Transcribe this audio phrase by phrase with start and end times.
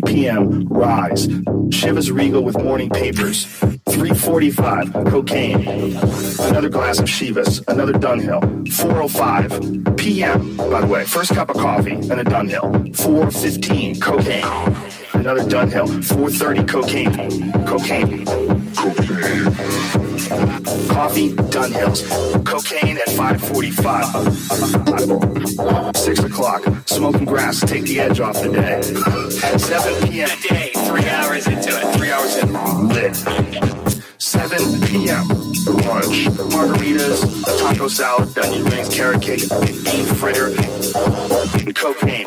[0.00, 0.68] 3 p.m.
[0.68, 1.26] Rise.
[1.68, 3.44] Chivas Regal with morning papers.
[3.46, 5.96] 345 cocaine.
[6.46, 7.66] Another glass of Chivas.
[7.68, 8.70] Another Dunhill.
[8.72, 10.56] 405 p.m.
[10.56, 12.96] By the way, first cup of coffee and a Dunhill.
[12.96, 14.44] 415 cocaine.
[15.14, 16.04] Another Dunhill.
[16.04, 17.52] 430 cocaine.
[17.66, 18.24] Cocaine.
[18.76, 20.07] Cocaine.
[20.28, 22.04] Coffee, Dunhills.
[22.44, 25.96] Cocaine at 545.
[25.96, 26.62] 6 o'clock.
[26.86, 28.82] Smoking grass take the edge off the day.
[29.58, 30.28] 7 p.m.
[30.48, 31.94] Day, three hours into it.
[31.96, 32.52] Three hours in.
[32.88, 33.16] Lit.
[34.18, 35.26] 7 p.m.
[35.28, 36.26] Lunch.
[36.52, 39.48] Margaritas, a taco salad, onion rings, carrot cake,
[39.84, 40.50] beef fritter,
[41.74, 42.26] cocaine.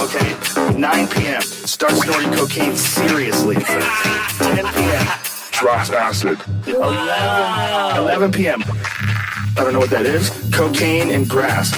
[0.00, 0.36] Okay,
[0.78, 1.31] 9 p.m.
[1.64, 3.54] Start snorting cocaine seriously.
[3.54, 5.06] 10 p.m.
[5.52, 6.40] Drops acid.
[6.66, 8.62] 11, 11 p.m.
[8.66, 10.30] I don't know what that is.
[10.52, 11.70] Cocaine and grass.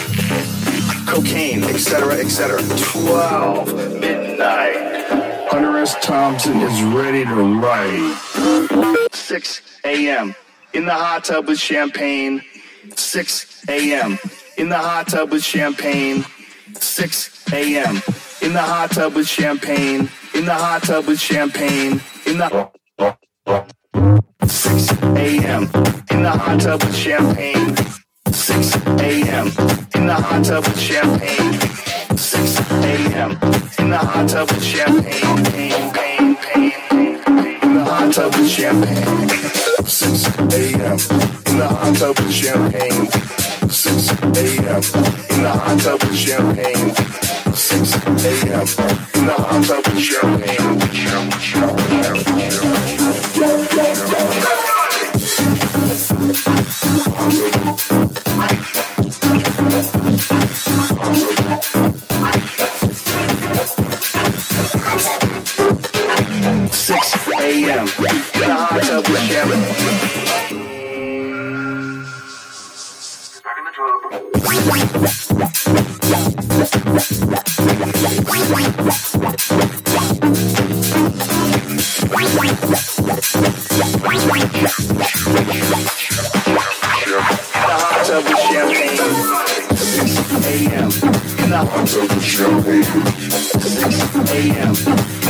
[1.06, 2.62] Cocaine, etc., etc.
[3.02, 5.04] 12 midnight.
[5.50, 5.94] Hunter S.
[6.02, 9.08] Thompson is ready to write.
[9.12, 10.34] 6 a.m.
[10.72, 12.42] In the hot tub with champagne.
[12.96, 14.18] 6 a.m.
[14.56, 16.24] In the hot tub with champagne.
[16.72, 18.00] 6 a.m.
[18.44, 20.10] In the hot tub with champagne.
[20.34, 22.00] In the hot tub with champagne.
[22.26, 22.68] In the
[24.46, 25.62] 6 a.m.
[26.10, 27.74] In the hot tub with champagne.
[28.30, 29.46] 6 a.m.
[29.94, 31.54] In the hot tub with champagne.
[32.18, 33.30] 6 a.m.
[33.78, 35.44] In the hot tub with champagne.
[35.46, 37.20] Pain, pain, pain.
[37.62, 39.43] In the hot tub with champagne.
[39.86, 40.98] 6 a.m.
[41.46, 43.06] In the hot tub with champagne.
[43.68, 44.82] 6 a.m.
[45.30, 46.94] In the hot tub with champagne.
[47.54, 48.66] 6 a.m.
[49.14, 50.74] In the hot tub with champagne.
[58.56, 58.73] Six
[67.54, 67.86] a.m.
[67.86, 69.62] In the hot tub with champagne.
[73.56, 73.72] In the
[88.04, 89.76] tub with champagne.
[89.76, 91.23] 6 a.m.
[91.46, 92.82] Hot tub with champagne.
[92.82, 94.74] 6 a.m.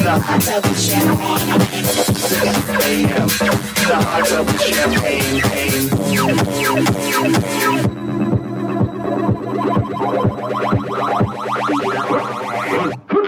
[0.07, 1.49] Hot tub with champagne.
[1.85, 3.29] 6 a.m.
[3.91, 5.43] Hot tub with champagne.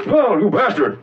[0.07, 1.01] Paul, you bastard!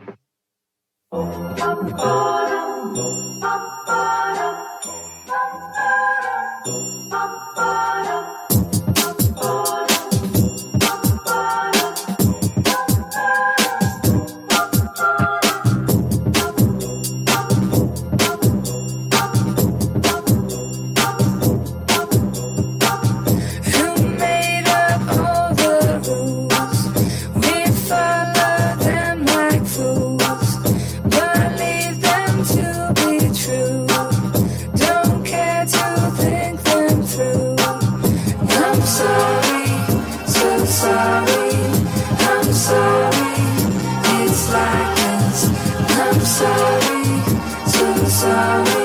[46.34, 47.04] Sorry,
[47.64, 48.83] so sorry.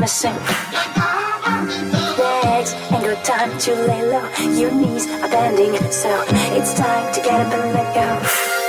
[0.00, 0.32] missing.
[2.18, 4.28] Legs ain't got time to lay low.
[4.58, 6.24] Your knees are bending, so
[6.56, 8.59] it's time to get up and let go.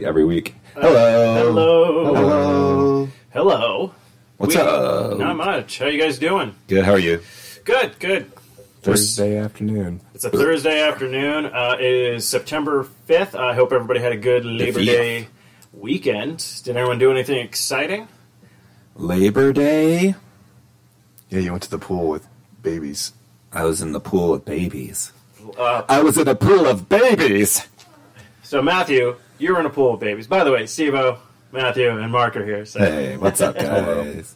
[0.00, 0.54] Like every week.
[0.74, 1.34] Hello.
[1.34, 2.14] Hello.
[2.14, 3.08] Hello.
[3.32, 3.94] Hello.
[4.38, 5.18] What's We- up?
[5.18, 5.78] Not much.
[5.78, 6.54] How you guys doing?
[6.68, 6.84] Good.
[6.84, 7.20] How are you?
[7.64, 8.32] Good, good.
[8.82, 10.00] Thursday afternoon.
[10.14, 11.46] It's a Thursday afternoon.
[11.46, 13.34] Uh, it is September 5th.
[13.38, 14.86] I hope everybody had a good Labor fifth.
[14.86, 15.28] Day
[15.74, 16.62] weekend.
[16.64, 18.08] Did anyone do anything exciting?
[18.96, 20.14] Labor Day.
[21.28, 22.26] Yeah, you went to the pool with
[22.62, 23.12] babies.
[23.52, 25.12] I was in the pool of babies.
[25.58, 27.68] Uh, I was in a pool of babies.
[28.42, 30.26] so, Matthew, you were in a pool of babies.
[30.26, 31.18] By the way, Steve-O,
[31.52, 32.64] Matthew, and Mark are here.
[32.64, 34.34] So, Hey, what's up, guys?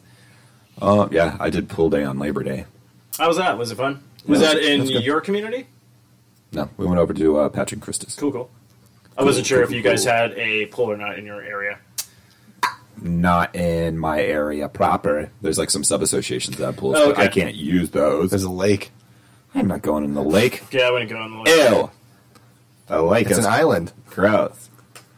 [0.81, 2.65] Oh, yeah, I did pool day on Labor Day.
[3.17, 3.57] how was that?
[3.57, 4.03] Was it fun?
[4.27, 5.67] Was Yeah, that in your community?
[6.51, 8.15] No, we went over to uh, Patrick Christus.
[8.15, 8.49] Cool, cool.
[9.17, 10.13] I wasn't sure if you guys cool.
[10.13, 11.79] had a pool or not in your area.
[13.01, 15.29] Not in my area proper.
[15.41, 18.29] There's like some sub associations that have pools, Oh, but I can't use those.
[18.31, 18.91] There's a lake.
[19.53, 20.63] I'm not going in the lake.
[20.71, 21.69] Yeah, I wouldn't go in the lake.
[21.71, 21.91] Ew.
[22.89, 23.91] A lake It's is an island.
[24.09, 24.69] gross.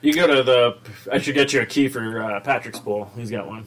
[0.01, 0.77] You go to the.
[1.12, 3.12] I should get you a key for uh, Patrick's pool.
[3.16, 3.66] He's got one.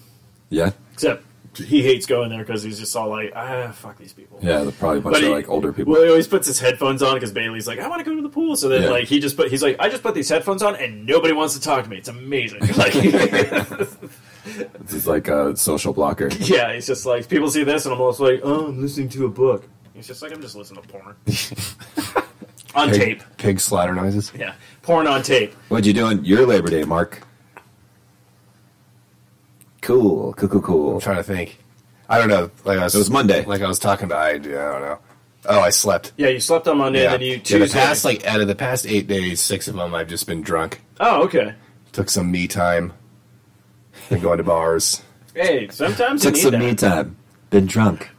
[0.49, 1.25] Yeah, Except
[1.57, 4.39] he hates going there because he's just all like, ah, fuck these people.
[4.41, 4.61] yeah.
[4.63, 5.93] They're probably a bunch But of he- like older people.
[5.93, 8.23] Well, he always puts his headphones on because Bailey's like, I want to go to
[8.23, 8.55] the pool.
[8.55, 8.91] So then, Yeah.
[8.91, 11.55] like, he just put, he's like, I just put these headphones on and nobody wants
[11.55, 11.97] to talk to me.
[11.99, 12.61] It's amazing.
[12.77, 12.93] Like,
[14.45, 16.29] This is like a social blocker.
[16.39, 19.27] yeah, he's just like, people see this and I'm almost like, oh, I'm listening to
[19.27, 19.65] a book.
[19.93, 21.17] He's just like, I'm just listening to porn
[22.75, 23.23] on Pig, tape.
[23.37, 24.33] Pig slatter noises.
[24.39, 25.53] Yeah, porn on tape.
[25.69, 27.27] What'd you do on your Labor Day, Mark?
[29.83, 30.95] Cool, cool, cool, cool.
[30.95, 31.59] I'm trying to think.
[32.09, 32.51] I don't know.
[32.65, 33.45] Like I was, It was Monday.
[33.45, 34.19] Like I was talking about.
[34.21, 34.51] I, I don't
[34.83, 34.99] know.
[35.47, 36.13] Oh, I slept.
[36.19, 37.15] Yeah, you slept on Monday Yeah.
[37.15, 37.43] and then you yeah.
[37.43, 37.67] Tuesday.
[37.67, 40.43] The past like out of the past eight days, six of them I've just been
[40.43, 40.83] drunk.
[41.01, 41.55] oh, okay.
[41.93, 42.93] Took some me time.
[44.11, 45.03] Been going to bars.
[45.35, 47.17] Hey, sometimes Took you some need me time.
[47.51, 48.11] Been drunk.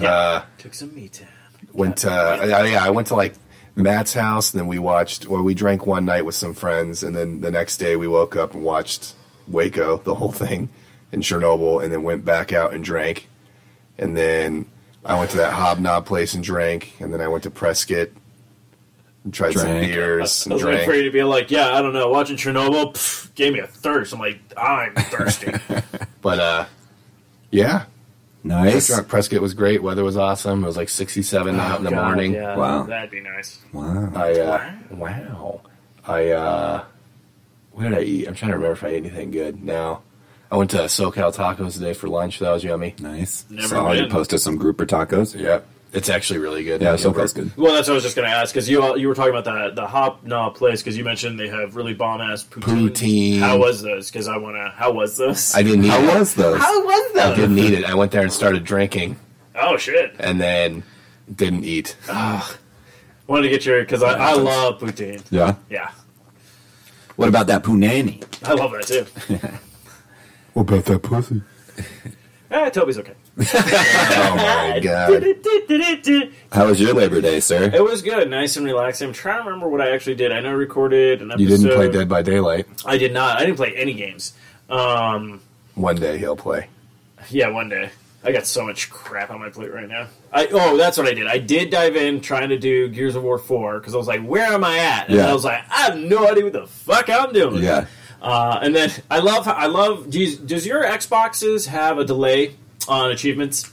[0.00, 1.28] Uh, Took some me time.
[1.72, 3.34] went to uh, yeah, I went to like
[3.76, 7.14] Matt's house, and then we watched, or we drank one night with some friends, and
[7.14, 9.14] then the next day we woke up and watched
[9.46, 10.70] Waco, the whole thing,
[11.12, 13.28] in Chernobyl, and then went back out and drank,
[13.98, 14.66] and then
[15.04, 18.08] I went to that hobnob place and drank, and then I went to Prescott
[19.24, 20.90] and tried some beers I and was waiting drank.
[20.90, 22.08] for you to be like, yeah, I don't know.
[22.08, 24.12] Watching Chernobyl pff, gave me a thirst.
[24.12, 25.52] I'm like, I'm thirsty.
[26.22, 26.64] But uh,
[27.52, 27.86] yeah, I
[28.46, 28.86] Nice.
[28.88, 29.08] drunk.
[29.08, 29.82] Prescott was great.
[29.82, 30.62] Weather was awesome.
[30.64, 32.32] It was like 67 out in the God, morning.
[32.34, 32.82] Yeah, Wow.
[32.84, 33.58] that'd be nice.
[33.72, 34.10] Wow.
[34.14, 35.60] I uh, wow.
[36.06, 36.84] I uh,
[37.72, 38.26] what did I eat?
[38.28, 39.62] I'm trying to remember if I ate anything good.
[39.62, 40.02] Now,
[40.50, 42.38] I went to SoCal Tacos today for lunch.
[42.38, 42.94] That was yummy.
[43.00, 43.44] Nice.
[43.50, 45.38] Never Saw you posted some grouper tacos.
[45.38, 46.82] Yep, it's actually really good.
[46.82, 47.56] Yeah, so that's good.
[47.56, 49.44] Well, that's what I was just going to ask because you you were talking about
[49.44, 52.90] the the hop knob place because you mentioned they have really bomb ass poutine.
[52.90, 53.38] Poutine.
[53.38, 54.10] How was those?
[54.10, 54.72] Because I want to.
[54.76, 55.54] How was those?
[55.54, 55.88] I didn't eat.
[55.90, 56.18] How it.
[56.18, 56.58] was those?
[56.60, 57.22] How was those?
[57.22, 57.84] I didn't eat it.
[57.84, 59.16] I went there and started drinking,
[59.54, 60.14] Oh shit!
[60.18, 60.82] and then
[61.34, 61.96] didn't eat.
[63.26, 65.22] Wanted to get your because I, I love poutine.
[65.30, 65.56] Yeah.
[65.68, 65.90] Yeah,
[67.16, 68.22] What about that punani?
[68.46, 69.06] I love that too.
[70.52, 71.42] What about that pussy?
[72.50, 73.12] eh, Toby's okay.
[73.38, 76.32] Oh my god!
[76.52, 77.70] How was your Labor Day, sir?
[77.72, 79.08] It was good, nice and relaxing.
[79.08, 80.32] I'm trying to remember what I actually did.
[80.32, 81.42] I know I recorded an episode.
[81.42, 82.66] You didn't play Dead by Daylight.
[82.86, 83.36] I did not.
[83.36, 84.32] I didn't play any games.
[84.70, 85.40] Um,
[85.74, 86.68] One day he'll play.
[87.28, 87.90] yeah, one day.
[88.24, 90.08] I got so much crap on my plate right now.
[90.32, 91.26] I oh, that's what I did.
[91.26, 94.22] I did dive in trying to do Gears of War four because I was like,
[94.22, 95.28] "Where am I at?" And Yeah.
[95.30, 97.86] I was like, "I have no idea what the fuck I'm doing." Yeah.
[98.22, 100.08] Uh, and then I love I love.
[100.10, 102.56] Do you, does your Xboxes have a delay
[102.88, 103.70] on achievements?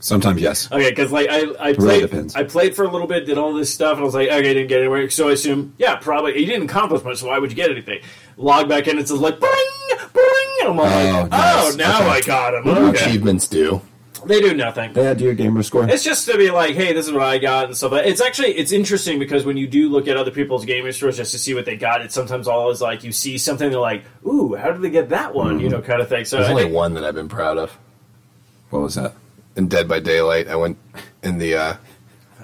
[0.00, 0.70] Sometimes yes.
[0.72, 2.34] Okay, because like I, I really played, depends.
[2.34, 4.42] I played for a little bit, did all this stuff, and I was like, okay,
[4.42, 5.08] didn't get anywhere.
[5.10, 7.18] So I assume, yeah, probably you didn't accomplish much.
[7.18, 8.00] So why would you get anything?
[8.36, 9.52] Log back in, it says like, bring,
[10.12, 11.30] bring, and I'm like, nice.
[11.32, 12.10] oh, oh now Okay.
[12.10, 12.64] I got him.
[12.64, 13.04] What do Okay.
[13.04, 13.80] achievements do?
[14.24, 14.92] They do nothing.
[14.92, 15.88] They had your gamer score.
[15.88, 17.92] It's just to be like, hey, this is what I got and stuff.
[17.92, 21.32] It's actually it's interesting because when you do look at other people's gaming stores just
[21.32, 24.54] to see what they got, it's sometimes always like you see something they're like, ooh,
[24.54, 25.54] how did they get that one?
[25.56, 25.60] Mm-hmm.
[25.64, 26.24] You know, kind of thing.
[26.24, 27.76] So There's I only think- one that I've been proud of.
[28.72, 29.12] What was that?
[29.54, 30.78] In Dead by Daylight, I went
[31.22, 31.74] in the uh,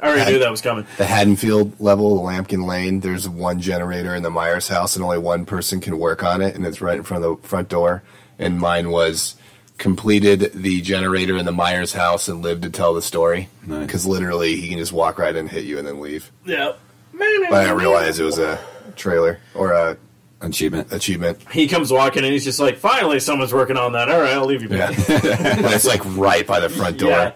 [0.02, 0.86] I already knew that was coming.
[0.98, 3.00] the Haddonfield level, the Lampkin Lane.
[3.00, 6.54] There's one generator in the Myers house, and only one person can work on it,
[6.54, 8.02] and it's right in front of the front door.
[8.38, 9.36] And mine was
[9.78, 13.48] completed the generator in the Myers house and lived to tell the story.
[13.66, 13.86] Nice.
[13.86, 16.30] Because literally, he can just walk right in, hit you, and then leave.
[16.44, 16.72] Yeah.
[17.12, 18.60] But I didn't realize it was a
[18.96, 19.96] trailer or a
[20.40, 20.92] Achievement.
[20.92, 21.38] achievement.
[21.50, 24.08] He comes walking and he's just like, finally, someone's working on that.
[24.08, 24.68] All right, I'll leave you.
[24.68, 25.62] Yeah, back.
[25.62, 27.10] but it's like right by the front door.
[27.10, 27.32] Yeah.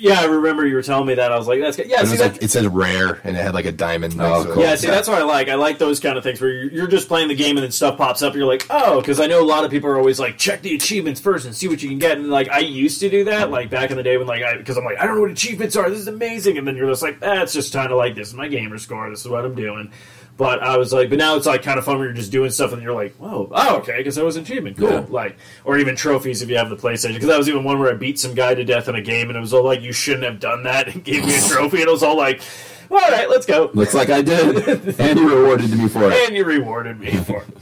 [0.00, 1.32] Yeah, I remember you were telling me that.
[1.32, 3.20] I was like, "That's good." Yeah, And it see was that, like it said rare,
[3.24, 4.14] and it had like a diamond.
[4.20, 4.62] Oh, cool.
[4.62, 5.48] Yeah, see, that's what I like.
[5.48, 7.72] I like those kind of things where you're, you're just playing the game and then
[7.72, 8.32] stuff pops up.
[8.32, 10.62] And you're like, oh, because I know a lot of people are always like, check
[10.62, 12.16] the achievements first and see what you can get.
[12.16, 14.56] And like, I used to do that, like back in the day when like, I
[14.56, 15.90] because I'm like, I don't know what achievements are.
[15.90, 16.58] This is amazing.
[16.58, 18.78] And then you're just like, ah, it's just kind of like this is my gamer
[18.78, 19.10] score.
[19.10, 19.90] This is what I'm doing.
[20.38, 22.50] But I was like, but now it's like kind of fun when you're just doing
[22.52, 24.88] stuff and you're like, whoa, oh, okay, because that was an achievement, cool.
[24.88, 25.04] Yeah.
[25.08, 27.14] Like, or even trophies if you have the PlayStation.
[27.14, 29.30] Because that was even one where I beat some guy to death in a game
[29.30, 31.78] and it was all like, you shouldn't have done that and gave me a trophy.
[31.78, 32.40] And it was all like,
[32.88, 33.68] all right, let's go.
[33.74, 36.12] Looks like I did, and you rewarded me for it.
[36.12, 37.48] And you rewarded me for it.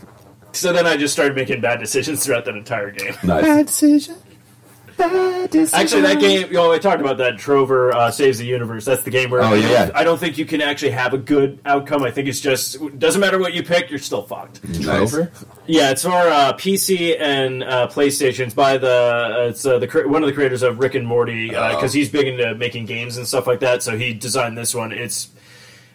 [0.53, 3.13] So then I just started making bad decisions throughout that entire game.
[3.23, 3.43] Nice.
[3.45, 4.17] Bad decision.
[4.99, 7.39] Actually, that game, you know, I talked about that.
[7.39, 8.85] Trover uh, saves the universe.
[8.85, 9.91] That's the game where Oh, yeah.
[9.95, 12.03] I don't think you can actually have a good outcome.
[12.03, 14.65] I think it's just doesn't matter what you pick, you're still fucked.
[14.65, 14.85] Nice.
[15.11, 15.31] Trover?
[15.67, 20.23] Yeah, it's for uh, PC and uh, PlayStations by the uh, it's uh, the one
[20.23, 21.99] of the creators of Rick and Morty because Oh.
[21.99, 23.83] he's big into making games and stuff like that.
[23.83, 24.93] So he designed this one.
[24.93, 25.29] It's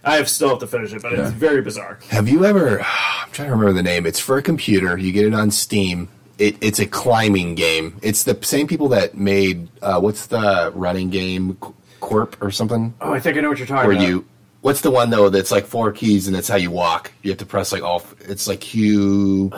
[0.03, 1.21] I have still have to finish it, but Yeah.
[1.23, 1.99] it's very bizarre.
[2.09, 2.79] Have you ever?
[3.21, 4.05] I'm trying to remember the name.
[4.05, 4.97] It's for a computer.
[4.97, 6.09] You get it on Steam.
[6.41, 7.97] It, it's a climbing game.
[8.01, 12.93] It's the same people that made uh, what's the running game, Qu- Corp or something.
[12.99, 14.07] Oh, I think I know what you're talking Where about.
[14.07, 14.25] you?
[14.61, 17.11] What's the one though that's like four keys and that's how you walk?
[17.21, 18.03] You have to press like all.
[18.21, 19.49] It's like Q.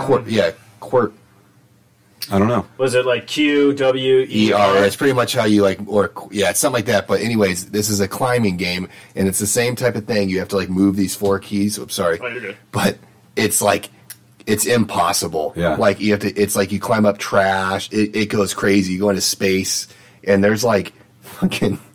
[0.00, 0.24] Corp.
[0.28, 1.14] Yeah, Corp.
[2.30, 2.64] I don't know.
[2.78, 4.84] Was it like Q W E ER.
[4.84, 7.06] It's pretty much how you like, or yeah, it's something like that.
[7.08, 10.28] But anyways, this is a climbing game, and it's the same type of thing.
[10.28, 11.78] You have to like move these four keys.
[11.78, 12.56] Oops, sorry, Oh, you're good.
[12.70, 12.96] but
[13.34, 13.90] it's like
[14.46, 15.52] it's impossible.
[15.56, 15.76] Yeah.
[15.76, 16.32] like you have to.
[16.34, 17.90] It's like you climb up trash.
[17.92, 18.92] It, it goes crazy.
[18.94, 19.88] You go into space,
[20.24, 21.78] and there's like fucking.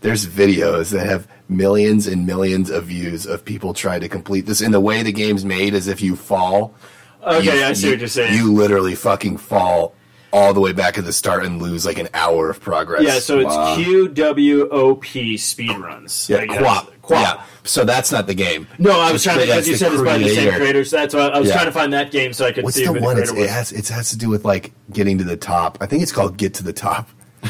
[0.00, 4.60] There's videos that have millions and millions of views of people trying to complete this.
[4.60, 6.74] And the way the game's made is if you fall.
[7.22, 8.34] Okay, you- I see you- what you're saying.
[8.36, 9.94] You literally fucking fall
[10.32, 13.02] all the way back at the start and lose like an hour of progress.
[13.04, 13.76] Yeah, so it's Wow.
[13.76, 16.28] Q W O P speed runs.
[16.28, 16.90] yeah, quap.
[17.08, 17.38] That's- quap.
[17.38, 18.66] Yeah, so that's not the game.
[18.78, 20.56] No, I was It's- trying to, as you the said, it's by the same creator.
[20.58, 20.90] creators.
[20.90, 21.54] That's why I was Yeah.
[21.54, 23.16] trying to find that game so I could What's see the one?
[23.16, 25.78] the It's, creator it has it has to do with like getting to the top.
[25.80, 27.08] I think it's called Get to the Top.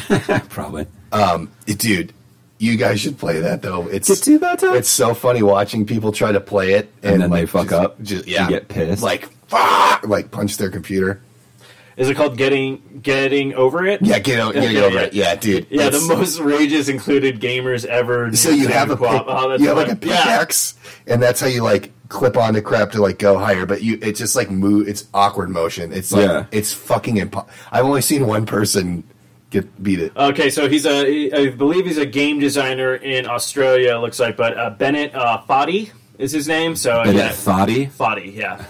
[0.49, 0.87] Probably.
[1.13, 2.13] Um, it- dude,
[2.59, 3.89] you guys should play that though.
[3.89, 4.75] It's Get to the top?
[4.77, 7.73] It's so funny watching people try to play it and, And then they fuck just-
[7.83, 9.03] up Just, and yeah, get pissed.
[9.03, 11.21] Like fuck, like punch their computer.
[11.97, 14.01] Is it called Getting Getting Over It?
[14.03, 15.03] Yeah, get, o- get Yeah, over yeah.
[15.03, 15.13] it.
[15.15, 15.67] Yeah, dude.
[15.71, 18.35] Yeah, it's- the most rages included gamers ever.
[18.35, 19.27] So you have a Quap.
[19.27, 20.09] pick, Oh, you have like a fun.
[20.09, 20.17] Yeah.
[20.23, 20.75] pickaxe,
[21.07, 23.67] and that's how you like clip onto crap to like go higher.
[23.67, 24.89] But you, it's just like move.
[24.89, 25.93] It's awkward motion.
[25.93, 26.47] It's like Yeah.
[26.51, 29.05] it's fucking impo- I've only seen one person
[29.51, 30.17] get beat it.
[30.17, 33.95] Okay, so he's a I believe he's a game designer in Australia.
[33.97, 36.75] It looks like, but uh, Bennett uh, Foddy is his name.
[36.77, 37.87] So And yeah, that Thoughty.
[37.87, 38.65] Foddy, yeah.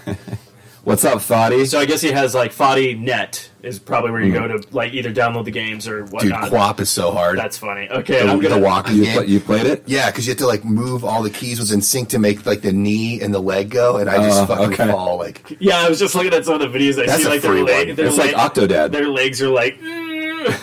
[0.83, 1.63] What's up, Thoughty?
[1.65, 4.93] So I guess he has like Foddy Net is probably where you go to like
[4.93, 6.49] either download the games or Dude, whatnot.
[6.49, 7.37] Quap is so hard.
[7.39, 7.87] That's funny.
[7.89, 8.87] Okay, the, I'm gonna walk.
[8.87, 9.13] walking you, game.
[9.13, 9.83] pla- you played it?
[9.87, 12.63] yeah, because you have to like move all the keys within sync to make like
[12.63, 14.87] the knee and the leg go, and I just Oh, fucking okay.
[14.91, 15.55] fall like.
[15.59, 17.01] Yeah, I was just looking at some of the videos.
[17.01, 17.95] I That's see a like their, free leg, one.
[17.95, 18.91] their It's like leg- Octodad.
[18.91, 19.79] Their legs are like.
[19.79, 20.12] "Mm."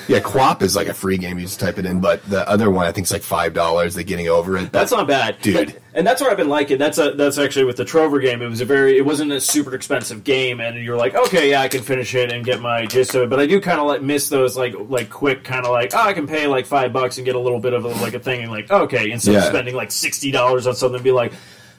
[0.08, 1.38] Yeah, Quap is like a free game.
[1.38, 3.94] You just type it in, but the other one I think is like five dollars.
[3.94, 4.72] They're getting over it.
[4.72, 5.56] That's not bad, Dude.
[5.56, 6.78] And, and that's what I've been liking.
[6.78, 8.42] That's a that's actually with the Trover game.
[8.42, 11.60] It was a very it wasn't a super expensive game, and you're like, okay, yeah,
[11.60, 13.30] I can finish it and get my gist of it.
[13.30, 16.00] But I do kind of like miss those like like quick kind of like oh,
[16.00, 18.20] I can pay like five bucks and get a little bit of a, like a
[18.20, 21.32] thing, and like okay, instead of spending like sixty dollars on something, be like,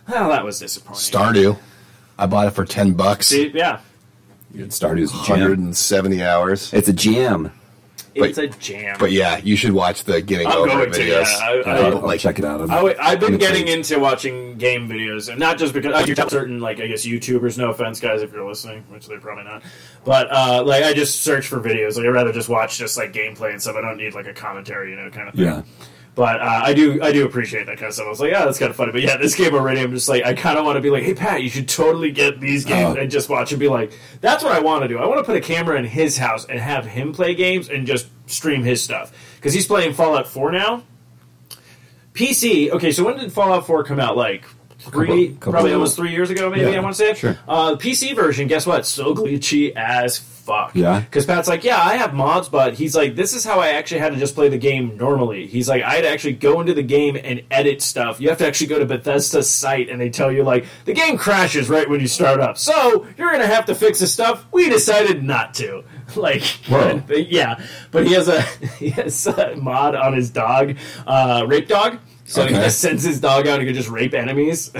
[0.07, 0.99] oh, that was disappointing.
[0.99, 1.57] Stardew.
[2.17, 3.27] I bought it for ten bucks.
[3.27, 3.79] See, yeah,
[4.53, 5.65] Stardew's a Hundred jam.
[5.65, 6.73] and seventy hours.
[6.73, 7.51] It's a jam.
[8.15, 8.97] It's a jam.
[8.99, 11.25] But yeah, you should watch the getting I'm over going it to, videos.
[11.39, 11.39] yeah.
[11.39, 12.61] I- I- I'll, I'll like check it out.
[12.61, 13.91] I'm, I w- I've been getting intrigued.
[13.91, 17.57] into watching game videos, and not just because I do certain, like I guess YouTubers.
[17.57, 19.63] No offense, guys, if you're listening, which they're probably not.
[20.05, 21.95] But uh, like, I just search for videos.
[21.97, 23.75] Like, I'd rather just watch just like gameplay and stuff.
[23.75, 25.45] I don't need like a commentary, you know, kind of thing.
[25.45, 25.61] Yeah.
[26.13, 28.05] But uh, I do, I do appreciate that kind of stuff.
[28.05, 28.91] I was like, yeah, that's kind of funny.
[28.91, 31.03] But yeah, this game already, I'm just like, I kind of want to be like,
[31.03, 32.99] hey Pat, you should totally get these games Oh.
[32.99, 34.97] and just watch and be like, that's what I want to do.
[34.97, 37.87] I want to put a camera in his house and have him play games and
[37.87, 40.83] just stream his stuff because he's playing Fallout 4 now.
[42.13, 42.71] PC.
[42.71, 44.17] Okay, so when did Fallout 4 come out?
[44.17, 44.43] Like
[44.79, 46.69] three, Couple- couple- probably almost three years ago, maybe.
[46.71, 47.13] Yeah, I want to say.
[47.13, 47.37] sure.
[47.47, 48.85] Uh, PC version, guess what?
[48.85, 50.75] So glitchy as fuck.
[50.75, 50.99] Yeah?
[50.99, 53.99] Because Pat's like, yeah, I have mods, but he's like, this is how I actually
[53.99, 55.47] had to just play the game normally.
[55.47, 58.19] He's like, I had to actually go into the game and edit stuff.
[58.19, 61.17] You have to actually go to Bethesda's site and they tell you, like, the game
[61.17, 62.57] crashes right when you start up.
[62.57, 64.45] So you're going to have to fix this stuff.
[64.51, 65.83] We decided not to.
[66.17, 67.01] Like, Whoa.
[67.09, 67.63] yeah.
[67.91, 68.41] But he has a,
[68.79, 70.75] he has a mod on his dog,
[71.07, 71.99] uh, Rape Dog.
[72.25, 74.71] So he just sends his dog out and he can just rape enemies.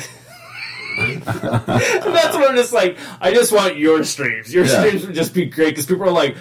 [0.97, 2.97] That's what I'm just like.
[3.19, 4.54] I just want your streams.
[4.54, 4.80] Your Yeah.
[4.80, 6.36] streams would just be great because people are like,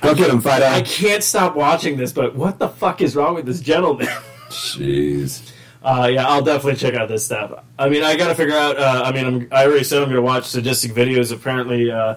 [0.00, 3.34] Go get him, fight I can't stop watching this, but what the fuck is wrong
[3.36, 4.08] with this gentleman?
[4.48, 5.48] Jeez.
[5.80, 7.64] Uh, yeah, I'll definitely check out this stuff.
[7.78, 8.78] I mean, I got to figure out.
[8.78, 11.32] Uh, I mean, I'm, I already said I'm going to watch sadistic videos.
[11.32, 12.16] Apparently, uh,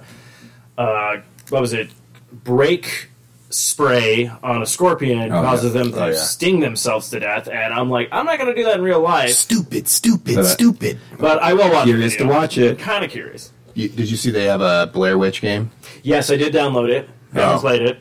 [0.78, 1.18] uh,
[1.50, 1.90] what was it?
[2.32, 3.10] Brake
[3.56, 5.82] spray on a scorpion Oh, causes yeah.
[5.84, 6.16] them to Oh, yeah.
[6.16, 9.00] sting themselves to death, and I'm like, I'm not going to do that in real
[9.02, 11.00] life, Stupid, stupid, Uh, stupid.
[11.20, 11.86] but I will watch.
[11.86, 12.80] Curious the to watch it.
[12.80, 13.52] Kind of curious.
[13.74, 15.72] You, did you see they have a Blair Witch game?
[16.04, 17.10] Yes, I did download it.
[17.34, 17.60] Haven't Oh.
[17.60, 17.98] played it.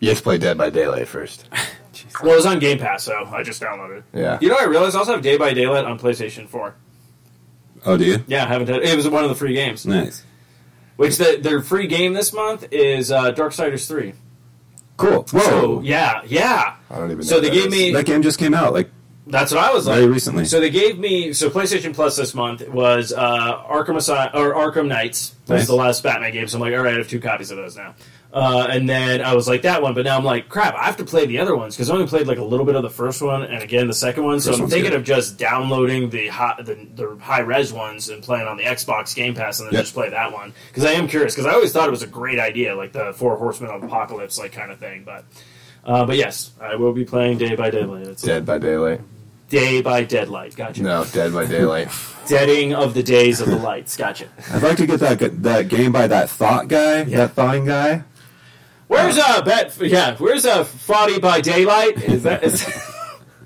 [0.00, 1.46] You have to play Dead by Daylight first.
[2.22, 4.04] Well, it was on Game Pass, so I just downloaded it.
[4.12, 4.38] Yeah.
[4.40, 6.74] You know, I realized I also have Day by Daylight on PlayStation 4.
[7.86, 8.22] Oh, do you?
[8.26, 8.68] Yeah, I haven't.
[8.68, 9.86] Had, it was one of the free games.
[9.86, 10.22] Nice.
[10.96, 14.12] Which the, their free game this month is uh, Darksiders 3.
[14.96, 15.22] Cool.
[15.30, 15.40] Whoa.
[15.40, 16.76] So yeah, yeah.
[16.90, 17.92] I don't even know So they gave that me.
[17.92, 18.72] that game just came out.
[18.72, 18.90] Like,
[19.26, 19.96] That's what I was like.
[19.98, 20.44] Very recently.
[20.44, 21.32] So they gave me.
[21.32, 25.34] So PlayStation Plus this month was uh, Arkham Asy- or Arkham Knights.
[25.48, 25.66] Was Nice.
[25.66, 26.46] the last Batman game.
[26.48, 27.94] So I'm like, all right, I have two copies of those now.
[28.32, 30.96] Uh, and then I was like that one, but now I'm like, crap, I have
[30.96, 32.88] to play the other ones because I only played like a little bit of the
[32.88, 34.40] first one and again the second one.
[34.40, 34.96] So First I'm thinking good.
[35.00, 39.14] of just downloading the high, the, the high res ones and playing on the Xbox
[39.14, 39.82] Game Pass and then Yep.
[39.82, 42.06] just play that one because I am curious because I always thought it was a
[42.06, 45.04] great idea, like the Four Horsemen of Apocalypse like kind of thing.
[45.04, 45.24] But
[45.84, 48.06] uh, but yes, I will be playing Day by Daylight.
[48.06, 49.02] It's Dead by Daylight.
[49.50, 50.56] Day by Deadlight.
[50.56, 50.82] Gotcha.
[50.82, 51.88] No, Dead by Daylight.
[52.28, 53.94] Deading of the days of the lights.
[53.96, 54.28] Gotcha.
[54.54, 57.18] I'd like to get that that game by that thought guy, Yeah.
[57.18, 58.04] that thawing guy.
[58.88, 59.76] Where's uh bet?
[59.80, 62.02] Yeah, where's uh Foddy by Daylight?
[62.02, 62.42] Is that?
[62.44, 62.62] Is,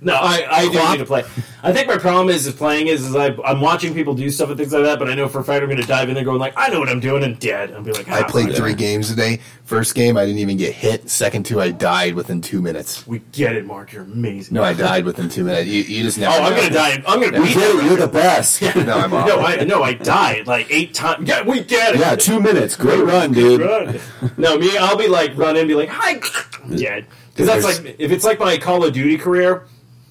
[0.07, 1.25] no, I I do need to play.
[1.65, 4.49] I think my problem is is playing is, is I, I'm watching people do stuff
[4.51, 6.15] and things like that, but I know for a fact I'm going to dive in
[6.15, 7.73] there going like I know what I'm doing and dead.
[7.73, 9.41] I'll be like I ah, played three games today.
[9.65, 11.11] First game, I didn't even get hit.
[11.11, 13.05] Second two, I died within two minutes.
[13.05, 13.93] We get it, Mark.
[13.93, 14.55] You're amazing.
[14.55, 15.69] No, I died within two minutes.
[15.69, 16.45] You, you just Oh, never.
[16.45, 17.03] I'm going to die.
[17.05, 18.63] I'm going to beat You're, you're the best.
[18.63, 19.27] No, I'm off.
[19.27, 21.29] No, I no, I died like eight times.
[21.29, 22.01] Yeah, we get it.
[22.01, 22.77] Yeah, two minutes.
[22.77, 23.61] Great run, dude.
[23.61, 23.99] Run.
[24.37, 26.21] No, me, I'll be like run in, and be like hi,
[26.69, 27.01] yeah.
[27.37, 29.67] Because that's like if it's like my Call of Duty career,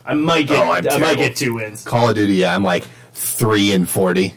[0.06, 1.16] I might get Oh, I'm I might terrible.
[1.16, 1.84] get two wins.
[1.84, 2.34] Call of Duty.
[2.36, 4.34] Yeah, I'm like three and forty.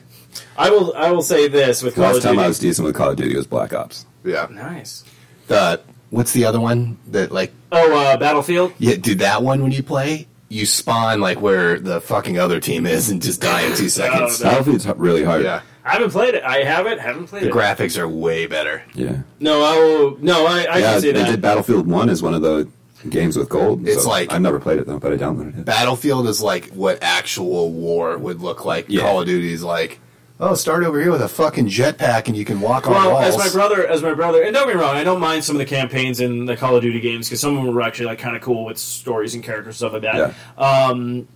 [0.57, 2.45] I will I will say this with Call Last of time Duty.
[2.45, 4.07] I was decent with Call of Duty was Black Ops.
[4.25, 4.47] Yeah.
[4.51, 5.05] nice.
[5.49, 7.53] The what's the other one that like?
[7.73, 8.73] Oh, uh, Battlefield.
[8.79, 12.87] Yeah, dude, that one when you play, you spawn like where the fucking other team
[12.87, 14.41] is and just die in two seconds.
[14.41, 14.51] Oh, no.
[14.51, 15.43] Battlefield's h- really hard.
[15.45, 16.43] Yeah, I haven't played it.
[16.45, 17.53] I haven't haven't played it.
[17.53, 17.63] the it.
[17.63, 18.83] graphics are way better.
[18.95, 19.19] Yeah.
[19.41, 20.19] no, I will.
[20.21, 21.31] No, I, I yeah, can see they that.
[21.31, 22.69] did Battlefield 1 as one of the
[23.09, 23.87] games with gold.
[23.87, 25.65] It's so like- I've never played it though, but I downloaded it.
[25.65, 28.87] Battlefield is like what actual war would look like.
[28.89, 29.03] Yeah.
[29.03, 30.01] Call of Duty is like,
[30.41, 33.35] oh, start over here with a fucking jetpack and you can walk on well, walls.
[33.35, 35.59] as my brother, as my brother, and don't be wrong, I don't mind some of
[35.59, 38.19] the campaigns in the Call of Duty games because some of them were actually like
[38.21, 40.35] kind of cool with stories and characters and stuff like that.
[40.59, 40.85] Yeah.
[40.93, 41.29] Um,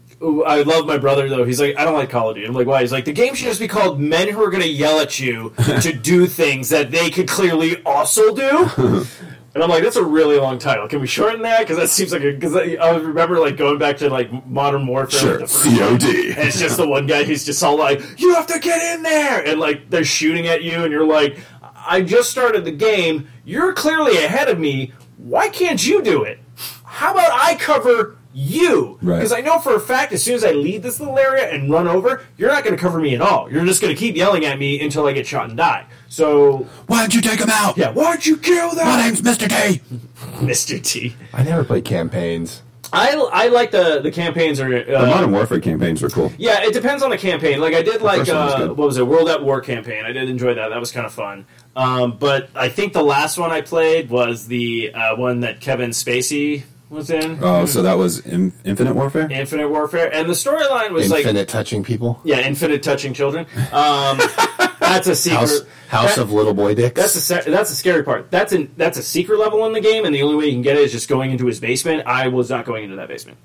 [0.46, 1.42] I love my brother though.
[1.44, 2.46] He's like, I don't like Call of Duty.
[2.46, 2.80] I'm like, why?
[2.82, 5.18] He's like, the game should just be called "Men Who Are Going to Yell at
[5.18, 9.04] You to Do Things That They Could Clearly Also Do."
[9.54, 10.88] And I'm like, that's a really long title.
[10.88, 11.60] Can we shorten that?
[11.60, 12.32] Because that seems like a.
[12.32, 15.66] Because I, I remember like going back to like Modern Warfare, Sure, like, the first
[15.66, 16.04] one, COD.
[16.38, 19.02] and it's just the one guy who's just all like, "You have to get in
[19.02, 21.38] there," and like they're shooting at you, and you're like,
[21.86, 23.28] "I just started the game.
[23.44, 24.92] You're clearly ahead of me.
[25.18, 26.38] Why can't you do it?
[26.84, 29.16] How about I cover?" You, Right.
[29.18, 31.70] because I know for a fact, as soon as I leave this little area and
[31.70, 33.50] run over, you're not going to cover me at all.
[33.52, 35.86] You're just going to keep yelling at me until I get shot and die.
[36.08, 37.76] So, Why'd you take him out?
[37.76, 38.84] yeah, why'd you kill that?
[38.86, 39.48] My name's Mr.
[39.48, 39.80] T.
[40.44, 40.82] Mr.
[40.82, 41.14] T.
[41.32, 42.62] I never played campaigns.
[42.94, 46.30] I, I like the the campaigns are uh, The Modern Warfare campaigns are cool.
[46.36, 48.98] yeah it depends on the campaign like I did like first was uh, what was
[48.98, 52.18] it World at War campaign I did enjoy that that was kind of fun um,
[52.18, 56.64] but I think the last one I played was the uh, one that Kevin Spacey
[56.92, 59.26] was in Oh, so that was in, Infinite Warfare?
[59.30, 62.20] Infinite Warfare and the storyline was like Infinite touching people.
[62.24, 64.18] yeah Infinite touching children um,
[64.80, 67.00] that's a secret House House that- of Little Boy Dicks.
[67.00, 68.30] That's the se- that's the scary part.
[68.30, 70.62] That's an that's a secret level in the game, and the only way you can
[70.62, 72.06] get it is just going into his basement.
[72.06, 73.36] I was not going into that basement.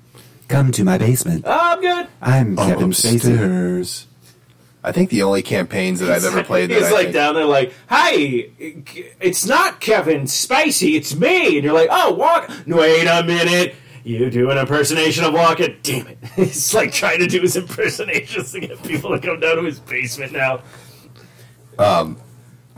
[0.48, 1.44] Come to my basement.
[1.46, 2.06] Oh, I'm good.
[2.22, 3.16] I'm Kevin Spacey.
[3.16, 4.06] upstairs.
[4.84, 7.34] I think the only campaigns that I've ever played that He's I like think- down
[7.34, 8.12] there, like, "Hi,
[9.20, 13.74] it's not Kevin Spacey, it's me." And you're like, "Oh, walk." Wait a minute.
[14.04, 15.68] You do an impersonation of Walker.
[15.82, 16.18] Damn it!
[16.36, 19.80] He's like trying to do his impersonations to get people to come down to his
[19.80, 20.60] basement now.
[21.78, 22.16] Um,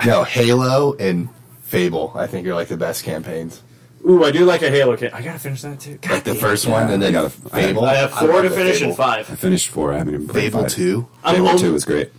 [0.05, 1.29] no Halo and
[1.63, 3.63] Fable, I think, are like the best campaigns.
[4.09, 4.97] Ooh, I do like a Halo.
[4.97, 5.13] kit.
[5.13, 5.99] I gotta finish that too.
[6.01, 6.41] God Like the damn.
[6.41, 7.85] first one, and then I gotta- Fable.
[7.85, 8.89] I have four love to finish Fable.
[8.89, 9.31] and five.
[9.31, 9.93] I finished four.
[9.93, 10.71] I haven't even played Fable five.
[10.73, 12.11] two, I'm Fable home- two was great.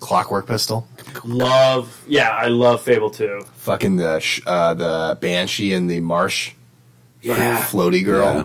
[0.00, 0.88] Clockwork Pistol,
[1.24, 3.42] Love, yeah, I love Fable two.
[3.58, 6.52] fucking the sh- uh, the Banshee and the Marsh,
[7.22, 8.34] Yeah, floaty girl.
[8.34, 8.44] Yeah.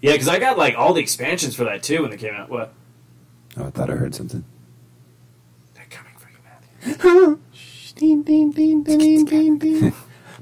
[0.00, 2.48] yeah, because I got like all the expansions for that too when they came out.
[2.48, 2.72] What?
[3.58, 4.44] Oh, I thought I heard something.
[5.74, 6.38] They're coming for you,
[7.04, 7.38] Matthew.
[7.96, 9.92] Ding, ding, ding, ding, ding, ding.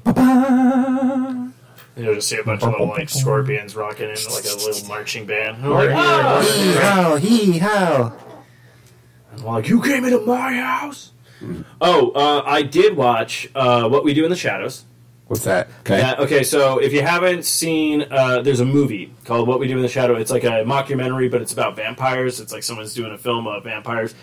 [1.97, 5.25] You'll just see a bunch of little like scorpions rocking in like a little marching
[5.25, 5.57] band.
[5.57, 8.17] And I'm like, "Ah!" How he how?
[9.33, 11.11] I'm like, you came into my house.
[11.81, 14.85] Oh, uh, I did watch uh, What We Do in the Shadows.
[15.27, 15.67] What's that?
[15.81, 15.99] Okay.
[15.99, 19.75] Yeah, okay, so if you haven't seen, uh, there's a movie called What We Do
[19.75, 20.15] in the Shadow.
[20.15, 22.39] It's like a mockumentary, but it's about vampires.
[22.39, 24.15] It's like someone's doing a film of vampires.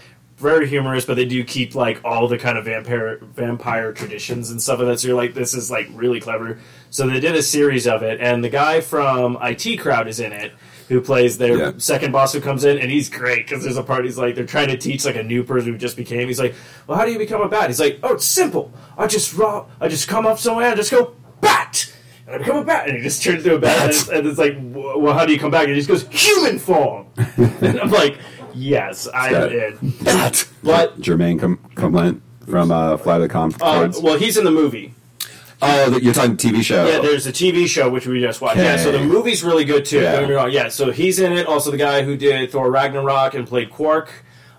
[0.44, 4.60] Very humorous, but they do keep like all the kind of vampire vampire traditions and
[4.60, 5.00] stuff like that.
[5.00, 6.58] So you're like, this is like really clever.
[6.90, 10.32] So they did a series of it, and the guy from IT Crowd is in
[10.32, 10.52] it,
[10.90, 11.72] who plays their Yeah.
[11.78, 14.44] second boss who comes in, and he's great because there's a part he's like they're
[14.44, 16.28] trying to teach like a new person who just became.
[16.28, 16.54] He's like,
[16.86, 17.68] well, how do you become a bat?
[17.70, 18.70] He's like, oh, it's simple.
[18.98, 21.90] I just raw, I just come up somewhere and just go bat.
[22.26, 24.26] And I become a bat, and he just turns into a bat, and it's, and
[24.26, 25.64] it's like, well, how do you come back?
[25.68, 27.06] And he just goes human form.
[27.36, 28.18] and I'm like,
[28.54, 29.78] yes, I'm got in.
[30.02, 30.46] That.
[30.62, 33.54] But Jemaine Com- Clement from uh, Fly the Com.
[33.60, 34.00] uh, Chords.
[34.00, 34.94] well, he's in the movie.
[35.62, 36.86] oh, the- you're talking TV show.
[36.86, 38.58] Yeah, there's a TV show which we just watched.
[38.58, 39.06] Yeah, so the Okay.
[39.06, 40.00] movie's really good too.
[40.00, 40.12] Yeah.
[40.12, 40.50] Don't get me wrong.
[40.50, 41.46] Yeah, so he's in it.
[41.46, 44.08] Also, the guy who did Thor Ragnarok and played Korg.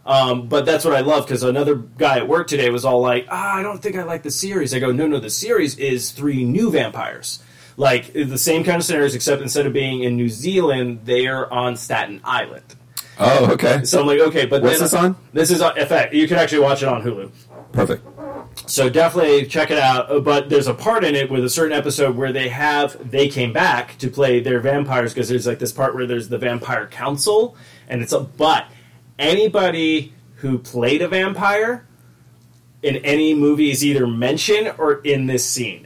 [0.07, 3.25] Um, but that's what I love because another guy at work today was all like,
[3.29, 6.11] "Ah, I don't think I like the series." I go, "No, no, the series is
[6.11, 7.39] three new vampires."
[7.75, 11.75] Like the same kind of scenarios, except instead of being in New Zealand, they're on
[11.75, 12.75] Staten Island.
[13.19, 13.83] Oh, okay.
[13.83, 15.15] So I'm like, okay, but What's then, this on?
[15.33, 16.13] This is on FX.
[16.13, 17.31] You can actually watch it on Hulu.
[17.71, 18.05] Perfect.
[18.67, 20.09] So definitely check it out.
[20.09, 23.27] Uh, But there's a part in it with a certain episode where they have they
[23.27, 26.87] came back to play their vampires because there's like this part where there's the vampire
[26.87, 27.55] council
[27.87, 28.65] and it's a but
[29.19, 31.85] anybody who played a vampire
[32.81, 35.84] in any movie is either mentioned or in this scene.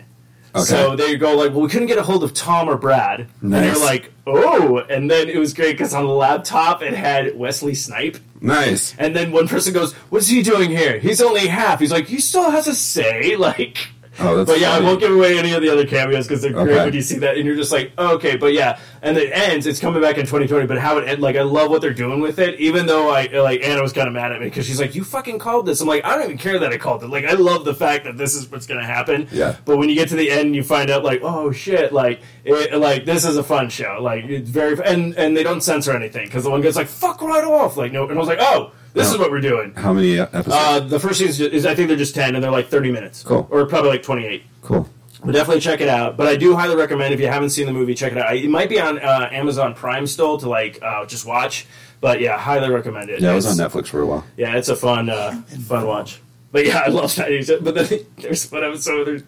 [0.55, 0.63] Okay.
[0.65, 1.35] So there you go.
[1.35, 3.75] Like, well, we couldn't get a hold of Tom or Brad, and Nice.
[3.75, 4.79] you're like, oh.
[4.89, 8.95] And then it was great because on the laptop it had Wesley Snipe, Nice.
[8.97, 10.97] and then one person goes, "What's he doing here?
[10.99, 13.77] He's only half." He's like, "He still has a say." Like,
[14.21, 14.85] Oh, that's but yeah, funny.
[14.85, 16.85] I won't give away any of the other cameos because they're great Okay.
[16.85, 19.65] when you see that, and you're just like, oh, "Okay." But yeah, and it ends.
[19.67, 22.19] It's coming back in 2020, but how it end, like I love what they're doing
[22.19, 22.59] with it.
[22.59, 25.03] Even though I like Anna was kind of mad at me because she's like, "You
[25.03, 27.07] fucking called this." I'm like, I don't even care that I called it.
[27.09, 29.27] Like, I love the fact that this is what's going to happen.
[29.31, 29.55] Yeah.
[29.65, 32.73] But when you get to the end, you find out like, oh shit, like, it,
[32.77, 33.99] like this is a fun show.
[34.01, 37.21] Like, it's very and and they don't censor anything because the one guy's like, "Fuck
[37.21, 39.73] right off," like no, and I was like, "Oh." This is what we're doing.
[39.75, 40.47] How many episodes?
[40.49, 42.91] Uh, the first season is, is I think they're just ten, and they're like thirty
[42.91, 43.47] minutes, Cool.
[43.51, 44.43] or probably like twenty eight.
[44.61, 44.89] cool.
[45.23, 46.15] But definitely check it out.
[46.15, 48.33] But I do highly recommend if you haven't seen the movie, check it out.
[48.37, 51.67] It might be on uh, Amazon Prime still to like uh, just watch.
[52.01, 53.19] But yeah, highly recommend it.
[53.19, 54.25] Yeah, it was on It's- Netflix for a while.
[54.37, 56.21] Yeah, it's a fun uh, fun watch.
[56.53, 57.29] But yeah, I love that.
[57.29, 59.23] He's- But then there's one episode where there's,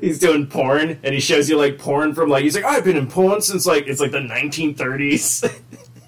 [0.00, 2.96] he's doing porn, and he shows you like porn from like he's like I've been
[2.96, 5.50] in porn since like it's like the 1930s,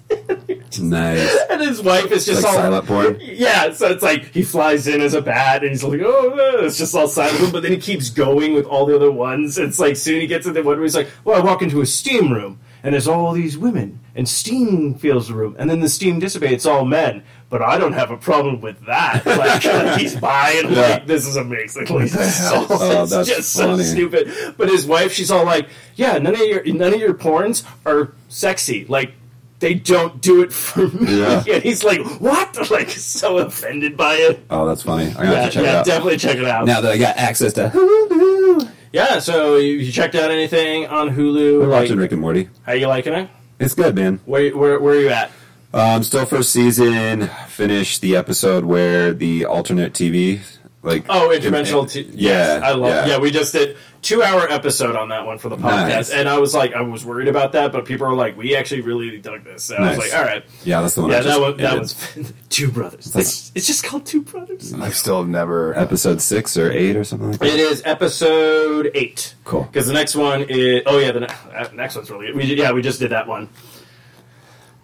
[0.79, 1.37] Nice.
[1.49, 3.17] and his wife is just Like all silent porn?
[3.21, 6.77] Yeah, so it's like he flies in as a bat, and he's like, oh, it's
[6.77, 7.51] just all silent.
[7.51, 9.57] But then he keeps going with all the other ones.
[9.57, 11.81] It's like soon he gets to the one where he's like, well, I walk into
[11.81, 15.79] a steam room, and there's all these women, and steam fills the room, and then
[15.79, 17.23] the steam dissipates, all men.
[17.49, 19.25] But I don't have a problem with that.
[19.25, 20.81] Like, like, he's by, and Yeah.
[20.81, 21.85] like, this is amazing.
[21.87, 23.83] Like, so- Oh, it's that's just funny.
[23.83, 24.55] so stupid.
[24.57, 28.13] But his wife, she's all like, yeah, none of your none of your porns are
[28.27, 28.85] sexy.
[28.85, 29.13] Like.
[29.59, 31.19] They don't do it for me.
[31.19, 31.43] Yeah.
[31.53, 34.45] And he's like, "What?" Like so offended by it.
[34.51, 35.07] Oh, that's funny.
[35.07, 35.85] I'm gonna Yeah, check yeah, it out.
[35.85, 36.65] definitely check it out.
[36.65, 41.09] Now that I got access to Hulu, Yeah, so you, you checked out anything on
[41.15, 41.59] Hulu?
[41.59, 42.49] we're Like, watching Rick and Morty.
[42.63, 43.29] how you liking it?
[43.59, 44.19] It's good, man.
[44.25, 45.31] Where where where are you at?
[45.73, 47.27] Um, still first season.
[47.47, 50.39] Finished the episode where the alternate TV,
[50.83, 51.89] like Oh, interdimensional.
[51.91, 52.89] T- yes, yeah, I love.
[52.89, 53.05] Yeah.
[53.07, 53.17] yeah.
[53.17, 53.75] we just did
[54.07, 56.09] two hour episode on that one for the podcast, Nice.
[56.11, 58.81] and I was like, I was worried about that, but people are like, we actually
[58.81, 59.65] really dug this.
[59.65, 61.11] So I was like, all right, Yeah, that's the one.
[61.11, 63.13] yeah, that one, that one's two brothers.
[63.13, 64.73] like- It's, it's just called two brothers.
[64.73, 65.77] I still have never.
[65.77, 67.47] episode six or eight or something like that.
[67.47, 69.35] It is episode eight.
[69.43, 69.63] Cool.
[69.63, 72.35] Because the next one is oh yeah the ne- uh, next one's really good.
[72.35, 73.49] We, yeah we just did that one.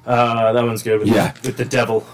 [0.06, 1.00] Uh, that one's good.
[1.00, 1.34] With Yeah.
[1.44, 2.06] with the devil.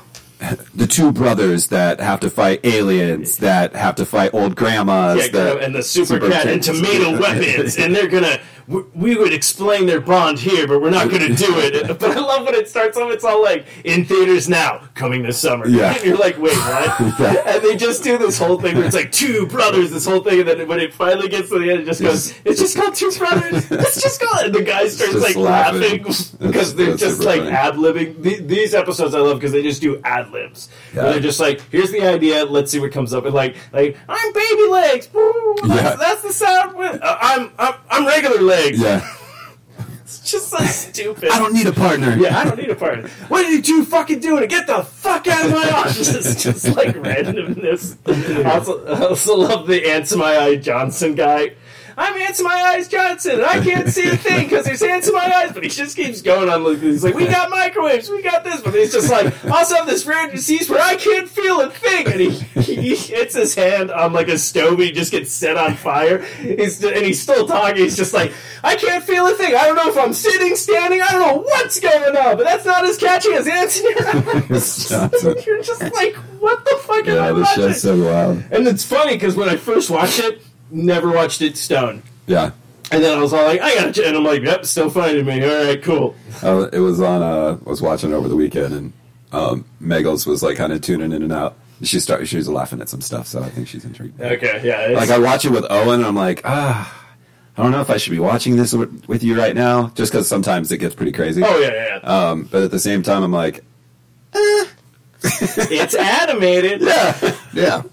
[0.73, 5.31] The two brothers that have to fight aliens, that have to fight old grandmas, Yeah,
[5.33, 9.33] that and the super, super cat and tomato weapons, and they're gonna we we would
[9.33, 11.87] explain their bond here, but we're not going to do it.
[11.99, 13.11] But I love when it starts off.
[13.11, 15.67] It's all like in theaters now, coming this summer.
[15.67, 15.95] Yeah.
[15.95, 16.99] and you're like, wait, what?
[17.49, 20.39] And they just do this whole thing where it's like two brothers, this whole thing,
[20.41, 22.93] and then when it finally gets to the end, it just goes, it's just called
[22.95, 23.69] two brothers.
[23.71, 24.45] It's just called.
[24.45, 26.03] And the guy starts like laughing.
[26.39, 28.21] because they're just like ad libbing.
[28.21, 30.69] The, these episodes I love because they just do ad libs.
[30.93, 31.03] Yeah.
[31.03, 32.45] They're just like, here's the idea.
[32.45, 33.25] Let's see what comes up.
[33.25, 35.09] And like, like I'm baby legs.
[35.11, 35.75] Woo, Yeah.
[35.75, 36.77] that's, that's the sound.
[36.77, 38.58] With, uh, I'm, I'm I'm regular legs.
[38.75, 39.15] Yeah.
[40.09, 41.29] It's just so stupid.
[41.29, 42.17] I don't need a partner.
[42.17, 43.07] Yeah, I don't need a partner.
[43.27, 44.41] What are you two fucking doing?
[44.41, 46.15] To get the fuck out of my office!
[46.15, 47.95] It's just like randomness.
[48.43, 51.51] I also, I also love the Ants My Eye Johnson guy.
[52.01, 55.09] I'm Ants in My Eyes Johnson, and I can't see a thing because there's ants
[55.09, 55.51] in my eyes.
[55.51, 56.63] But he just keeps going on.
[56.79, 59.85] He's like, we got microwaves, we got this, but he's just like, I also have
[59.85, 62.07] this rare disease where I can't feel a thing.
[62.07, 62.29] And he,
[62.61, 66.23] he hits his hand on like a stove, he just gets set on fire.
[66.23, 67.75] He's and he's still talking.
[67.83, 68.31] He's just like,
[68.63, 69.53] I can't feel a thing.
[69.55, 71.01] I don't know if I'm sitting, standing.
[71.01, 74.07] I don't know what's going on, but that's not as catchy as ants in your
[74.07, 74.89] eyes.
[75.45, 77.63] You're just like, what the fuck am I Yeah, watching?
[77.63, 78.41] show's so wild.
[78.51, 82.03] and it's funny because when I first watched it, never watched it stone.
[82.27, 82.51] Yeah.
[82.91, 85.23] And then I was all like, I gotta, ch-" and I'm like, yep, still to
[85.23, 85.43] me.
[85.43, 86.15] All right, cool.
[86.41, 87.21] Uh, it was on.
[87.21, 88.93] Uh, I was watching over the weekend, and
[89.31, 91.55] um, Megals was like kind of tuning in and out.
[91.83, 92.27] She started.
[92.27, 94.19] She was laughing at some stuff, so I think she's intrigued.
[94.19, 94.97] Okay, yeah.
[94.97, 97.07] Like I watch it with Owen, and I'm like, ah,
[97.55, 100.11] I don't know if I should be watching this with, with you right now, just
[100.11, 101.43] because sometimes it gets pretty crazy.
[101.45, 101.99] oh yeah, yeah.
[102.03, 102.29] yeah.
[102.29, 103.63] Um, but at the same time, I'm like,
[105.23, 106.81] it's animated.
[106.81, 107.83] yeah, Yeah.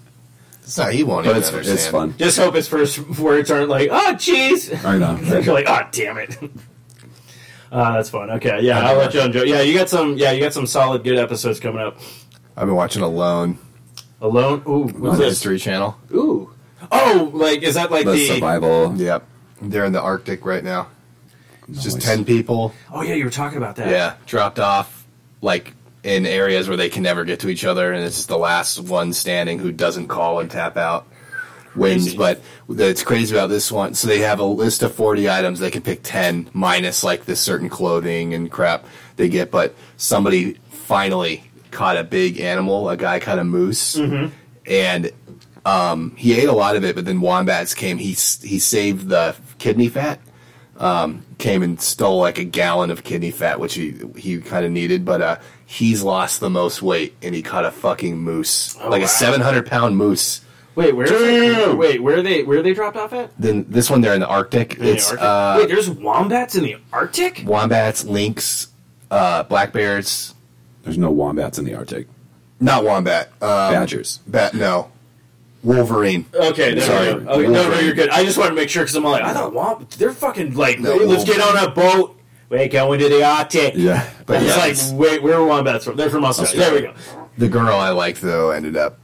[0.67, 1.77] It's not, he won't but even it's understand.
[1.79, 2.17] it's fun.
[2.17, 4.83] Just hope his first words aren't like, oh, jeez.
[4.83, 5.15] I know.
[5.41, 6.37] You're like, oh, damn it.
[7.71, 8.29] Uh, that's fun.
[8.31, 9.43] Okay, yeah, I'll let you enjoy.
[9.43, 10.17] Yeah, you got some.
[10.17, 11.97] Yeah, you got some solid, good episodes coming up.
[12.55, 13.57] I've been watching Alone
[14.21, 14.61] Alone.
[14.67, 15.33] Ooh, on what's the this?
[15.33, 15.97] History Channel.
[16.13, 16.53] Ooh.
[16.91, 18.27] Oh, like is that like The the?
[18.27, 18.93] survival.
[18.95, 19.25] Yep.
[19.61, 20.87] They're in the Arctic right now.
[21.69, 22.73] It's just 10 people.
[22.91, 23.89] Oh yeah, you were talking about that.
[23.89, 24.15] Yeah.
[24.25, 25.05] Dropped off,
[25.41, 28.79] like, in areas where they can never get to each other, and it's the last
[28.79, 31.07] one standing who doesn't call and tap out
[31.75, 32.13] wins.
[32.15, 33.93] But it's crazy about this one.
[33.93, 35.59] So they have a list of 40 items.
[35.59, 39.51] They can pick 10 minus, like, this certain clothing and crap they get.
[39.51, 42.89] But somebody finally caught a big animal.
[42.89, 43.95] A guy caught a moose.
[44.65, 45.11] And
[45.65, 47.97] um, he ate a lot of it, but then wombats came.
[47.97, 50.19] He he saved the kidney fat.
[50.77, 54.71] Um, came and stole like a gallon of kidney fat, which he he kind of
[54.71, 55.03] needed.
[55.03, 59.01] But uh, he's lost the most weight, and he caught a fucking moose, Oh, like
[59.01, 59.05] wow.
[59.05, 60.41] a seven hundred pound moose.
[60.75, 61.05] Wait, where?
[61.07, 61.77] Damn.
[61.77, 62.43] Wait, where are they?
[62.43, 63.31] Where are they dropped off at?
[63.37, 64.75] Then this one, they're in the Arctic.
[64.75, 65.23] In the it's Arctic?
[65.23, 67.43] uh, Wait, there's wombats in the Arctic.
[67.45, 68.67] wombats, lynx,
[69.11, 70.33] uh, black bears.
[70.83, 72.07] There's no wombats in the Arctic.
[72.59, 73.27] Not wombat.
[73.41, 74.19] Um, Badgers.
[74.25, 74.53] Bat.
[74.55, 74.89] No.
[75.63, 76.25] Wolverine.
[76.33, 77.13] Okay, there Sorry.
[77.15, 77.29] we go.
[77.31, 78.09] Okay, no, no, you're good.
[78.09, 79.89] I just wanted to make sure because I'm like, I thought womp.
[79.95, 82.16] They're fucking like, No, let's get on a boat.
[82.49, 83.73] We're going to the Arctic.
[83.75, 85.97] Yeah, But But yeah, it's it's- like, wait, where are wombats from?
[85.97, 86.59] They're from Australia.
[86.59, 86.93] There we go.
[87.37, 88.97] The girl I liked though ended up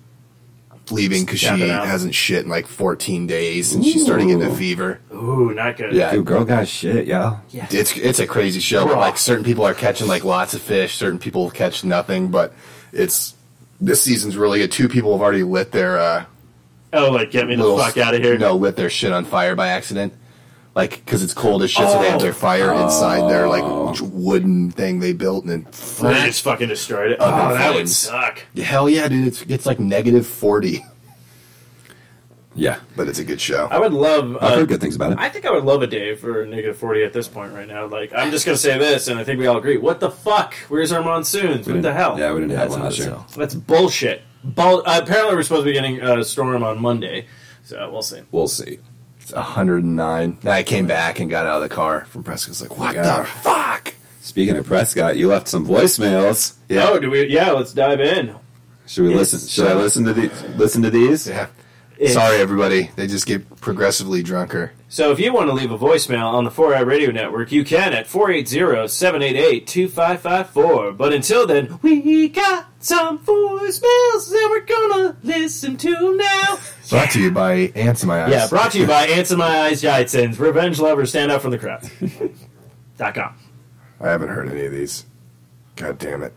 [0.91, 1.85] leaving because she out.
[1.87, 4.99] hasn't shit in like 14 days, and she started getting a fever.
[5.13, 5.93] Ooh, not good.
[5.93, 7.39] Yeah, Dude, girl got shit, yeah.
[7.49, 7.67] yeah.
[7.71, 8.87] it's it's a crazy show.
[8.87, 8.99] Raw.
[8.99, 12.29] Like certain people are catching like lots of fish, certain people catch nothing.
[12.29, 12.53] But
[12.91, 13.35] it's
[13.79, 14.71] this season's really good.
[14.71, 16.25] Two people have already lit their uh,
[16.91, 18.37] Oh, like get me the fuck out of here.
[18.37, 20.13] No, lit their shit on fire by accident.
[20.75, 22.23] Like because it's cold as shit, so they have Oh.
[22.23, 23.63] their fire inside their like
[24.01, 27.21] wooden thing they built, and they then just fucking destroyed it.
[27.21, 27.95] Up in Oh, that would flames.
[27.95, 28.43] suck.
[28.57, 29.27] hell yeah, dude!
[29.27, 30.83] It's, it's like negative 40,
[32.55, 32.77] Yeah.
[32.95, 33.67] but it's a good show.
[33.69, 34.35] I would love.
[34.37, 35.19] I've Uh, heard good things about it.
[35.19, 37.85] I think I would love a day for negative forty at this point right now.
[37.85, 39.77] Like, I'm just gonna say this, and I think we all agree.
[39.77, 40.55] What the fuck?
[40.69, 41.67] Where's our monsoons?
[41.67, 42.17] What the hell?
[42.17, 43.17] Yeah, we didn't have That's one last year.
[43.35, 44.21] That's bullshit.
[44.43, 47.27] Bull- uh, apparently, we're supposed to be getting a storm on Monday,
[47.63, 48.21] so we'll see.
[48.31, 48.79] We'll see.
[49.23, 50.37] It's 109.
[50.41, 53.23] Then I came back and got out of the car from Prescott's like, what the
[53.23, 53.93] fuck?
[54.19, 56.55] Speaking of Prescott, you left some voicemails.
[56.67, 56.89] Yeah.
[56.89, 57.27] Oh, do we?
[57.27, 58.35] Yeah, let's dive in.
[58.85, 59.47] Should we It's, listen?
[59.47, 60.43] Should I uh, listen to these?
[60.57, 61.27] Listen to these?
[61.27, 61.47] Yeah.
[62.07, 62.91] Sorry, everybody.
[62.97, 64.73] They just get progressively drunker.
[64.93, 67.93] So if you want to leave a voicemail on the 4i Radio Network, you can
[67.93, 70.95] at 480-788-2554.
[70.95, 76.59] But until then, we got some voicemails that we're gonna listen to now.
[76.91, 78.29] Brought to you by Ants in My Eyes.
[78.29, 80.37] Yeah, brought to you by Answer My Eyes Jitsons.
[80.37, 81.89] Revenge lovers stand up from the crowd.
[82.99, 83.35] Dot com.
[83.99, 85.07] I haven't heard any of these.
[85.75, 86.35] God damn it.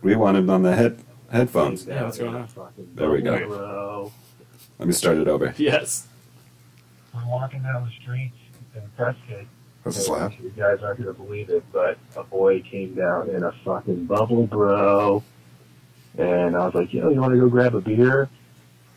[0.00, 0.98] We wanted on the head
[1.30, 1.84] headphones.
[1.84, 2.48] Yeah, what's going on?
[2.94, 3.46] There we go.
[3.46, 4.12] Bro.
[4.78, 5.54] Let me start it over.
[5.56, 6.06] Yes.
[7.14, 8.32] I'm walking down the street
[8.74, 9.46] in Prescott.
[9.82, 10.34] What's this loud?
[10.42, 14.46] You guys aren't gonna believe it, but a boy came down in a fucking bubble,
[14.46, 15.22] bro.
[16.18, 18.28] And I was like, yo, you want to go grab a beer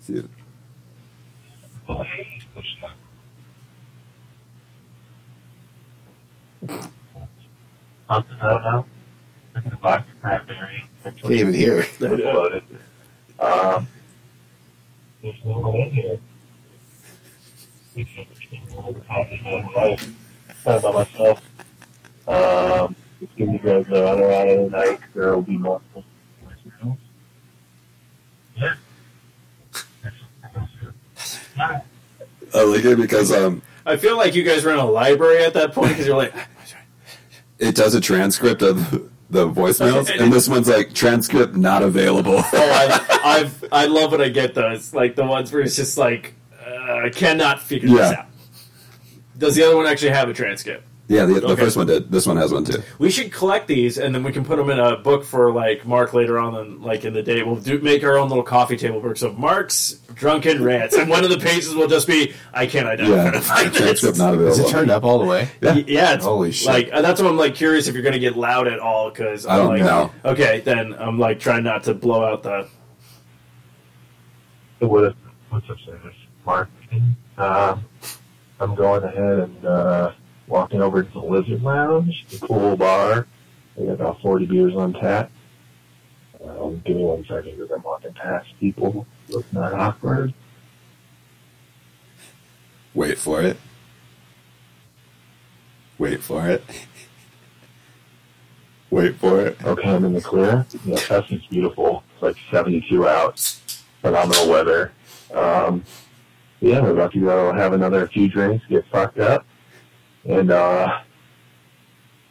[10.20, 10.84] cranberry.
[11.04, 11.86] Can't even hear.
[12.00, 12.64] Loaded.
[13.38, 13.86] Um,
[15.22, 16.20] there's no one in here.
[20.64, 21.42] Kind of by myself.
[22.26, 25.00] Um, just give you guys the other out of the night.
[25.14, 26.04] There will be multiple.
[28.56, 28.74] Yeah.
[31.59, 35.54] I like it because um, I feel like you guys were in a library at
[35.54, 36.34] that point because you're like,
[37.59, 42.36] it does a transcript of the voicemails, and this one's like transcript not available.
[42.36, 45.98] oh, I, I've I love when I get those, like the ones where it's just
[45.98, 46.34] like,
[46.66, 48.26] uh, I cannot figure this out.
[49.36, 50.84] Does the other one actually have a transcript?
[51.09, 51.62] Yeah, the, the Okay.
[51.64, 52.11] first one did.
[52.12, 52.82] This one has one too.
[52.98, 55.86] We should collect these, and then we can put them in a book for like
[55.86, 58.76] Mark later on, and like in the day, we'll do make our own little coffee
[58.76, 59.16] table book.
[59.16, 63.62] So Mark's drunken rants, and one of the pages will just be, "I can't identify
[63.62, 64.66] Yeah, this." transcript not Is available.
[64.68, 65.48] it turned up all the way?
[65.62, 65.74] Yeah.
[65.86, 66.68] Yeah, it's Holy shit.
[66.68, 69.09] Like uh, that's what I'm like curious if you're going to get loud at all
[69.11, 70.12] because I don't like, know.
[70.24, 72.68] Okay, then I'm like trying not to blow out the.
[74.80, 76.14] So what's up, Sanders?
[76.46, 76.68] Mark.
[77.36, 77.84] Um,
[78.61, 80.12] I'm going ahead and uh,
[80.49, 83.26] walking over to the Lizard Lounge, the pool bar.
[83.76, 85.30] They got about 40 beers on tap.
[86.44, 89.07] Um, give me one second because I'm walking past people.
[89.28, 90.34] Looks not awkward.
[92.94, 93.57] Wait for it.
[95.99, 96.64] Wait for it.
[98.90, 99.62] Wait for it.
[99.64, 100.64] Okay, I'm in the clear.
[100.84, 102.03] Yeah, Tustin's beautiful.
[102.14, 103.38] It's like 72 out.
[104.01, 104.92] Phenomenal weather.
[105.34, 105.84] Um,
[106.61, 109.44] yeah, we're about to go have another few drinks, get fucked up,
[110.29, 111.01] and uh,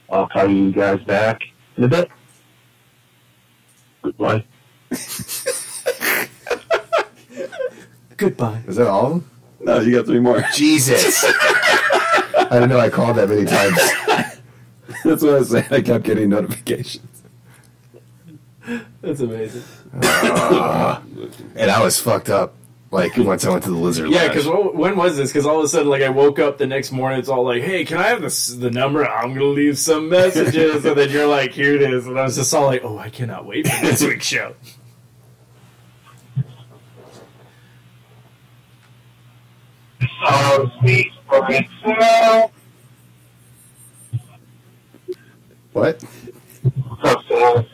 [0.10, 1.42] I'll call you guys back
[1.76, 2.10] in a bit.
[4.04, 4.46] Goodbye.
[8.18, 8.62] Goodbye.
[8.68, 9.24] Is that all?
[9.60, 10.44] No, you got three more.
[10.54, 11.24] Jesus.
[11.26, 13.76] I didn't know I called that many times.
[15.04, 15.66] That's what I was saying.
[15.72, 17.24] I kept getting notifications.
[19.02, 19.64] That's amazing.
[21.56, 22.54] And I was fucked up.
[22.90, 24.10] Like once I went to the lizard.
[24.10, 25.30] Yeah, because when was this?
[25.32, 27.20] Because all of a sudden, like, I woke up the next morning.
[27.20, 29.06] It's all like, "Hey, can I have this, the number?
[29.06, 32.36] I'm gonna leave some messages." and then you're like, "Here it is," and I was
[32.36, 34.56] just all like, "Oh, I cannot wait for this week's show."
[40.24, 42.52] So sweet for itself.
[45.74, 46.04] what?
[46.74, 47.66] What's up, Sam?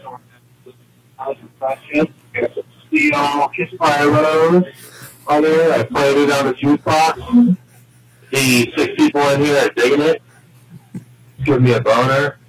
[1.18, 2.14] How's your question?
[2.34, 4.64] Got some Seal Kiss by a Rose
[5.28, 5.80] on there.
[5.80, 7.57] I played it on the jukebox.
[8.32, 10.21] The six people in here are digging it.
[10.93, 11.03] It's
[11.45, 12.39] giving me a boner.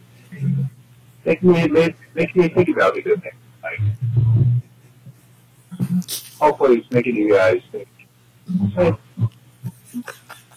[1.24, 3.06] Make me, make, make me think about it.
[3.62, 3.80] Like,
[6.40, 7.88] hopefully it's making you guys think.
[8.74, 8.94] Hey.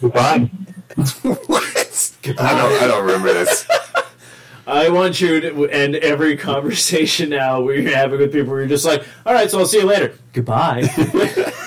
[0.01, 0.39] Goodbye.
[1.21, 2.13] what?
[2.25, 2.83] I don't.
[2.83, 3.67] I don't remember this.
[4.67, 8.69] I want you to end every conversation now where you're having with people where you're
[8.69, 10.13] just like, "All right, so I'll see you later.
[10.33, 10.87] Goodbye."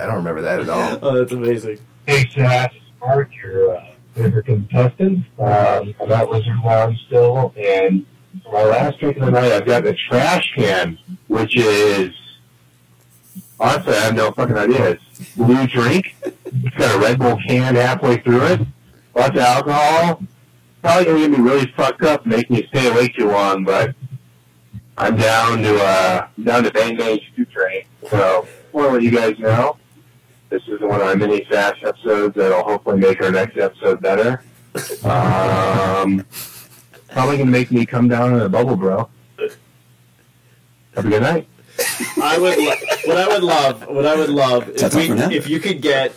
[0.00, 0.98] I don't remember that at all.
[1.02, 1.78] oh, that's amazing.
[2.06, 3.84] Hey, Josh, Mark, your uh,
[4.14, 5.26] favorite contestant.
[5.38, 8.06] Um, I'm at Lizard Lounge still, and
[8.42, 10.98] for my last drink of the night, I've got the trash can,
[11.28, 12.12] which is
[13.58, 14.90] honestly, I have no fucking idea.
[14.92, 16.14] It's blue drink.
[16.24, 18.60] It's got a Red Bull can halfway through it.
[19.14, 20.22] Lots of alcohol.
[20.82, 23.94] Probably gonna get me really fucked up, and make me stay awake too long, but
[24.96, 27.82] I'm down to uh down to Bang Bang Two Train.
[28.08, 29.76] So, I want to let you guys know.
[30.50, 34.42] This is one of our mini fast episodes that'll hopefully make our next episode better.
[35.04, 36.24] Um,
[37.08, 39.08] probably gonna make me come down in a bubble, bro.
[40.96, 41.46] Have a good night.
[42.20, 42.74] I would lo-
[43.06, 45.30] what I would love what I would love if we all for now.
[45.30, 46.12] if you could get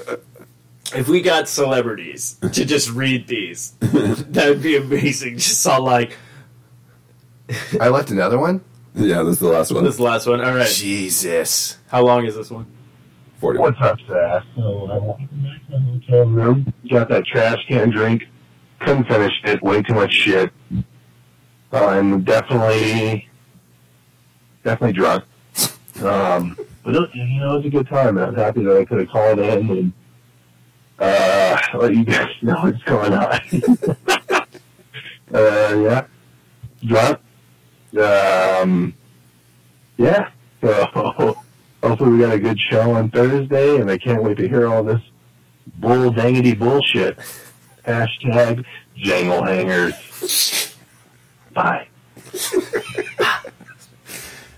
[0.96, 6.18] if we got celebrities to just read these that would be amazing just all like
[7.80, 8.62] I left another one.
[8.96, 9.84] Yeah, this is the last one.
[9.86, 11.78] this is the last one all right Jesus.
[11.88, 12.66] how long is this one
[13.44, 13.74] 41.
[13.74, 14.46] What's up, Seth?
[14.56, 18.24] So I walked back to the hotel room, got that trash can drink,
[18.80, 20.50] couldn't finish it, way too much shit.
[21.74, 23.28] I'm definitely,
[24.64, 25.26] definitely drunk.
[26.02, 28.18] Um, but it, you know, it was a good time.
[28.18, 29.94] and I'm happy that I could have called in and
[31.00, 33.41] uh, let you guys know what's going on.
[35.34, 36.06] uh, yeah,
[36.82, 37.20] drunk.
[38.02, 38.94] Um,
[39.98, 40.30] yeah.
[40.62, 41.43] So
[41.84, 44.84] hopefully we got a good show on Thursday, and I can't wait to hear all
[44.84, 45.02] this
[45.78, 47.18] bull dangity bullshit.
[47.86, 48.66] Hashtag
[48.96, 50.76] jangle hangers.
[51.54, 51.88] Bye.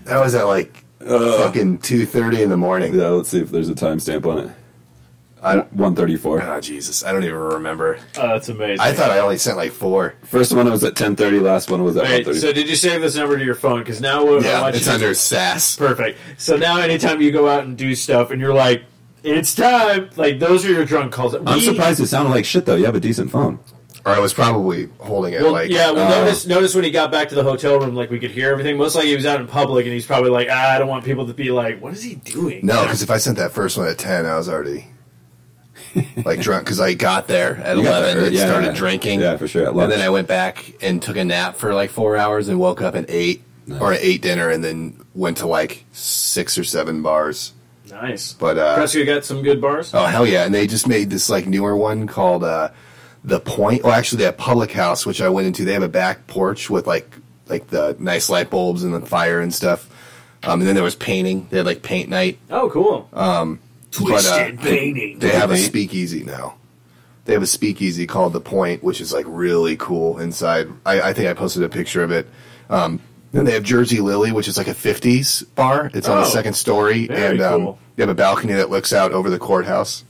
[0.04, 2.94] That was at like uh, fucking two thirty in the morning.
[2.94, 4.50] Yeah, let's see if there's a timestamp on it.
[5.46, 6.42] I One thirty-four.
[6.42, 7.98] oh Jesus, I don't even remember.
[8.18, 8.80] Oh, that's amazing.
[8.80, 10.14] I thought I only sent like four.
[10.24, 11.38] First one was at ten thirty.
[11.38, 12.38] Last one was at one Wait, thirty.
[12.40, 13.78] so did you save this number to your phone?
[13.80, 15.76] Because now what I Yeah, want you it's to- under SAS.
[15.76, 16.18] Perfect.
[16.38, 18.82] So now, anytime you go out and do stuff, and you're like,
[19.22, 21.34] "It's time," like those are your drunk calls.
[21.34, 22.76] I'm surprised it sounded like shit though.
[22.76, 23.60] You have a decent phone.
[24.04, 25.90] Or I was probably holding it Well, like yeah.
[25.90, 28.30] Well, uh, notice notice when he got back to the hotel room, like we could
[28.30, 28.76] hear everything.
[28.76, 31.04] Most likely he was out in public, and he's probably like, ah, "I don't want
[31.04, 33.76] people to be like, what is he doing?" No, because if I sent that first
[33.76, 34.86] one at ten, I was already
[36.24, 38.72] like drunk because I got there at You eleven and yeah, started yeah.
[38.74, 39.20] drinking.
[39.20, 41.90] Yeah, for sure, at And then I went back and took a nap for like
[41.90, 43.42] four hours and woke up at eight
[43.80, 44.00] or Nice.
[44.02, 47.52] ate dinner and then went to like six or seven bars.
[47.90, 48.32] Nice.
[48.32, 49.92] But uh, Prescott got some good bars.
[49.94, 50.44] oh hell yeah!
[50.44, 52.70] And they just made this like newer one called uh,
[53.24, 53.82] the Point.
[53.84, 55.64] Oh, actually, they have Public House, which I went into.
[55.64, 57.08] They have a back porch with like
[57.48, 59.88] like the nice light bulbs and the fire and stuff.
[60.42, 61.48] Um, and then there was painting.
[61.50, 62.38] They had like paint night.
[62.50, 63.08] Oh, cool.
[63.96, 65.18] Twisted painting.
[65.18, 66.56] They have a speakeasy now.
[67.24, 70.68] They have a speakeasy called the Point, which is like really cool inside.
[70.84, 72.26] I, I think I posted a picture of it.
[72.70, 73.00] Um,
[73.32, 75.90] then they have Jersey Lilly, which is like a '50s bar.
[75.92, 77.78] It's on the Oh, second story, very and um, cool.
[77.96, 80.04] they have a balcony that looks out over the courthouse.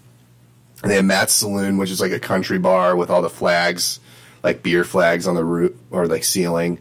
[0.83, 3.99] And they have Matt's Saloon, which is like a country bar with all the flags,
[4.43, 6.79] like beer flags on the roof or like ceiling.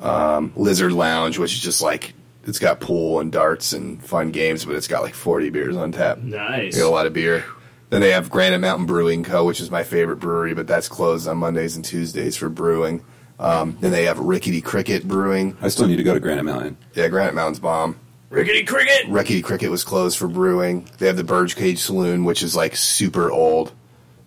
[0.00, 2.12] Um, Lizard Lounge, which is just like
[2.46, 5.92] it's got pool and darts and fun games, but it's got like 40 beers on
[5.92, 6.18] tap.
[6.18, 6.74] Nice.
[6.74, 7.44] They got a lot of beer.
[7.90, 11.28] Then they have Granite Mountain Brewing Co., which is my favorite brewery, but that's closed
[11.28, 13.04] on Mondays and Tuesdays for brewing.
[13.38, 15.56] Um, then they have Rickety Cricket Brewing.
[15.60, 16.78] I still need to go to Granite Mountain.
[16.94, 17.98] Yeah, Granite Mountain's bomb.
[18.30, 19.06] Rickety cricket.
[19.08, 20.88] Rickety Cricket was closed for brewing.
[20.98, 23.72] They have the Burge Birdcage Saloon, which is like super old,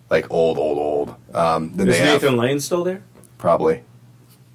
[0.08, 1.14] like old, old, old.
[1.34, 3.02] Um, then Is they have Nathan Lane still there?
[3.36, 3.82] probably.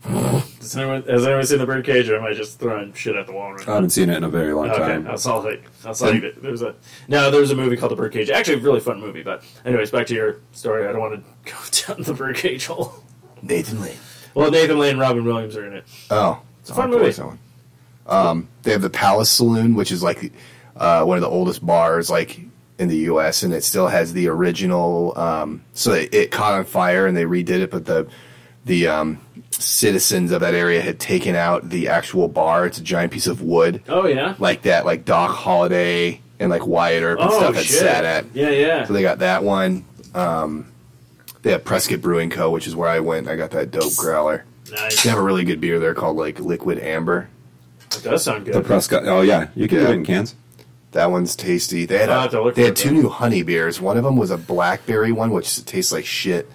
[0.66, 3.34] Does anyone, has anyone seen the birdcage, or am I just throwing shit at the
[3.34, 5.08] wall right I haven't seen it in a very long Okay, time.
[5.08, 5.62] I'll solve it.
[5.86, 6.42] I'll solve it.
[6.42, 6.74] There's a
[7.08, 7.30] no.
[7.30, 8.32] There's a movie called The Birdcage.
[8.32, 9.22] Actually, a really fun movie.
[9.22, 10.88] But anyways, back to your story.
[10.88, 12.96] I don't want to go down the birdcage hole.
[13.44, 13.98] Nathan Lane.
[14.34, 15.84] Well, Nathan Lane and Robin Williams are in it.
[16.10, 17.04] Oh, It's a fun movie.
[17.06, 17.40] post that one.
[18.08, 20.34] Um, they have the Palace Saloon, which is like
[20.76, 22.40] uh, one of the oldest bars like
[22.80, 23.44] in the U.S.
[23.44, 25.18] and it still has the original.
[25.18, 28.08] Um, so it, it caught on fire and they redid it, but the
[28.66, 29.20] the um,
[29.52, 32.66] citizens of that area had taken out the actual bar.
[32.66, 34.36] It's a giant piece of wood, Oh yeah.
[34.40, 37.80] like that, like Doc Holliday and like Wyatt Earp and Oh stuff had shit.
[37.80, 38.26] sat at.
[38.34, 38.86] Yeah, yeah.
[38.86, 39.86] So they got that one.
[40.14, 40.72] Um,
[41.44, 43.28] they have Prescott Brewing Co., which is where I went.
[43.28, 44.46] I got that dope growler.
[44.72, 45.04] nice.
[45.04, 47.30] They have a really good beer there called like Liquid Amber.
[47.92, 48.56] That does sound good.
[48.56, 48.62] The.
[48.62, 49.04] Prescott.
[49.06, 49.84] Oh yeah, you can Yeah.
[49.86, 50.36] get it in cans.
[50.92, 51.86] That one's tasty.
[51.86, 53.00] They had, I'll have to a, they had two then.
[53.02, 53.80] new honey beers.
[53.82, 56.50] One of them was a blackberry one, which tastes like shit,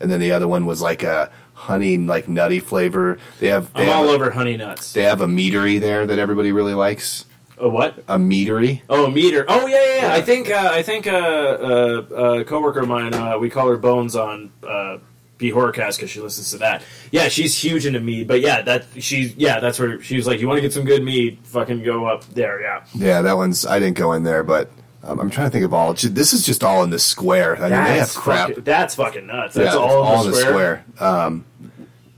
[0.00, 1.30] and then the other one was like a
[1.62, 3.18] honey, like nutty flavor.
[3.38, 4.92] They have they I'm have, all a, over honey nuts.
[4.92, 7.24] they have a meadery there that everybody really likes.
[7.58, 7.98] A what?
[8.08, 8.82] A meadery.
[8.88, 9.44] Oh, a meter.
[9.46, 9.94] Oh, yeah, yeah.
[9.94, 10.02] yeah.
[10.08, 10.14] Yeah.
[10.14, 13.14] I think uh, I think uh, uh, a coworker of mine.
[13.14, 14.98] Uh, we call her Bones on uh,
[15.38, 16.82] B Horrorcast because she listens to that.
[17.12, 18.26] Yeah, she's huge into mead.
[18.26, 20.84] But yeah, that she's yeah, that's where she was like, you want to get some
[20.84, 21.38] good mead?
[21.44, 22.60] Fucking go up there.
[22.60, 22.84] Yeah.
[22.94, 23.64] Yeah, that one's.
[23.64, 24.68] I didn't go in there, but
[25.04, 25.94] um, I'm trying to think of all.
[25.94, 27.56] This is just all in the square.
[27.56, 28.48] I mean, they have That's crap.
[28.48, 29.56] Fucking, that's fucking nuts.
[29.56, 30.84] Yeah, That's it's all, in the square.
[31.00, 31.44] Um,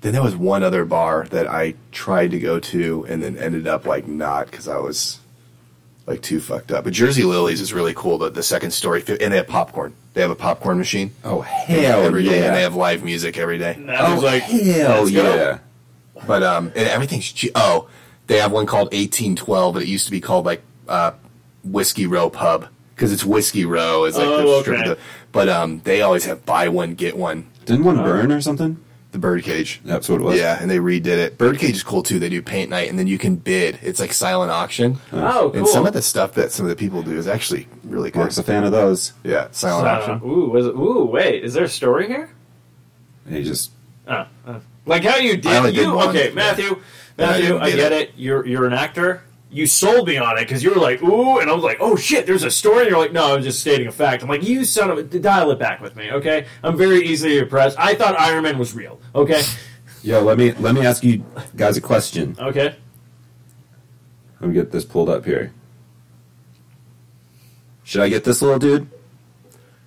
[0.02, 3.66] then there was one other bar that I tried to go to and then ended
[3.66, 5.18] up like not because I was
[6.06, 6.84] like too fucked up.
[6.84, 8.18] But Jersey Lilies is really cool.
[8.18, 9.94] The, the second story, and they have popcorn.
[10.12, 12.46] They have a popcorn machine Oh hell every day, yeah!
[12.48, 13.74] and they have live music every day.
[13.74, 15.34] And I was oh like, hell let's go.
[15.34, 15.58] yeah!
[16.26, 17.52] But um, and everything's cheap.
[17.54, 17.88] Oh,
[18.26, 21.12] they have one called 1812, but it used to be called like uh,
[21.64, 24.04] Whiskey Row Pub because it's Whiskey Row.
[24.04, 24.88] Is like Oh, the okay.
[24.88, 24.98] the,
[25.32, 27.48] But um, they always have buy one get one.
[27.66, 28.78] Didn't one burn or something?
[29.12, 29.80] The Birdcage.
[29.84, 30.36] That's what it was.
[30.38, 31.38] Yeah, and they redid it.
[31.38, 32.18] Birdcage is cool too.
[32.18, 33.78] They do paint night, and then you can bid.
[33.80, 34.98] It's like silent auction.
[35.12, 35.58] Oh, cool.
[35.60, 38.18] And some of the stuff that some of the people do is actually really good.
[38.18, 39.12] Mark's a fan of those.
[39.22, 40.28] Yeah, silent Uh, auction.
[40.28, 42.28] ooh, was it, ooh, wait, is there a story here?
[43.28, 43.70] He just
[44.08, 45.94] Uh, uh, like how you I only did did you?
[45.94, 46.08] one.
[46.08, 46.80] Okay, Matthew,
[47.16, 48.08] And I Matthew, didn't I, get get it.
[48.08, 48.14] it.
[48.16, 49.22] You're you're an actor.
[49.54, 51.94] You sold me on it because you were like, ooh, and I was like, oh
[51.94, 52.80] shit, there's a story.
[52.80, 54.24] And you're like, no, I'm just stating a fact.
[54.24, 56.46] I'm like, you son of a, dial it back with me, okay?
[56.64, 57.78] I'm very easily impressed.
[57.78, 59.42] I thought Iron Man was real, okay?
[60.02, 60.22] yo.
[60.22, 61.24] Let me let me ask you
[61.54, 62.36] guys a question.
[62.36, 62.74] Okay.
[64.40, 65.52] Let me get this pulled up here.
[67.84, 68.90] Should I get this little dude?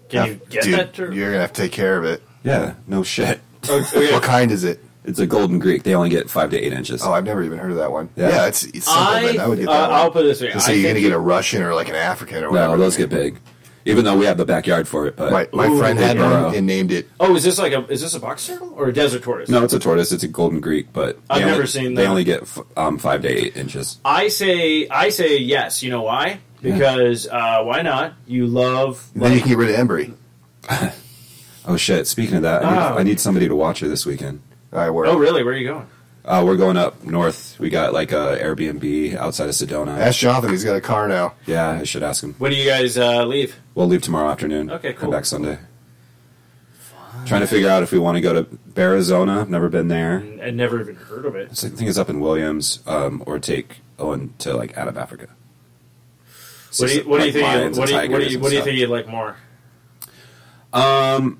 [0.08, 0.94] Can you get Dude, that?
[0.94, 2.24] To, you're gonna have to take care of it.
[2.44, 3.42] Yeah, no shit.
[3.68, 4.12] Oh, okay.
[4.14, 4.80] What kind is it?
[5.08, 5.84] It's a golden Greek.
[5.84, 7.02] They only get five to eight inches.
[7.02, 8.10] Oh, I've never even heard of that one.
[8.16, 8.30] Yeah.
[8.30, 8.94] Yeah, it's, it's simple.
[9.04, 9.40] I, then.
[9.40, 10.00] I would get uh, that one.
[10.00, 10.52] I'll put it this way.
[10.52, 12.74] So I say you're gonna get a Russian or like an African or whatever.
[12.76, 13.40] no, those get big.
[13.86, 16.44] Even though we have the backyard for it, but My, my Ooh, friend had yeah.
[16.44, 17.08] one and named it.
[17.22, 19.48] Oh, is this like a is this a box turtle or a desert tortoise?
[19.50, 20.12] no, it's a tortoise.
[20.12, 22.10] It's a golden Greek, but I've they never only, seen They that.
[22.10, 24.00] only get f- um, five to eight inches.
[24.04, 25.82] I say I say yes.
[25.84, 26.40] You know why?
[26.62, 28.16] Because uh, why not?
[28.26, 30.14] You love Then you like can get rid of Embry.
[31.70, 32.08] Oh shit!
[32.08, 32.98] Speaking of that, I need, Oh.
[33.00, 34.42] I need somebody to watch her this weekend.
[34.72, 35.08] I work.
[35.08, 35.44] oh really?
[35.44, 35.88] Where are you going?
[36.26, 37.58] Uh, we're going up north.
[37.58, 39.98] We got like a Airbnb outside of Sedona.
[39.98, 40.50] Ask Jonathan.
[40.50, 41.34] He's got a car now.
[41.46, 42.34] yeah, I should ask him.
[42.38, 43.56] When do you guys uh, leave?
[43.76, 44.70] We'll leave tomorrow afternoon.
[44.70, 45.12] Okay, Come cool.
[45.12, 45.58] back Sunday.
[47.26, 49.48] Trying to figure out if we want to go to Bearizona.
[49.48, 50.24] Never been there.
[50.44, 51.50] I never even heard of it.
[51.52, 55.28] I think it's up in Williams, um, or take Owen to like out of Africa.
[56.78, 57.46] What do you what do you think?
[57.46, 59.36] lions What do you what do you what do you think you'd like more?
[60.74, 61.40] Um,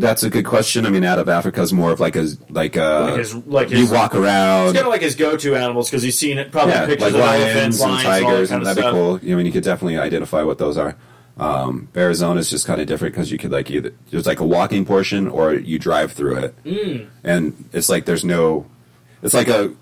[0.00, 0.86] that's a good question.
[0.86, 2.80] I mean, out of Africa is more of like a like a
[3.10, 4.68] Like his- like you his- walk around.
[4.68, 7.14] It's kind of like his go-to animals because he's seen it probably yeah, pictures like
[7.14, 9.14] of lions elephants, and lions, and all that tigers, and that'd be cool.
[9.22, 10.96] I mean, you could definitely identify what those are.
[11.38, 14.44] Um, Bearizona is just kind of different because you could like either there's like a
[14.46, 17.06] walking portion or you drive through it, mm.
[17.24, 18.66] and it's like there's no.
[19.22, 19.72] It's like a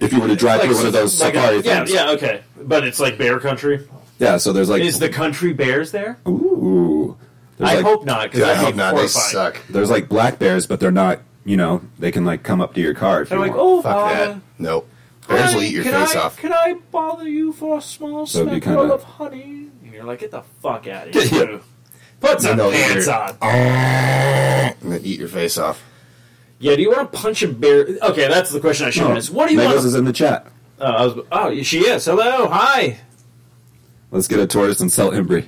[0.00, 1.92] if you were to drive Like through one of those like a- safari yeah, things.
[1.92, 3.86] yeah, okay, but it's like bear country.
[4.18, 6.18] Yeah, So there's like Is the country bears there?
[6.28, 7.16] ooh.
[7.58, 8.22] There's I like, hope not.
[8.24, 8.96] Because Dude, I that'd hope be not.
[8.96, 9.60] They suck.
[9.68, 11.20] There's like black bears, but they're not.
[11.44, 13.60] You know, they can like come up to your car if They're you like, want.
[13.62, 14.40] oh, Fuck father, that.
[14.58, 14.88] Nope.
[15.28, 16.36] Bears will eat your can face I, off.
[16.38, 19.68] Can I bother you for a small So it'd speckle kinda- of honey?
[19.84, 21.60] And you're like, get the fuck out of here.
[22.20, 23.36] Put some No, no, pants you're- on.
[24.82, 25.82] And then eat your face off.
[26.58, 27.86] Yeah, do you want to punch a bear?
[28.02, 29.32] Okay, that's the question I should No, ask.
[29.32, 29.84] What do you Megos want?
[29.86, 30.46] is in the chat.
[30.80, 32.04] Oh, I was, oh, she is.
[32.06, 32.98] Hello, hi.
[34.10, 35.44] Let's get a tortoise and sell Embry.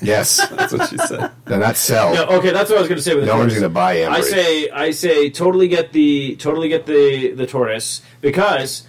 [0.02, 0.46] Yes.
[0.48, 1.30] That's what she said.
[1.48, 2.14] no, not sell.
[2.14, 3.14] No, okay, that's what I was going to say.
[3.14, 4.08] With the No one's going to buy Embry.
[4.08, 8.86] I say, I say, totally get the, totally get the the tortoise because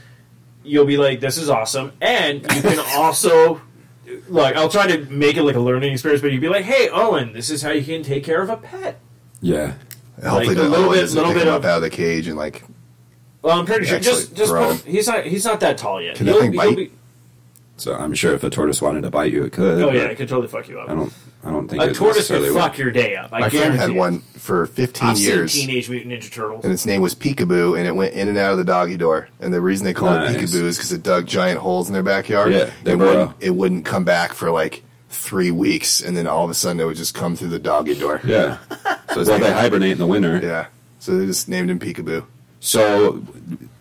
[0.64, 3.62] you'll be like, this is awesome, and you can also.
[4.28, 6.89] Like I'll try to make it like a learning experience, but you'd be like, "Hey,
[6.89, 8.99] Owen, this is how you can take care of a pet."
[9.39, 9.74] Yeah.
[10.24, 11.82] Hopefully, like a the little Owen bit- doesn't little bit him of- up out of
[11.84, 12.64] the cage and like.
[13.43, 13.99] Well, I'm pretty sure.
[13.99, 15.26] Just, just put he's not.
[15.26, 16.16] He's not that tall yet.
[16.16, 16.76] Can that He'll- thing he'll bite?
[16.76, 16.91] be-
[17.80, 19.82] So I'm sure if a tortoise wanted to bite you, it could.
[19.82, 20.90] oh yeah, it could totally fuck you up.
[20.90, 21.14] I don't.
[21.44, 22.80] I don't think A it tortoise could necessarily fuck would.
[22.80, 23.32] your day up.
[23.32, 23.94] I My friend had it.
[23.96, 25.54] one for 15 I've years.
[25.54, 26.66] seen Teenage Mutant Ninja Turtles.
[26.66, 29.30] and its name was Peekaboo, and it went in and out of the doggy door.
[29.40, 30.36] And the reason they call Nice.
[30.36, 32.52] it Peekaboo is because it dug giant holes in their backyard.
[32.52, 36.44] Yeah, they it wouldn't, it wouldn't come back for like three weeks, and then all
[36.44, 38.20] of a sudden it would just come through the doggy door.
[38.26, 38.58] Yeah.
[39.10, 40.40] So well, like, they hibernate in the winter.
[40.44, 40.68] Yeah.
[41.00, 42.26] So they just named him Peekaboo.
[42.60, 43.24] So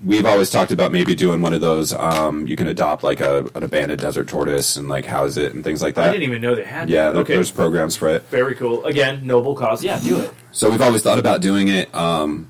[0.05, 1.93] we've always talked about maybe doing one of those.
[1.93, 5.65] Um, you can adopt like a, an abandoned desert tortoise and like house it and
[5.65, 6.11] things like that.
[6.11, 6.89] I didn't even know they had.
[6.89, 7.35] yeah, okay.
[7.35, 8.23] there's programs for it.
[8.29, 8.85] Very cool.
[8.85, 9.83] Again, noble cause.
[9.83, 10.33] Yeah, do it.
[10.53, 11.93] So we've always thought about doing it.
[11.95, 12.49] Um,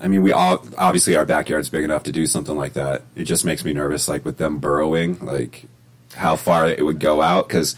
[0.00, 3.02] I mean, we all obviously our backyard's big enough to do something like that.
[3.14, 5.66] It just makes me nervous, like with them burrowing, like
[6.14, 7.48] how far it would go out.
[7.48, 7.76] Because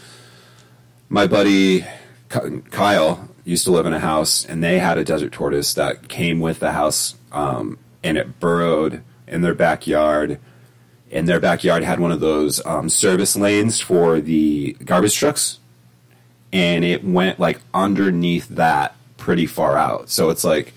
[1.09, 1.85] my buddy
[2.29, 6.39] Kyle used to live in a house, and they had a desert tortoise that came
[6.39, 10.39] with the house, um, and it burrowed in their backyard.
[11.09, 15.59] And their backyard had one of those um, service lanes for the garbage trucks
[16.51, 20.09] and it went like underneath that pretty far out.
[20.09, 20.73] So it's like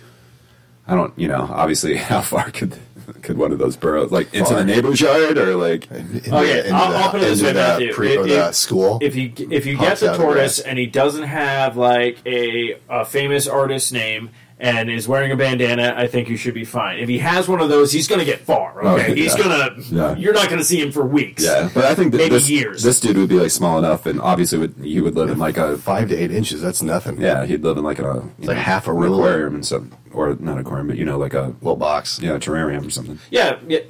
[0.86, 2.76] I don't, you know, obviously how far could
[3.22, 4.58] could one of those burrow like into Far.
[4.58, 7.44] the neighbor's yard or like Into Okay, the- I'll- into I'll put it this into
[7.46, 7.92] way, the Matthew.
[7.92, 8.98] pre- If- the if- school.
[9.02, 12.78] If you if you get the out the tortoise and he doesn't have like a,
[12.88, 14.30] a famous artist name
[14.60, 16.98] and is wearing a bandana, I think you should be fine.
[16.98, 18.84] If he has one of those, he's going to get far.
[18.84, 19.42] Okay, Oh, he's yeah.
[19.42, 19.70] gonna.
[19.90, 20.16] Yeah.
[20.16, 21.42] You're not going to see him for weeks.
[21.44, 22.82] yeah, but I think that Maybe this years.
[22.82, 25.56] this dude would be like small enough, and obviously would he would live in like
[25.56, 27.20] a Five to eight inches, that's nothing.
[27.20, 29.28] yeah he'd live in like a you like half a an ruler.
[29.30, 32.20] aquarium and some or not aquarium but you know like a Little box.
[32.20, 33.18] yeah terrarium or something.
[33.30, 33.80] yeah, yeah.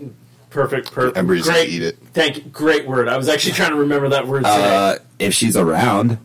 [0.50, 1.16] Perfect, perfect.
[1.16, 1.68] Embry's great.
[1.68, 1.98] eat it.
[2.12, 2.42] Thank you.
[2.50, 3.08] Great word.
[3.08, 4.50] I was actually trying to remember that word today.
[4.50, 6.18] Uh, if she's around,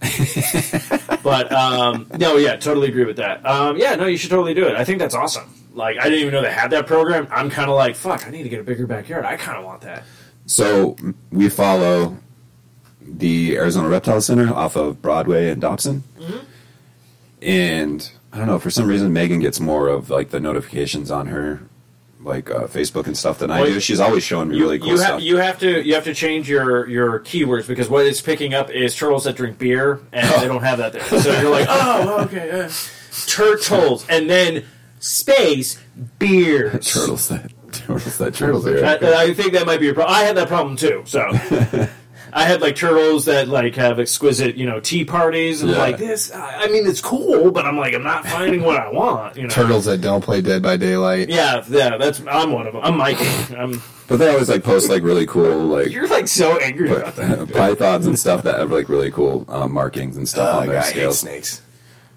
[1.22, 3.44] But um, no, yeah, totally agree with that.
[3.44, 4.74] Um, yeah, no, you should totally do it.
[4.74, 5.52] I think that's awesome.
[5.74, 7.28] Like, I didn't even know they had that program.
[7.30, 9.24] I'm kind of like, fuck, I need to get a bigger backyard.
[9.24, 10.04] I kind of want that.
[10.46, 10.96] So
[11.30, 12.16] we follow
[13.02, 16.02] the Arizona Reptile Center off of Broadway and Dobson,
[17.42, 21.26] and I don't know for some reason Megan gets more of like the notifications on
[21.28, 21.60] her
[22.22, 23.80] like uh, Facebook and stuff than I Well, do.
[23.80, 25.10] She's always showing me You, really cool you, stuff.
[25.12, 28.52] have, you have to you have to change your your keywords because what it's picking
[28.54, 31.02] up is turtles that drink beer and they don't have that there.
[31.04, 32.70] So you're like, oh, okay, uh,
[33.26, 34.64] turtles, and then
[34.98, 35.80] space
[36.18, 40.14] beer turtles that turtles that Turtles that I, I think that might be a problem.
[40.14, 41.02] I had that problem too.
[41.06, 41.30] So
[42.32, 45.78] I had like turtles that like have exquisite, you know, tea parties, and Yeah.
[45.78, 46.32] like this.
[46.32, 49.36] I I mean, it's cool, but I'm like, I'm not finding what I want.
[49.36, 51.28] You know, Turtles that don't play Dead by Daylight.
[51.28, 52.82] Yeah, yeah, that's I'm one of them.
[52.84, 53.26] I'm Mikey.
[53.56, 53.82] I'm.
[54.08, 57.52] But they always like post like really cool like You're like so angry about that.
[57.52, 60.78] pythons and stuff that have like really cool um, markings and stuff Oh, on their
[60.78, 61.20] I hate scales.
[61.20, 61.62] snakes.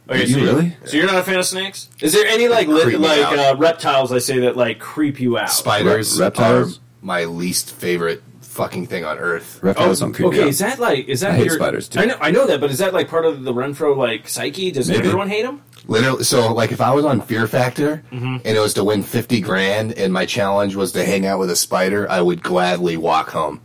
[0.10, 0.76] Okay, You so really?
[0.86, 1.88] So you're not a fan of snakes?
[2.02, 3.38] Is there any like li- me like out.
[3.38, 4.12] uh, reptiles?
[4.12, 5.52] I say that like creep you out.
[5.52, 6.78] Spiders Re- reptiles?
[6.78, 8.22] are my least favorite
[8.54, 9.60] fucking thing on earth.
[9.64, 10.48] Reptiles don't creep me Oh, okay, out.
[10.50, 12.00] is that like is that I hate your- spiders, too.
[12.00, 14.72] I know, I know that, but is that like part of the Renfro like psyche?
[14.72, 15.00] Does Maybe.
[15.08, 15.62] everyone hate him?
[15.88, 18.38] Literally, so like if I was on Fear Factor Mm-hmm.
[18.46, 21.50] and it was to win fifty grand, and my challenge was to hang out with
[21.50, 23.60] a spider, I would gladly walk home.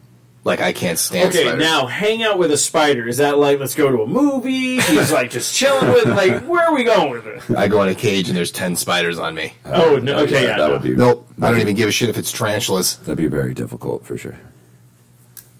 [0.44, 1.28] Like I can't stand.
[1.30, 1.60] Okay, spiders.
[1.60, 3.06] now hang out with a spider.
[3.06, 4.80] Is that like let's go to a movie?
[4.80, 7.42] He's like just chilling with like where are we going with it?
[7.56, 9.52] I go in a cage and there's ten spiders on me.
[9.66, 10.72] Oh no, okay, yeah, that no.
[10.72, 12.96] would be Nope, I don't even give a shit if it's tarantulas.
[12.98, 14.38] that'd be very difficult for sure.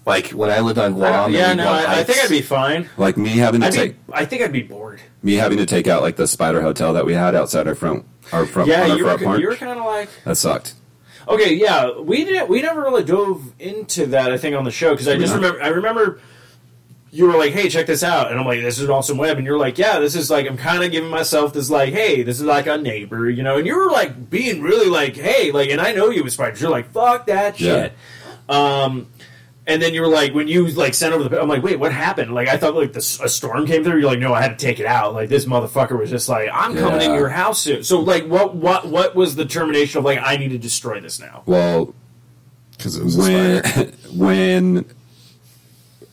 [0.09, 1.31] Like when I lived on Guam.
[1.31, 2.89] yeah, no, I, I think I'd be fine.
[2.97, 4.99] Like me having to I'd take be, I think I'd be bored.
[5.23, 8.05] me having to take out like the spider hotel that we had outside our front
[8.33, 9.39] our front Yeah, our you were, front porch.
[9.41, 10.73] you were kind of like that sucked.
[11.27, 12.49] Okay, yeah, we didn't.
[12.49, 14.31] We never really dove into that.
[14.31, 15.41] I think on the show because I just not?
[15.43, 15.61] remember.
[15.63, 16.19] I remember
[17.11, 19.37] you were like, "Hey, check this out," and I'm like, "This is an awesome web,"
[19.37, 22.23] and you're like, "Yeah, this is like I'm kind of giving myself this like, hey,
[22.23, 25.51] this is like a neighbor, you know," and you were like being really like, "Hey,"
[25.51, 26.61] like, and I know you with spiders.
[26.61, 27.73] You're like, "Fuck that Yeah.
[27.83, 27.93] shit."
[28.47, 29.07] Um,
[29.69, 31.93] and then you were like, when you like sent over the, I'm like, wait, what
[31.93, 32.33] happened?
[32.33, 33.99] Like, I thought like this, a storm came through.
[33.99, 35.13] You're like, no, I had to take it out.
[35.13, 37.83] Like this motherfucker was just like, I'm coming in your house soon.
[37.83, 41.19] So like, what, what, what was the termination of like, I need to destroy this
[41.19, 41.43] now?
[41.45, 41.93] Well,
[42.71, 43.63] because it was when
[44.17, 44.85] when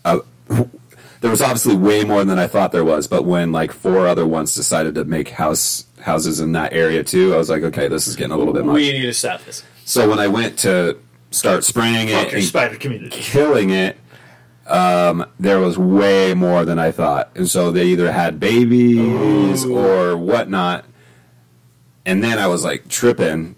[0.04, 0.18] uh,
[1.20, 4.26] there was obviously way more than I thought there was, but when like four other
[4.26, 8.07] ones decided to make house houses in that area too, I was like, okay, this
[8.07, 8.74] is getting a little bit much.
[8.74, 9.62] We need to stop this.
[9.86, 10.98] So when I went to
[11.37, 13.11] start spraying it your and spider community.
[13.16, 13.97] killing it,
[14.66, 20.16] um, there was way more than I thought, and so they either had babies or
[20.16, 20.84] whatnot.
[22.05, 23.57] And then I was like tripping.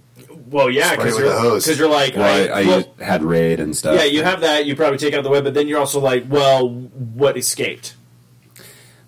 [0.51, 1.66] Well, yeah, because you're, a hose.
[1.66, 3.97] 'cause you're like, Well, I, I well, had raid and stuff.
[3.97, 4.64] yeah, you have that.
[4.64, 7.95] You probably take out the web, but then you're also like, well, what escaped?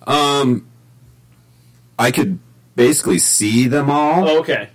[0.06, 0.66] Um,
[1.98, 2.38] I could
[2.76, 4.28] basically see them all.
[4.28, 4.68] Oh, okay.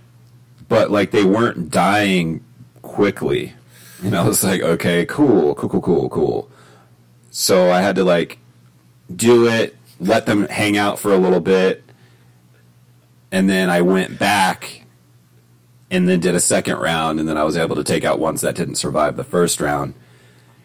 [0.68, 2.42] but like they weren't dying
[2.82, 3.54] quickly.
[4.02, 6.50] And I was like, okay, cool, cool, cool, cool, cool.
[7.30, 8.38] So I had to like
[9.14, 11.82] do it, let them hang out for a little bit,
[13.30, 14.84] and then I went back
[15.90, 18.40] and then did a second round, and then I was able to take out ones
[18.40, 19.94] that didn't survive the first round.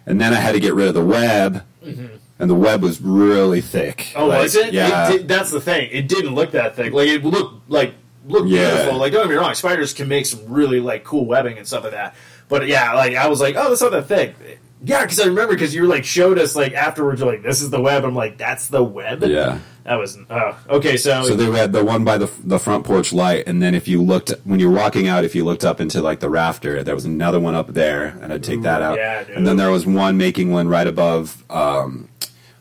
[0.05, 2.07] And then I had to get rid of the web, mm-hmm.
[2.39, 4.13] and the web was really thick.
[4.15, 4.73] Oh, Like, was it?
[4.73, 5.09] Yeah.
[5.09, 5.89] It did, that's the thing.
[5.91, 6.91] It didn't look that thick.
[6.91, 7.93] Like it looked like
[8.27, 8.75] looked Yeah.
[8.75, 8.97] beautiful.
[8.99, 11.83] Like don't get me wrong, spiders can make some really like cool webbing and stuff
[11.83, 12.15] like that.
[12.51, 14.35] But yeah, like I was like, oh, that's not that thick.
[14.83, 17.21] Yeah, because I remember because you like showed us like afterwards.
[17.21, 18.03] You're like, this is the web.
[18.03, 19.23] I'm like, that's the web.
[19.23, 19.59] Yeah.
[19.85, 20.97] That was oh okay.
[20.97, 23.87] So, So they had the one by the the front porch light, and then if
[23.87, 26.93] you looked when you're walking out, if you looked up into like the rafter, there
[26.93, 28.97] was another one up there, and I'd take that out.
[28.97, 29.37] yeah, dude.
[29.37, 32.09] and then there was one making one right above um,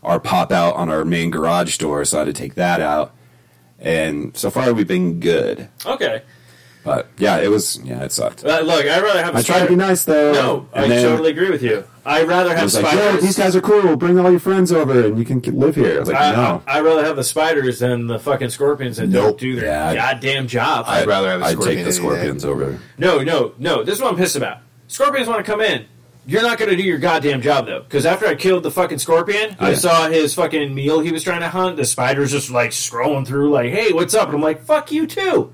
[0.04, 3.12] our pop out on our main garage door, so I had to take that out.
[3.80, 5.68] And so far, we've been good.
[5.84, 6.22] okay.
[6.82, 8.42] But yeah, it was yeah, it sucked.
[8.44, 9.34] Uh, look, I'd rather have.
[9.34, 10.32] a I tried to be nice though.
[10.32, 11.84] No, I then totally agree with you.
[12.06, 13.14] I'd rather I have was like, spiders.
[13.16, 13.96] "Yo, these guys are cool.
[13.96, 16.62] Bring all your friends over, and you can live here." I was like, I, "No."
[16.66, 20.46] I'd rather have the spiders than the fucking scorpions that don't do their Yeah, goddamn
[20.48, 20.86] job.
[20.88, 21.96] I'd rather have I'd scorpion take the any day.
[21.96, 22.78] scorpions over.
[22.96, 23.82] No, no, no.
[23.84, 24.58] This is what I'm pissed about.
[24.88, 25.84] Scorpions want to come in.
[26.26, 28.98] You're not going to do your goddamn job though, because after I killed the fucking
[28.98, 31.76] scorpion, I saw his fucking meal he was trying to hunt.
[31.76, 35.06] The spider's just like scrolling through, like, "Hey, what's up?" And I'm like, "Fuck you
[35.06, 35.52] too."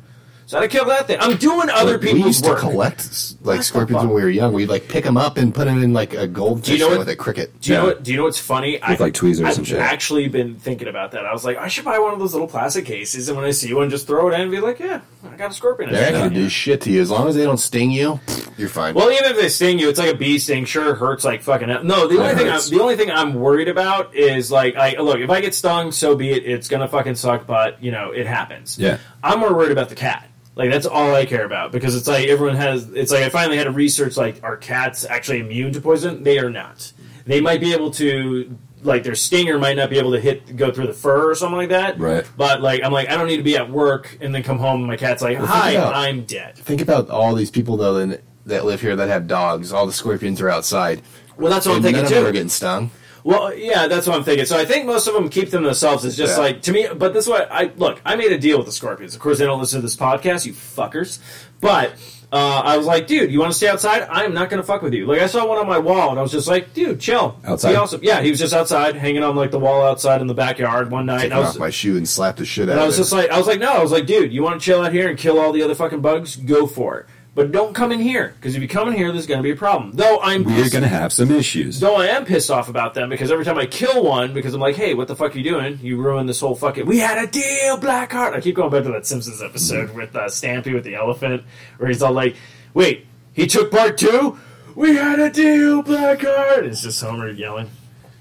[0.48, 1.18] So I killed that thing.
[1.20, 2.60] I'm doing other people's Like, we people's used to work.
[2.60, 4.52] collect like the scorpions when we were young.
[4.52, 7.16] We'd like pick them up and put them in like a goldfish know with a
[7.16, 7.60] cricket.
[7.60, 8.04] Do you know what?
[8.04, 8.78] Do you know what's funny?
[8.88, 9.80] With, like, tweezers I've and shit.
[9.80, 11.26] actually been thinking about that.
[11.26, 13.50] I was like, I should buy one of those little plastic cases, and when I
[13.50, 15.96] see one, just throw it in and be like, "Yeah, I got a scorpion." in
[15.96, 18.20] They're it." not gonna do shit to you as long as they don't sting you.
[18.56, 18.94] You're fine.
[18.94, 20.64] Well, even if they sting you, it's like a bee sting.
[20.64, 21.68] Sure, it hurts like fucking.
[21.70, 21.82] hell.
[21.82, 24.92] No, the only It thing I'm, the only thing I'm worried about is like, I
[25.00, 26.46] look if I get stung, so be it.
[26.46, 28.78] It's gonna fucking suck, but you know it happens.
[28.78, 28.98] Yeah.
[29.24, 30.28] I'm more worried about the cat.
[30.56, 32.90] Like that's all I care about because it's like everyone has.
[32.92, 36.22] It's like I finally had to research like are cats actually immune to poison?
[36.24, 36.92] They are not.
[37.26, 38.56] They might be able to.
[38.82, 41.56] Like their stinger might not be able to hit go through the fur or something
[41.56, 41.98] like that.
[41.98, 42.24] Right.
[42.36, 44.80] But like I'm like I don't need to be at work and then come home
[44.80, 46.56] and my cat's like think hi about- I'm dead.
[46.56, 48.06] Think about all these people though
[48.44, 49.72] that, live here that have dogs.
[49.72, 51.02] All the scorpions are outside.
[51.36, 52.90] Well that's what I'm And thinking none Of them are getting stung.
[53.26, 54.46] Well, yeah, that's what I'm thinking.
[54.46, 56.04] So I think most of them keep them themselves.
[56.04, 56.44] It's just Yeah.
[56.44, 56.86] like to me.
[56.96, 58.00] But this is what I look.
[58.04, 59.16] I made a deal with the Scorpions.
[59.16, 61.18] Of course, they don't listen to this podcast, you fuckers.
[61.60, 61.94] But
[62.32, 64.06] uh, I was like, dude, you want to stay outside?
[64.08, 65.06] I'm not going to fuck with you.
[65.06, 67.36] Like I saw one on my wall, and I was just like, dude, chill.
[67.44, 67.70] Outside?
[67.70, 68.00] Be awesome.
[68.04, 71.06] Yeah, he was just outside, hanging on like the wall outside in the backyard one
[71.06, 71.16] night.
[71.22, 72.86] Taking and I was, off my shoe and slapped the shit out and I of
[72.88, 73.02] was it.
[73.02, 74.92] just like, I was like, no, I was like, dude, you want to chill out
[74.92, 76.36] here and kill all the other fucking bugs?
[76.36, 77.06] Go for it.
[77.36, 79.50] But don't come in here because if you come in here, there's going to be
[79.50, 79.92] a problem.
[79.92, 81.78] Though I'm We're gonna have some issues.
[81.78, 84.60] Though I am pissed off about them because every time I kill one, because I'm
[84.62, 85.78] like, hey, what the fuck are you doing?
[85.82, 86.86] You ruined this whole fucking.
[86.86, 88.32] We had a deal, Blackheart.
[88.32, 91.42] I keep going back to that Simpsons episode with uh, Stampy with the elephant,
[91.76, 92.36] where he's all like,
[92.72, 94.38] wait, he took part two?
[94.74, 96.62] We had a deal, Blackheart.
[96.62, 97.68] It's just Homer yelling.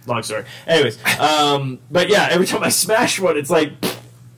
[0.08, 0.44] Long story.
[0.68, 3.72] Anyways, um, but yeah, every time I smash one, it's like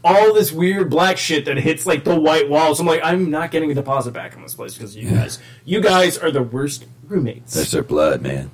[0.07, 2.79] all this weird black shit that hits like the white walls.
[2.79, 5.81] I'm like, I'm not getting a deposit back in this place because you guys, you
[5.81, 7.53] guys are the worst roommates.
[7.53, 8.51] That's their blood, man.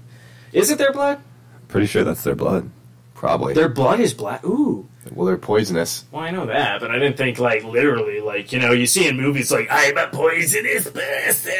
[0.52, 1.22] Is it their blood?
[1.68, 2.70] Pretty sure that's their blood.
[3.14, 3.54] Probably.
[3.54, 4.44] Their blood is black.
[4.44, 4.90] Ooh.
[5.12, 6.06] well, they're poisonous.
[6.12, 9.08] Well, I know that, but I didn't think like literally, like you know, you see
[9.08, 11.54] in movies like I'm a poisonous person.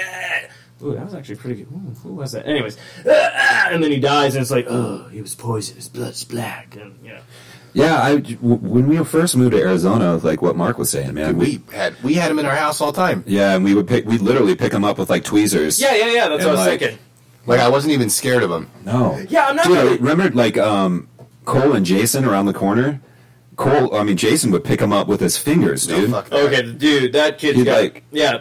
[0.84, 1.72] Ooh, that was actually pretty good.
[1.72, 2.46] Ooh, who was that?
[2.46, 2.78] Anyways,
[3.08, 5.78] ah, ah, and then he dies, and it's like, oh, he was poisoned.
[5.78, 7.22] His blood's black, and you know.
[7.74, 11.38] Yeah, I w- when we first moved to Arizona, like what Mark was saying, man.
[11.38, 13.24] We had we had them in our house all the time.
[13.26, 14.06] yeah, and we would pick.
[14.06, 15.80] We'd literally pick them up with like tweezers.
[15.82, 16.28] Yeah, yeah, yeah.
[16.30, 17.00] That's what I was like, thinking.
[17.46, 18.70] Like I wasn't even scared of them.
[18.86, 19.18] No.
[19.28, 19.66] Yeah, I'm not.
[19.66, 21.08] Dude, really- remember like um,
[21.46, 23.02] Cole and Jason around the corner.
[23.56, 26.12] Cole, I mean Jason would pick them up with his fingers, No, dude.
[26.12, 26.40] fuck that.
[26.46, 28.40] Okay, dude, that kid's You'd got like- yeah,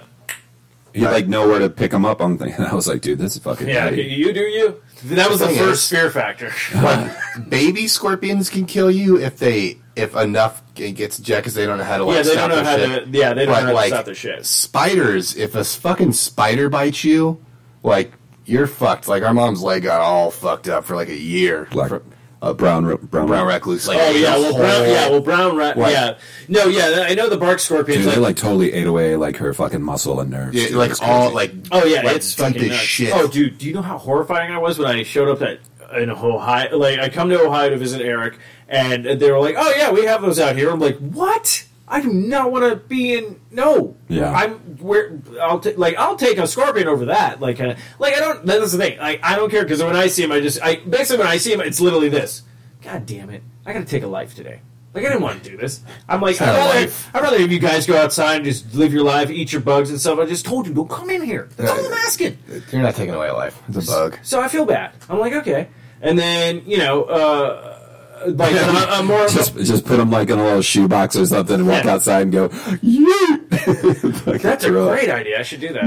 [0.95, 2.55] He'd like know where to pick them up on things.
[2.59, 3.67] And I was like, dude, this is fucking.
[3.69, 3.87] yeah.
[3.87, 4.03] nutty.
[4.05, 4.81] You do you.
[5.05, 6.53] That was the thing first is- fear factor.
[6.75, 7.11] Like
[7.49, 11.85] baby scorpions can kill you if they if enough gets ejected because they don't know
[11.85, 13.13] how to like yeah, they stop don't know their how shit.
[13.13, 13.19] to.
[13.19, 14.47] Yeah, they don't But, know how to like, stop their shit.
[14.47, 17.45] Spiders, if a fucking spider bites you,
[17.83, 18.13] like
[18.47, 19.07] you're fucked.
[19.09, 21.69] Like our mom's leg got all fucked up for like a year.
[21.71, 22.03] Black, For-
[22.43, 23.87] uh, brown, ro- brown, brown recluse.
[23.89, 24.83] Like, Oh yeah, well brown.
[24.89, 25.77] Yeah, well brown rat.
[25.77, 25.93] What?
[25.93, 26.19] Yeah,
[26.49, 27.07] no, yeah.
[27.09, 28.01] I know the bark scorpions.
[28.01, 30.55] Dude, like, they like totally ate away like her fucking muscle and nerves.
[30.57, 30.77] Yeah, dude.
[30.77, 32.81] like all like Oh yeah, like, it's fucking nuts.
[32.81, 33.13] shit.
[33.15, 35.61] Oh dude, do you know how horrifying I was when I showed up at
[35.97, 36.77] in Ohio?
[36.77, 38.39] Like I come to Ohio to visit Eric,
[38.69, 41.65] and they were like, "Oh yeah, we have those out here." I'm like, "What?
[41.93, 43.39] I do not want to be in.
[43.51, 44.33] No, Yeah.
[44.33, 47.39] I'm where I'll ta- like I'll take a scorpion over that.
[47.41, 48.47] Like, uh, like I don't.
[48.47, 48.99] That's the thing.
[48.99, 51.37] Like I don't care because when I see him, I just I basically when I
[51.37, 52.43] see him, it's literally this.
[52.83, 53.43] God damn it!
[53.67, 54.63] I got to take a life today.
[54.95, 55.81] Like I didn't want to do this.
[56.09, 56.93] I'm like I'd rather.
[57.15, 59.91] I'd rather have you guys go outside and just live your life, eat your bugs
[59.91, 60.19] and stuff.
[60.19, 61.49] I just told you, don't come in here.
[61.57, 62.39] That's all I'm asking.
[62.73, 63.63] You're not taking away a life.
[63.69, 64.19] It's a bug.
[64.23, 64.93] So I feel bad.
[65.11, 65.69] I'm like, okay.
[66.03, 67.82] And then, you know, uh,
[68.27, 69.27] like, I'm, I'm more.
[69.29, 71.93] just just put them like in a little shoebox or something and walk Yeah.
[71.95, 72.49] outside and go.
[72.49, 73.49] Yeet!
[74.43, 74.97] that's a Throw it.
[74.97, 75.39] great idea.
[75.39, 75.85] I should do that.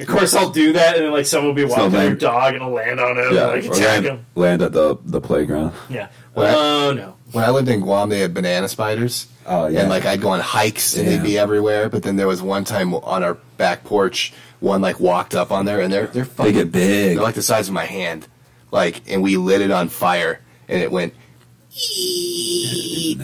[0.00, 2.62] of course, I'll do that, and then, like, someone will be walking their dog and
[2.62, 4.26] I'll land on him, Yeah, and, like, attack land, him.
[4.34, 5.72] land at the the playground.
[5.88, 6.08] Yeah.
[6.34, 6.50] What?
[6.54, 7.14] Oh, no.
[7.32, 9.26] When I lived in Guam, they had banana spiders.
[9.46, 9.80] Oh, yeah.
[9.80, 11.16] And like I'd go on hikes and Yeah.
[11.16, 11.88] they'd be everywhere.
[11.88, 15.64] But then there was one time on our back porch, one like walked up on
[15.64, 17.14] there and they're they're They fucking get big.
[17.16, 18.26] They're like the size of my hand.
[18.70, 21.14] Like, and we lit it on fire and it went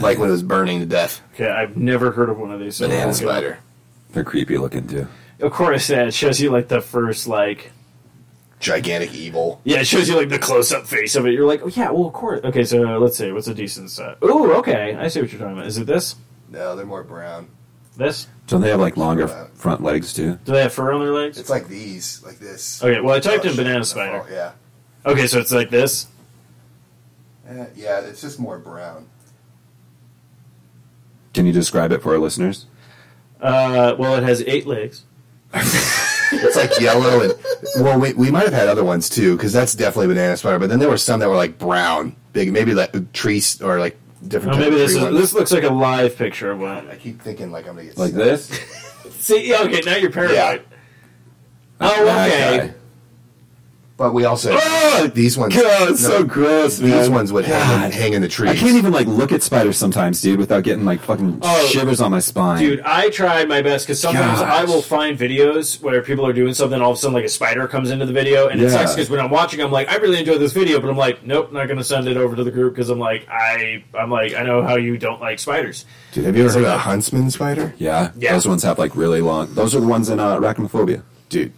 [0.01, 1.21] like when it was burning to death.
[1.35, 2.77] Okay, I've never heard of one of these.
[2.77, 3.59] so Banana I'll go- spider.
[4.13, 5.09] They're creepy looking too.
[5.41, 7.71] Of course, yeah, it shows you, like, the first, like.
[8.59, 9.61] Gigantic evil.
[9.65, 11.33] Yeah, it shows you, like, the close up face of it.
[11.35, 12.41] You're like, oh, yeah, well, of course.
[12.43, 13.31] Okay, so uh, let's see.
[13.33, 14.17] What's a decent set?
[14.25, 14.95] Ooh, okay.
[14.99, 15.67] I see what you're talking about.
[15.67, 16.15] Is it this?
[16.49, 17.49] No, they're more brown.
[17.99, 18.29] This?
[18.47, 20.39] Don't they have like longer f- front legs too?
[20.45, 21.39] Do they have fur on their legs?
[21.39, 22.83] It's like these, like this.
[22.83, 24.23] Okay, well, I typed Oh, in banana spider.
[24.27, 24.53] Oh, yeah.
[25.05, 26.07] Okay, so it's like this.
[27.49, 29.09] Eh, yeah, it's just more brown.
[31.35, 32.67] Can you describe it for our listeners?
[33.41, 35.05] Uh, well, it has eight legs.
[36.33, 37.35] It's like yellow and
[37.79, 40.59] well, we, we might have had other ones too because that's definitely banana spider.
[40.59, 43.97] But then there were some that were like brown, big, maybe like trees or like
[44.27, 44.57] different.
[44.57, 45.17] Oh, maybe this is, ones.
[45.17, 46.89] this looks like a live picture of one.
[46.91, 48.19] I keep thinking like I'm gonna get Like sick.
[48.19, 48.49] this?
[49.25, 50.35] See, okay, now you're paranoid.
[50.37, 50.59] Yeah.
[51.81, 52.29] Oh, That
[52.65, 52.75] okay.
[53.99, 55.55] But we also Oh, these ones.
[55.57, 56.91] God, it's no, so gross, man.
[56.91, 58.51] These ones would hang, hang in the trees.
[58.51, 62.03] I can't even like look at spiders sometimes, dude, without getting like fucking Oh, shivers
[62.03, 62.59] on my spine.
[62.59, 64.51] Dude, I tried my best because sometimes Gosh.
[64.53, 67.29] I will find videos where people are doing something, all of a sudden, like a
[67.31, 69.97] spider comes into the video, and it sucks because when I'm watching, I'm like, I
[69.97, 72.45] really enjoyed this video, but I'm like, nope, not going to send it over to
[72.45, 75.87] the group because I'm like, I, I'm like, I know how you don't like spiders.
[76.13, 77.73] Dude, have you ever heard of a a- huntsman spider?
[77.79, 78.35] yeah, Yeah.
[78.35, 79.55] those ones have like really long.
[79.55, 81.03] Those are the ones in uh, arachnophobia.
[81.31, 81.53] Dude,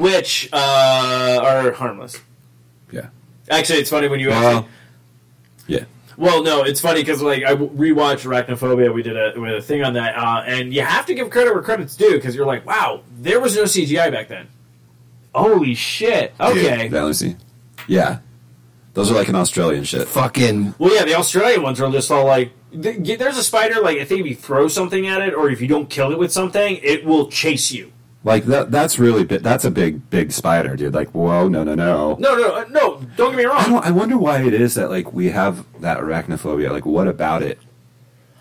[0.00, 2.18] which uh, are harmless.
[2.90, 3.08] Yeah.
[3.50, 4.70] Actually, it's funny when you Well, actually.
[5.66, 5.84] yeah.
[6.16, 8.92] Well, no, it's funny because like I rewatched Arachnophobia.
[8.92, 11.30] We did a, we did a thing on that, uh, and you have to give
[11.30, 14.48] credit where credit's due because you're like, wow, there was no CGI back then.
[15.34, 16.34] Holy shit!
[16.40, 17.36] Okay, Yeah, let me see.
[17.86, 18.18] Yeah.
[18.94, 20.08] Those are like an Australian shit.
[20.08, 23.80] Fucking Well, yeah, the Australian ones are just all like, there's a spider.
[23.80, 26.18] Like I think if you throw something at it, or if you don't kill it
[26.18, 27.92] with something, it will chase you.
[28.22, 28.70] Like that.
[28.70, 29.42] That's really big.
[29.42, 30.92] That's a big, big spider, dude.
[30.92, 32.16] Like, whoa, no, no, no.
[32.18, 33.00] No, no, uh, no.
[33.16, 33.70] Don't get me I wrong.
[33.70, 33.84] don't.
[33.86, 36.70] I wonder why it is that like we have that arachnophobia.
[36.70, 37.58] Like, what about it?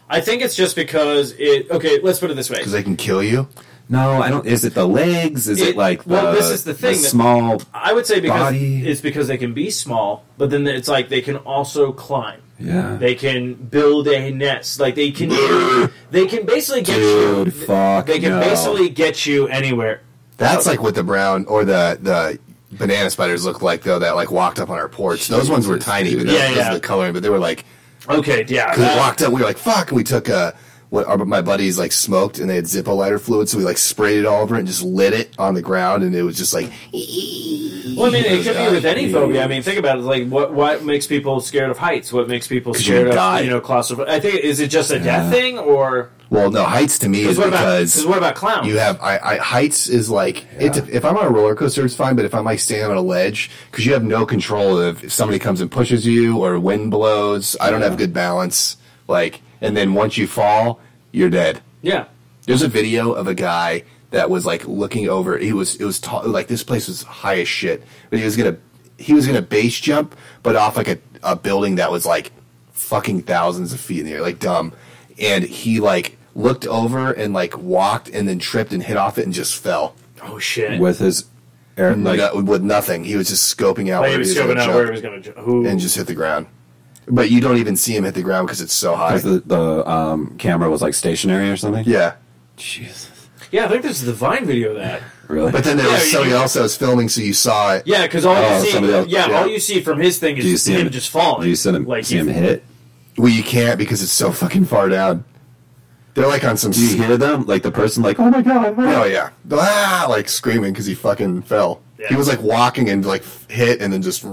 [0.09, 1.71] I think it's just because it.
[1.71, 2.57] Okay, let's put it this way.
[2.57, 3.47] because they can kill you.
[3.87, 4.45] No, I don't.
[4.45, 5.47] Is it the legs?
[5.47, 7.61] Is it, It- like the, well, this is the thing that- small?
[7.73, 8.85] I would say because Body.
[8.87, 12.41] it's because they can be small, but then it's like they can also climb.
[12.59, 12.97] Yeah.
[12.97, 14.79] They can build a nest.
[14.79, 15.29] Like they can,
[16.11, 17.51] they can basically get Dude, you.
[17.51, 18.39] fuck They can no.
[18.41, 20.01] basically get you anywhere.
[20.37, 22.39] That's like what the brown or the the
[22.77, 23.99] banana spiders look like though.
[23.99, 25.27] That like walked up on our porch.
[25.27, 26.29] Those ones were tiny, but dude.
[26.29, 26.73] that Yeah, yeah.
[26.73, 27.13] the coloring.
[27.13, 27.65] But they were like
[28.09, 28.69] Okay, yeah.
[28.71, 30.51] because that- we walked up, we were like fuck, and we took uh
[30.89, 33.77] what our, my buddies like smoked and they had Zippo lighter fluid, so we like
[33.77, 36.37] sprayed it all over it and just lit it on the ground, and it was
[36.37, 36.71] just like
[37.95, 39.43] Well, I mean, it could be with any phobia.
[39.43, 40.01] I mean, think about it.
[40.01, 42.11] Like, what what makes people scared of heights?
[42.11, 43.41] What makes people scared you of die.
[43.41, 44.09] you know claustrophobic?
[44.09, 47.37] I think is it just a death thing or well, no heights to me is
[47.37, 48.67] what about because because what about clowns?
[48.67, 51.95] You have I, I heights is like it, if I'm on a roller coaster, it's
[51.95, 52.15] fine.
[52.15, 55.11] But if I'm like standing on a ledge, because you have no control of if
[55.11, 57.57] somebody comes and pushes you or wind blows.
[57.59, 58.77] I don't have good balance.
[59.07, 60.79] Like, and then once you fall,
[61.11, 61.61] you're dead.
[61.81, 62.05] yeah.
[62.45, 65.37] There's a video of a guy that was like looking over.
[65.37, 68.35] He was it was tall, like this place was high as shit, but he was
[68.35, 68.57] gonna
[68.97, 72.31] he was gonna base jump, but off like a, a building that was like
[72.71, 74.73] fucking thousands of feet in the air, like dumb.
[75.19, 79.25] And he like looked over and like walked and then tripped and hit off it
[79.25, 79.93] and just fell.
[80.23, 80.79] Oh shit.
[80.79, 81.25] with his
[81.77, 83.03] air, like No- with nothing.
[83.03, 84.85] He was just scoping out oh, Like, where he was gonna scoping out jump where
[84.85, 86.47] he was going to who and just hit the ground.
[87.09, 89.11] But you don't even see him hit the ground because it's so high.
[89.11, 91.83] 'cause the, the um, camera was like stationary or something.
[91.87, 92.13] Yeah.
[92.57, 93.09] Jesus.
[93.51, 95.01] Yeah, I think there's the Vine video of that.
[95.27, 95.51] Really?
[95.51, 97.83] But then there Yeah, was you- somebody else that was filming, so you saw it.
[97.87, 99.39] Yeah, because all Oh, you see, somebody else- yeah, yeah.
[99.41, 101.43] all you see from his thing is do you see him, him just falling.
[101.43, 101.85] Do you see him?
[101.85, 102.63] Like see him he- hit?
[103.17, 105.23] Well, you can't because it's so fucking far down.
[106.13, 106.71] They're like on some.
[106.71, 107.45] Do you hear them?
[107.45, 108.75] Like the person, like, oh my god!
[108.77, 111.81] Oh yeah, ah, like screaming because he fucking fell.
[111.99, 112.07] Yeah.
[112.09, 114.23] He was like walking and like hit and then just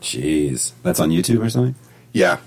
[0.00, 1.74] Jeez, that's on YouTube or something.
[2.12, 2.38] Yeah.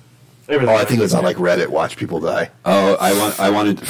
[0.47, 0.76] Everything.
[0.76, 1.70] Oh, I think it was on like Reddit.
[1.70, 2.51] Watch people die.
[2.66, 3.78] Oh, I want, I wanted.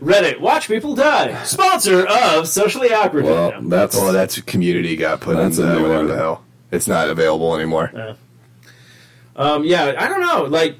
[0.00, 0.40] Reddit.
[0.40, 1.40] Watch people die.
[1.44, 3.24] Sponsor of socially awkward.
[3.26, 3.68] Well, No.
[3.68, 6.06] that's Oh, that's community got put That's in a the, whatever one.
[6.08, 6.44] the hell.
[6.72, 8.16] It's not available anymore.
[9.36, 10.44] Um, yeah, I don't know.
[10.44, 10.76] Like,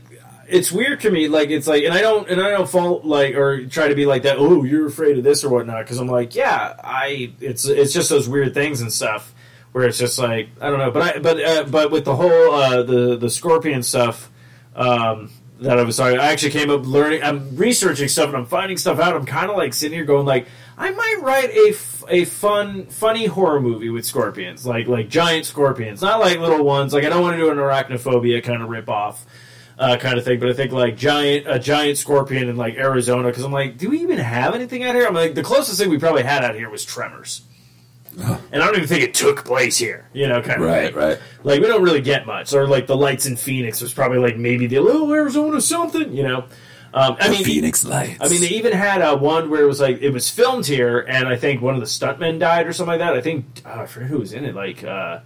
[0.49, 1.29] it's weird to me.
[1.29, 4.07] Like, it's like, and I don't, and I don't fault like or try to be
[4.07, 4.39] like that.
[4.39, 5.85] Oh, you're afraid of this or whatnot.
[5.85, 7.33] Because I'm like, yeah, I.
[7.41, 9.33] It's it's just those weird things and stuff
[9.77, 10.91] where it's just like I don't know.
[10.91, 14.31] But I but uh, but with the whole uh, the the scorpion stuff.
[14.75, 16.17] Um, that I was sorry.
[16.17, 17.23] I actually came up learning.
[17.23, 19.15] I'm researching stuff and I'm finding stuff out.
[19.15, 20.47] I'm kind of like sitting here going like,
[20.77, 25.47] I might write a, f- a fun, funny horror movie with scorpions, like like giant
[25.47, 26.93] scorpions, not like little ones.
[26.95, 29.27] Like I don't want to do an arachnophobia kind of rip off.
[29.79, 33.29] Uh, kind of thing, but I think like giant a giant scorpion in like Arizona
[33.29, 35.07] because I'm like, do we even have anything out here?
[35.07, 37.43] I'm like, the closest thing we probably had out here was Tremors,
[38.19, 40.09] and I don't even think it took place here.
[40.13, 41.03] You know, kind of right, thing.
[41.03, 41.19] right.
[41.43, 44.37] Like we don't really get much, or like the lights in Phoenix was probably like
[44.37, 46.45] maybe the little Arizona something, you know.
[46.95, 48.19] Um, I mean, Phoenix Lights.
[48.23, 51.01] I mean, they even had uh, one where it was like it was filmed here,
[51.01, 53.15] and I think one of the stuntmen died or something like that.
[53.15, 54.55] I think uh, I forget who was in it.
[54.55, 55.21] Like uh,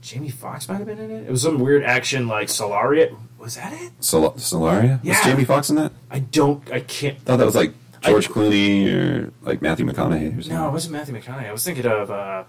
[0.00, 1.26] Jamie Foxx might have been in it.
[1.26, 3.14] It was some weird action like Solaria.
[3.38, 3.92] Was that it?
[4.02, 4.98] Sol- Solaria.
[5.02, 5.12] Yeah.
[5.12, 5.92] Was Jamie Foxx in that?
[6.10, 6.70] I don't.
[6.72, 7.16] I can't.
[7.16, 10.54] I thought that was like I- George Clooney or like Matthew McConaughey or something.
[10.56, 11.48] No, it wasn't Matthew McConaughey.
[11.48, 12.44] I was thinking of uh,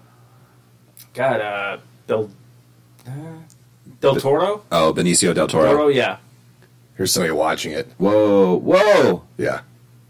[1.14, 2.30] God, uh, Del
[3.06, 3.10] uh,
[4.00, 4.62] Del Toro.
[4.70, 5.70] Oh, Benicio del Toro.
[5.72, 6.18] Toro, yeah.
[6.96, 7.88] Here's somebody watching it.
[7.98, 9.62] Whoa, whoa, Yeah.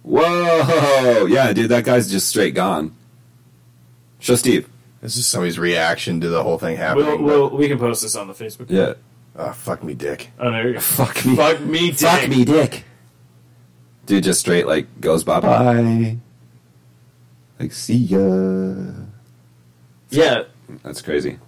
[0.02, 1.26] whoa!
[1.26, 2.94] Yeah, dude, that guy's just straight gone.
[4.18, 4.68] Show Steve.
[5.00, 7.06] This is somebody's reaction to the whole thing happening.
[7.24, 8.66] We'll, we'll, we can post this on the Facebook.
[8.68, 8.94] Yeah.
[9.34, 10.30] but- oh, fuck me, dick.
[10.38, 10.80] Oh, there you go.
[10.80, 11.36] Fuck me.
[11.36, 11.98] Fuck me, dick.
[12.00, 12.84] Fuck me, dick.
[14.10, 16.16] Dude just straight like goes bye bye.
[17.60, 18.18] Like see ya.
[20.10, 20.42] Yeah,
[20.82, 21.38] That's crazy.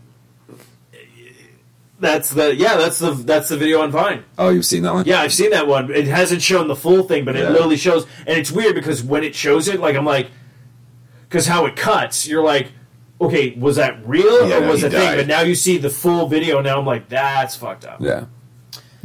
[1.99, 4.23] that's the yeah, that's the that's the video on Vine.
[4.39, 5.07] Oh, you've seen that one?
[5.07, 5.91] Yeah, I've seen that one.
[5.91, 9.25] It hasn't shown the full thing, but it literally shows, and it's weird because when
[9.25, 10.31] it shows it, like I'm like,
[11.29, 12.69] because how it cuts, you're like,
[13.21, 15.17] okay, was that real Yeah, or was he it thing?
[15.17, 16.61] But now you see the full video.
[16.61, 18.01] Now I'm like, that's fucked up.
[18.01, 18.27] Yeah.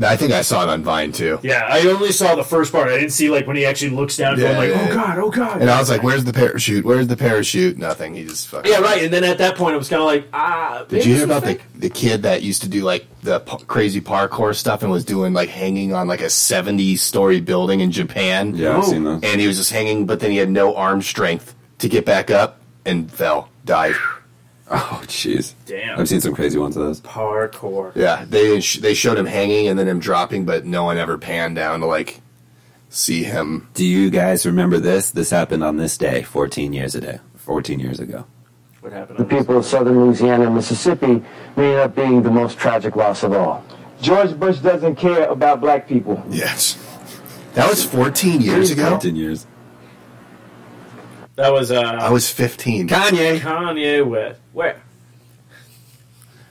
[0.02, 1.40] I think I saw it on Vine too.
[1.42, 2.88] Yeah, I only saw the first part.
[2.90, 5.18] I didn't see like when he actually looks down, Yeah, going like, yeah, "Oh god,
[5.20, 6.86] oh god." And I was like, "Where's the parachute?
[6.86, 8.14] Where's the parachute?" Nothing.
[8.14, 8.72] He just fucking.
[8.72, 11.16] "Yeah, right." And then at that point, it was kind of like, "Ah." Did you
[11.16, 14.84] hear about the the kid that used to do like the p- crazy parkour stuff
[14.84, 18.56] and was doing like hanging on like a seventy story building in Japan?
[18.56, 19.24] Yeah, I've seen that.
[19.24, 22.30] And he was just hanging, but then he had no arm strength to get back
[22.30, 23.96] up and fell, died.
[24.70, 25.54] Oh, jeez.
[25.66, 26.00] Damn.
[26.00, 27.00] I've seen some crazy ones of those.
[27.02, 27.94] Parkour.
[27.96, 31.18] Yeah, they sh- they showed him hanging and then him dropping, but no one ever
[31.18, 32.20] panned down to like
[32.90, 33.70] see him.
[33.74, 35.12] Do you guys remember this?
[35.12, 37.20] This happened on this day, 14 years ago.
[37.38, 38.26] 14 years ago.
[38.82, 39.20] What happened?
[39.20, 41.24] The people of southern Louisiana and Mississippi
[41.56, 43.64] may end up being the most tragic loss of all.
[44.02, 46.22] George Bush doesn't care about black people.
[46.30, 46.78] Yes,
[47.54, 48.90] that was 14 years ago.
[48.90, 49.48] 14 years.
[51.38, 52.88] That was uh, I was 15.
[52.90, 53.40] Kanye.
[53.40, 54.40] Kanye West.
[54.54, 54.82] Where?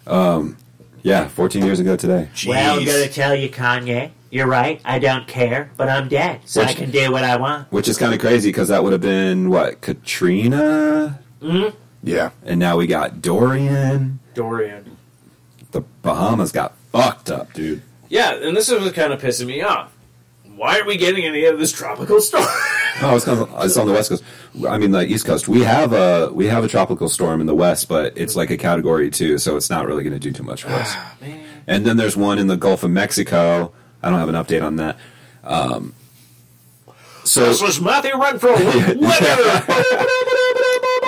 [0.07, 0.57] Um,
[1.03, 2.29] yeah, 14 years ago today.
[2.47, 4.13] Well, I'm gonna tell you, Kanye.
[4.31, 4.81] You're right.
[4.85, 7.71] I don't care, but I'm dead, so I can do what I want.
[7.73, 11.21] Which is kind of crazy because that would have been, what, Katrina?
[11.41, 11.69] hmm
[12.03, 14.21] Yeah, And now we got Dorian.
[14.35, 14.97] Dorian.
[15.73, 17.83] The Bahamas got fucked up, dude.
[18.09, 19.93] Yeah, and this is what's kind of pissing me off.
[20.55, 22.47] Why aren't we getting any of this tropical storm?
[23.03, 24.25] Oh, it's, kind of, it's on the west coast.
[24.69, 25.49] I mean, the east coast.
[25.49, 28.57] We have a we have a tropical storm in the west, but it's like a
[28.57, 30.95] category two, so it's not really going to do too much for us.
[31.67, 33.73] and then there's one in the Gulf of Mexico.
[34.03, 34.97] I don't have an update on that.
[35.45, 35.95] Um,
[37.25, 38.57] so this was Matthew Renfro.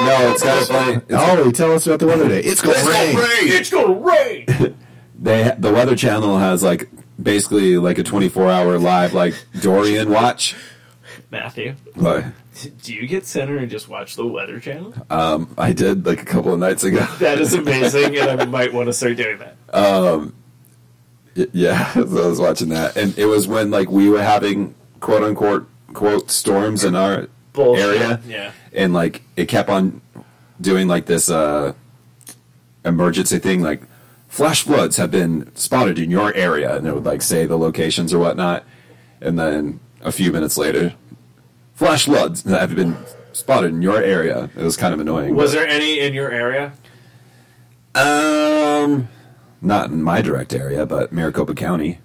[0.00, 0.92] No, it's kind of funny.
[0.94, 2.40] It's- Oh, tell us about the weather day.
[2.40, 3.16] It's going to rain.
[3.48, 4.46] It's gonna rain.
[5.20, 6.88] they the Weather Channel has like
[7.20, 10.54] basically like a 24 hour live like Dorian watch.
[11.30, 12.24] Matthew, But
[12.82, 14.94] do you get center and just watch the Weather Channel?
[15.10, 17.06] um, I did like a couple of nights ago.
[17.18, 19.56] That is amazing, and I might want to start doing that.
[21.36, 24.74] Y- Yeah, so I was watching that, and it was when like we were having
[25.00, 27.84] quote unquote quote storms in our Bullshit.
[27.84, 28.52] area, Yeah.
[28.72, 30.00] and like it kept on
[30.60, 31.74] doing like this uh
[32.84, 33.82] emergency thing, like
[34.28, 38.12] flash floods have been spotted in your area, and it would like say the locations
[38.14, 38.64] or whatnot,
[39.20, 40.94] and then a few minutes later,
[41.78, 42.96] flash floods have been
[43.32, 44.50] spotted in your area.
[44.56, 45.36] It was kind of annoying.
[45.36, 46.72] Was there any in your area?
[47.94, 49.08] Um,
[49.62, 52.00] not in my direct area, but Maricopa County.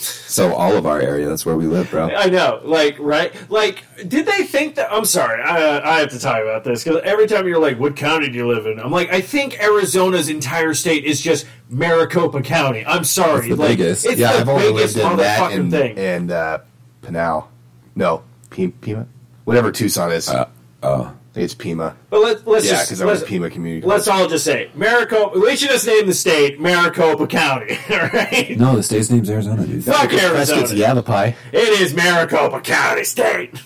[0.00, 2.10] So all of our area, that's where we live, bro.
[2.10, 3.32] I know, like, right?
[3.50, 4.92] Like, did they think that?
[4.92, 7.96] I'm sorry, I, I have to talk about this because every time you're like, "What
[7.96, 12.42] county do you live in?" I'm like, I think Arizona's entire state is just Maricopa
[12.42, 12.84] County.
[12.86, 14.04] I'm sorry, It's the like, biggest.
[14.04, 15.98] It's yeah, the I've only biggest lived in that and, thing.
[15.98, 16.58] and uh,
[17.02, 17.48] Pinal.
[17.96, 18.22] No,
[18.58, 19.06] P- Pima?
[19.44, 20.28] Whatever Tucson is.
[20.28, 20.48] Uh,
[20.82, 21.94] oh, it's Pima.
[22.10, 23.86] but let, let's Yeah, just because I was let's, Pima Community.
[23.86, 25.38] let's all just say Maricopa.
[25.38, 27.78] We should just name the state Maricopa County.
[27.90, 28.56] All right.
[28.58, 29.84] no, the state's name's Arizona, dude.
[29.84, 30.60] Fuck Arizona.
[30.62, 31.36] That's Yavapai.
[31.52, 33.62] It is Maricopa County State.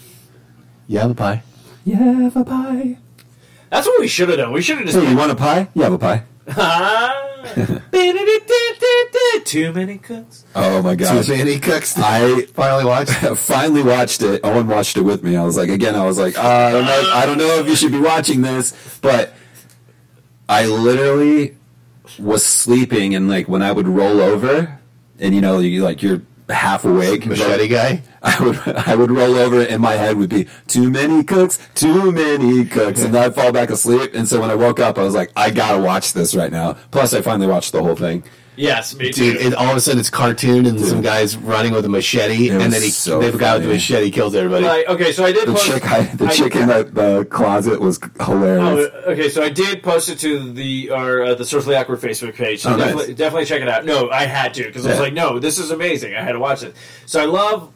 [0.89, 1.43] Yavapai.
[1.85, 2.99] You have a pie.
[3.71, 4.53] That's what we should have done.
[4.53, 4.99] We should have just.
[4.99, 5.69] Hey, you want a pie?
[5.75, 5.83] You
[6.47, 6.63] have a pie.
[6.63, 7.79] Ah.
[9.45, 10.45] Too many cooks.
[10.55, 11.27] Oh my gosh.
[11.27, 11.99] Too many cooks.
[11.99, 13.13] I finally watched.
[13.39, 14.41] finally watched it.
[14.45, 15.37] Owen watched it with me.
[15.37, 17.67] I was like, again, I was like, uh, I don't know, I don't know if
[17.67, 19.35] you should be watching this, but
[20.49, 21.57] I literally
[22.19, 24.79] was sleeping, and like when I would roll over,
[25.19, 28.03] and you know, you like you're half awake, Machete guy.
[28.25, 32.13] I would I would roll over, and my head would be too many cooks, too
[32.13, 34.13] many cooks, and then I'd fall back asleep.
[34.15, 36.75] And so when I woke up, I was like, I gotta watch this right now.
[36.93, 38.23] Plus, I finally watched the whole thing.
[38.55, 39.33] Yes, me too.
[39.33, 42.51] Dude, it, all of a sudden it's cartoon and some guys running with a machete,
[42.51, 44.67] and then he, so the guy with the machete kills everybody.
[44.67, 45.67] like, okay, so I did The post.
[45.67, 48.93] chick, I, the I- chick in the, the closet was Oh, hilarious.
[49.07, 52.61] okay, so I did post it to the our uh, the Socially Awkward Facebook page.
[52.61, 52.89] So Oh, nice.
[52.89, 53.87] definitely, definitely check it out.
[53.87, 56.15] No, I had to because I was like, no, this is amazing.
[56.15, 56.77] I had to watch it.
[57.07, 57.73] So I love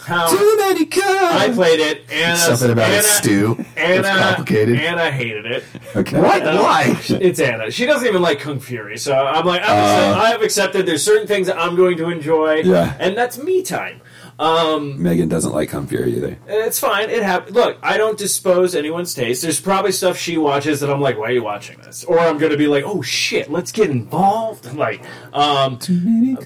[0.00, 1.06] how Too many cooks.
[1.06, 2.10] I played it.
[2.10, 3.64] Anna, Something about Anna, a stew.
[3.76, 4.80] Anna, It's complicated.
[4.80, 5.64] Anna hated it.
[5.94, 6.20] Okay.
[6.20, 6.42] What?
[6.42, 6.96] Uh, Why?
[7.08, 7.70] It's Anna.
[7.70, 8.96] She doesn't even like Kung Fury.
[8.98, 10.86] So I'm like, I've, Uh, accept- I have accepted.
[10.86, 12.62] There's certain things that I'm going to enjoy.
[12.64, 12.94] Yeah.
[12.98, 14.00] and that's me time.
[14.40, 16.38] Um, Megan doesn't like Fury either.
[16.46, 17.10] it's fine.
[17.10, 17.54] It happens.
[17.54, 19.42] Look, I don't dispose anyone's taste.
[19.42, 22.04] There's probably stuff she watches that I'm like, why are you watching this?
[22.04, 24.68] Or I'm going to be like, oh shit, let's get involved.
[24.80, 25.04] Like,
[25.34, 25.78] um,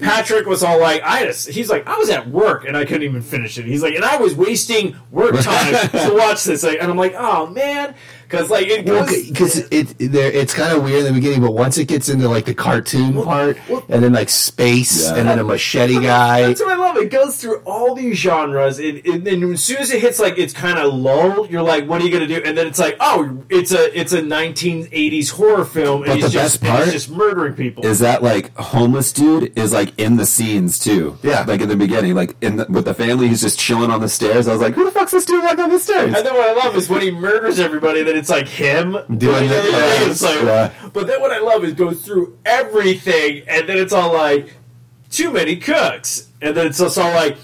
[0.01, 3.03] Patrick was all like, I just, he's like, I was at work and I couldn't
[3.03, 3.63] even finish it.
[3.63, 6.63] He's like, and I was wasting work time to watch this.
[6.63, 7.95] Like, and I'm like, oh man,
[8.27, 9.27] because like it goes.
[9.29, 12.27] Because it, there, it's kind of weird in the beginning, but once it gets into
[12.29, 15.15] like the cartoon part, well- and then like space, Yeah.
[15.15, 16.41] and then a machete guy.
[16.47, 16.97] That's what I love.
[16.97, 20.37] It goes through all these genres, and, and, and as soon as it hits like
[20.37, 22.95] it's kind of lull, you're like, "What are you gonna do?" And then it's like,
[22.99, 26.71] "Oh, it's a it's a 1980s horror film, and But he's the just best and
[26.71, 30.79] part he's just murdering people." Is that like homeless dude is like in the scenes
[30.79, 31.17] too?
[31.23, 31.43] Yeah.
[31.47, 34.09] like in the beginning, like in the, with the family, he's just chilling on the
[34.09, 34.47] stairs.
[34.47, 36.13] I was like, who the fuck's this dude like on the stairs?
[36.15, 39.47] and then what I love is when he murders everybody, then it's like him Doing
[39.49, 40.09] the- everything.
[40.11, 40.71] It's like, Yeah.
[40.93, 44.53] but then what I love is goes through everything, and then it's all like
[45.09, 47.37] too many cooks, and then it's just all like.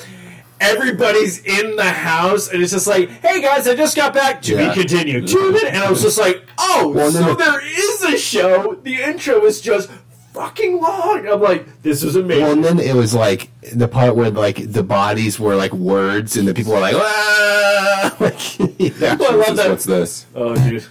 [0.60, 4.54] everybody's in the house, and it's just like, "Hey guys, I just got back." To
[4.54, 4.70] Yeah.
[4.70, 5.28] be continued.
[5.28, 8.78] Tune in, and I was just like, "Oh, Well, so then- there is a show."
[8.84, 9.90] The intro is just
[10.34, 11.28] fucking long.
[11.28, 14.72] I'm like, "This is amazing." Well, and then it was like the part where like
[14.72, 18.16] the bodies were like words, and the people were like, ah!
[18.20, 19.18] like yeah.
[19.20, 19.70] I love that.
[19.70, 20.26] What's this?
[20.36, 20.86] Oh, dude.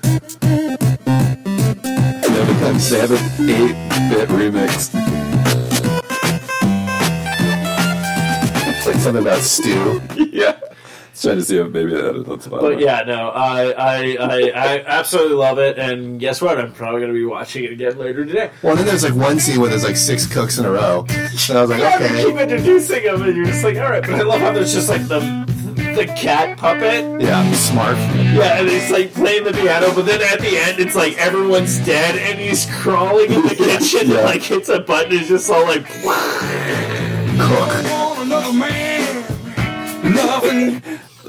[2.20, 4.90] They have a, they have an eight-bit remix.
[8.76, 10.00] It's like something about stew.
[10.32, 10.59] yeah.
[11.20, 14.84] Trying to see if maybe that, that's about But yeah, no, I, I, I, I
[14.86, 16.58] absolutely love it, and guess what?
[16.58, 18.50] I'm probably going to be watching it again later today.
[18.62, 21.18] Well, then there's like one scene where there's like six cooks in a row, and
[21.58, 24.02] I was like, Yeah, they keep introducing them, and you're just like, all right.
[24.02, 25.20] But I love how there's just like the
[25.96, 27.20] the cat puppet.
[27.20, 27.96] yeah, smart.
[27.96, 31.78] Yeah, and he's like playing the piano, but then at the end, it's like everyone's
[31.84, 34.16] dead, and he's crawling in the kitchen, Yeah.
[34.18, 35.84] and like hits a button, and it's just all like,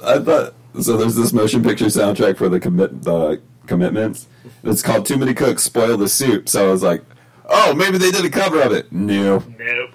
[0.04, 0.98] I thought so.
[0.98, 4.28] There's this motion picture soundtrack for the commit the commitments.
[4.64, 7.04] It's called "Too Many Cooks Spoil the Soup." So I was like,
[7.50, 9.90] "Oh, maybe they did a cover of it." No, nope.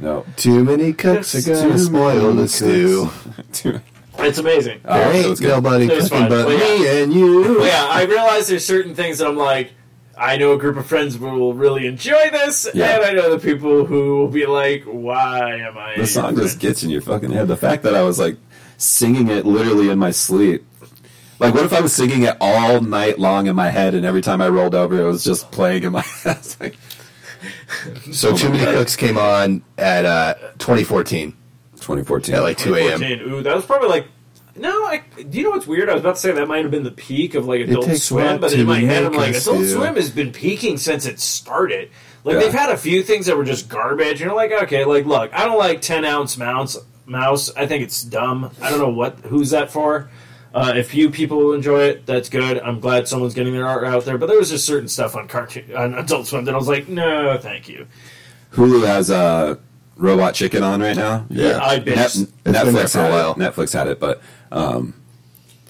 [0.00, 0.24] no.
[0.36, 3.10] Too many cooks are gonna spoil the stew.
[3.52, 3.80] Too-
[4.18, 4.80] It's amazing.
[4.84, 5.48] Oh, There that ain't good.
[5.48, 6.28] nobody It was cooking fun.
[6.28, 7.56] but Well, me and you.
[7.58, 9.72] But yeah, I realize there's certain things that I'm like,
[10.18, 12.96] I know a group of friends will really enjoy this, Yeah.
[12.96, 15.94] and I know the people who will be like, why am I?
[15.96, 17.48] The song just gets in your fucking head.
[17.48, 18.36] The fact that I was like
[18.82, 20.64] singing it literally in my sleep.
[21.38, 24.20] Like, what if I was singing it all night long in my head, and every
[24.22, 26.38] time I rolled over, it was just playing in my head?
[26.60, 26.76] Like,
[28.12, 31.32] So Too Many Cooks came on at uh, 2014
[31.76, 32.34] 2014.
[32.36, 33.00] at like 2 a.m.
[33.00, 33.20] 14.
[33.22, 34.06] Ooh, that was probably like.
[34.54, 35.88] No, I, do you know what's weird?
[35.88, 38.38] I was about to say that might have been the peak of like Adult Swim,
[38.38, 39.76] but to in my head, I'm make like, Adult feel.
[39.78, 41.90] Swim has been peaking since it started.
[42.22, 42.40] Like Yeah.
[42.40, 44.20] they've had a few things that were just garbage.
[44.20, 46.76] You're like, okay, like look, I don't like 10 ounce mouse.
[47.12, 48.50] Mouse, I think it's dumb.
[48.60, 50.10] I don't know what who's that for.
[50.54, 52.58] Uh, if you people will enjoy it, that's good.
[52.60, 54.18] I'm glad someone's getting their art out there.
[54.18, 56.88] But there was just certain stuff on cartoon on Adult Swim that I was like,
[56.88, 57.86] no, thank you.
[58.52, 59.54] Hulu has uh,
[59.96, 61.24] Robot Chicken on right now.
[61.30, 61.58] Yeah.
[61.62, 62.30] I Net- binged.
[62.44, 63.32] been there Netflix for a while.
[63.32, 63.38] it.
[63.38, 64.20] Netflix had it, but
[64.50, 64.92] um,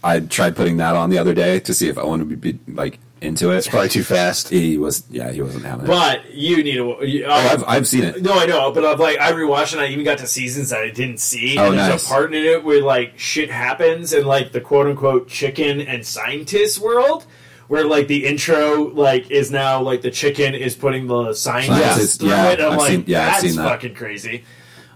[0.02, 2.98] I tried putting that on the other day to see if Owen would be like
[3.22, 3.56] into it.
[3.58, 4.48] It's Probably too fast.
[4.50, 5.88] He was, yeah, he wasn't having it.
[5.88, 6.98] But you need to.
[7.06, 8.22] You, oh, um, I've, I've seen it.
[8.22, 10.80] No, I know, but I've like I rewatched and I even got to seasons that
[10.80, 11.56] I didn't see.
[11.58, 12.06] Oh, and there's nice.
[12.06, 16.04] a part in it where like shit happens in like the quote unquote chicken and
[16.06, 17.24] scientist world.
[17.68, 22.20] Where like the intro like is now like the chicken is putting the scientists Scientist,
[22.20, 22.58] through yeah, it.
[22.58, 23.68] And I'm I've like, seen- yeah, I've that's seen that.
[23.68, 24.44] fucking crazy.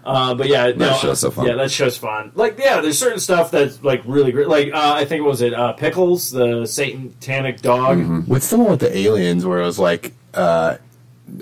[0.06, 1.48] Uh, but yeah, no, show's so fun.
[1.48, 2.30] Yeah, that show's fun.
[2.36, 4.46] Like, yeah, there's certain stuff that's like really great.
[4.46, 7.98] Like, uh, I think it was it uh, Pickles, the satanic dog.
[7.98, 8.20] Mm-hmm.
[8.20, 10.76] What's the one with the aliens where it was like, uh,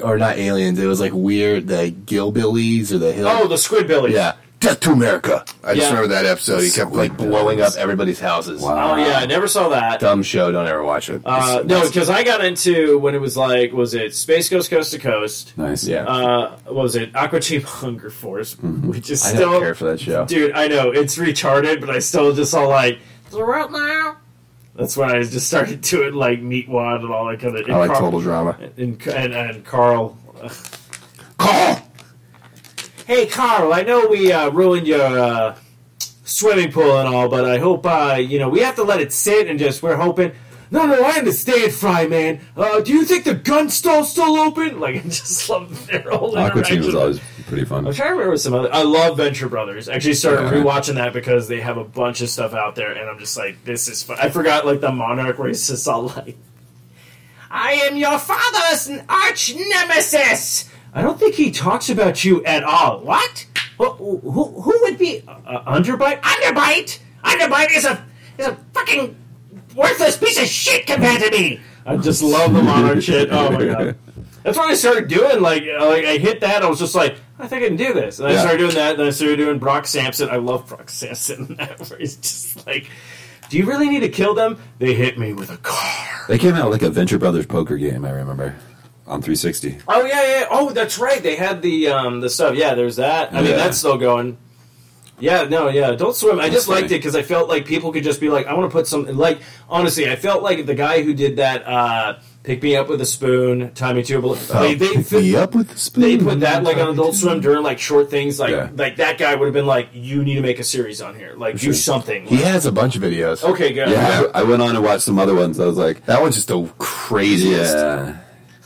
[0.03, 0.79] or not aliens?
[0.79, 3.29] It was like weird, the Gillbillies or the Hill.
[3.29, 4.13] Oh, the Squidbillies.
[4.13, 4.33] yeah,
[4.65, 5.45] Death to America.
[5.63, 5.95] I just Yeah.
[5.95, 6.63] remember that episode.
[6.63, 8.63] He kept like blowing up everybody's houses.
[8.63, 8.95] Wow.
[8.95, 10.01] Oh yeah, I never saw that.
[10.01, 10.51] Dumb show.
[10.51, 11.21] Don't ever watch it.
[11.25, 14.93] Uh, no, because I got into when it was like, was it Space Ghost Coast
[14.93, 15.53] to Coast?
[15.59, 15.85] Nice.
[15.87, 16.05] Yeah.
[16.05, 18.57] Uh, what was it Aqua Team Hunger Force?
[18.61, 20.25] Which is I still, don't care for that show.
[20.25, 20.53] dude.
[20.53, 22.99] I know it's retarded, but I still just saw like
[23.31, 24.17] the world now.
[24.77, 27.69] That's when I just started doing like Meatwad and all that kind of.
[27.69, 28.57] I like total drama.
[28.77, 30.19] And, and, and Carl.
[31.39, 31.81] Call.
[33.07, 33.73] Hey, Carl.
[33.73, 35.57] I know we uh, ruined your uh,
[36.25, 39.13] swimming pool and all, but I hope uh, you know we have to let it
[39.13, 40.33] sit and just we're hoping.
[40.71, 42.41] No, no, I understand, Fry Man.
[42.57, 44.81] Uh, do you think the gun stall's still open?
[44.85, 47.87] Like, I just love their whole Aqua Teen was always pretty fun.
[47.87, 48.73] I'm trying to remember some other.
[48.73, 49.89] I love Venture Brothers.
[49.89, 50.63] Actually, started Yeah.
[50.63, 53.63] rewatching that because they have a bunch of stuff out there, and I'm just like,
[53.65, 54.17] this is fun.
[54.21, 56.37] I forgot like the Monarch where he's just all like,
[57.51, 63.01] "I am your father's arch nemesis." I don't think he talks about you at all.
[63.01, 63.47] What?
[63.79, 66.21] Who, who, who would be uh, Underbheit?
[66.21, 66.99] Underbheit?
[67.25, 68.05] Underbheit is a
[68.39, 69.17] is a fucking
[69.75, 71.61] worthless piece of shit compared to me.
[71.85, 73.29] I just love the Monarch shit.
[73.33, 73.97] Oh my god.
[74.45, 75.41] That's what I started doing.
[75.41, 76.63] Like, uh, like I hit that.
[76.63, 78.19] I was just like, I think I can do this.
[78.21, 78.41] And I Yeah.
[78.41, 78.97] started doing that.
[78.97, 80.29] Then I started doing Brock Samson.
[80.31, 81.57] I love Brock Samson.
[81.89, 82.89] Where he's just like,
[83.49, 84.59] "Do you really need to kill them?
[84.79, 88.05] They hit me with a car." They came out like a Venture Brothers poker game.
[88.05, 88.55] I remember
[89.07, 89.79] on 360.
[89.89, 90.47] Oh yeah, yeah.
[90.51, 91.23] Oh, that's right.
[91.23, 92.55] They had the um the stuff.
[92.57, 93.33] Yeah, there's that.
[93.33, 94.39] I mean, that's still going.
[95.21, 95.93] Yeah, no, yeah.
[95.93, 96.41] Don't Swim.
[96.41, 96.81] I just funny.
[96.83, 98.89] liked it because I felt like people could just be like, I want to put
[98.89, 99.07] some.
[99.17, 101.67] Like, honestly, I felt like the guy who did that.
[101.67, 104.39] uh Pick me up with a spoon, tie me to a balloon.
[104.53, 106.03] they, they, Pick me up with the spoon.
[106.03, 108.39] they put that like on Adult Swim during like short things.
[108.39, 108.69] Like Yeah.
[108.75, 111.33] like that guy would have been like, you need to make a series on here.
[111.39, 112.27] Like do something.
[112.27, 113.43] He has a bunch of videos.
[113.45, 113.89] okay, good.
[113.89, 115.59] Yeah, I, I went on and watched some other ones.
[115.59, 117.75] I was like, That one's just the craziest.
[117.75, 118.19] yeah.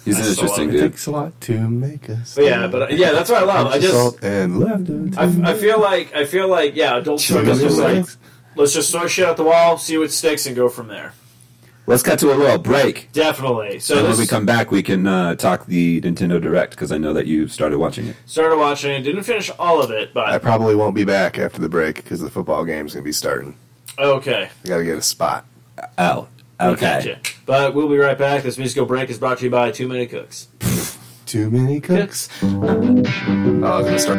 [0.05, 0.81] He's an still love interesting it.
[0.81, 2.35] Takes a lot to make us.
[2.35, 3.67] But yeah, but uh, yeah, that's what I love.
[3.67, 5.11] I just Salt and laughter.
[5.19, 8.07] I, I feel like I feel like yeah, adult swim is just like
[8.57, 11.13] let's just throw shit at the wall, see what sticks, and go from there.
[11.89, 13.09] Let's cut to a little break.
[13.13, 13.79] Definitely.
[13.79, 16.99] So and when we come back, we can uh, talk the Nintendo Direct because I
[16.99, 18.17] know that you started watching it.
[18.27, 21.63] started watching it, didn't finish all of it, but I probably won't be back after
[21.63, 23.57] the break because the football game's gonna be starting.
[23.99, 24.51] okay.
[24.65, 25.47] I gotta get a spot.
[25.97, 26.29] Oh,
[26.61, 26.81] okay.
[26.81, 27.19] Gotcha.
[27.47, 28.43] But we'll be right back.
[28.43, 30.49] This musical break is brought to you by Too Many Cooks.
[31.29, 32.31] Too many cooks.
[32.43, 34.19] Oh, I was gonna start.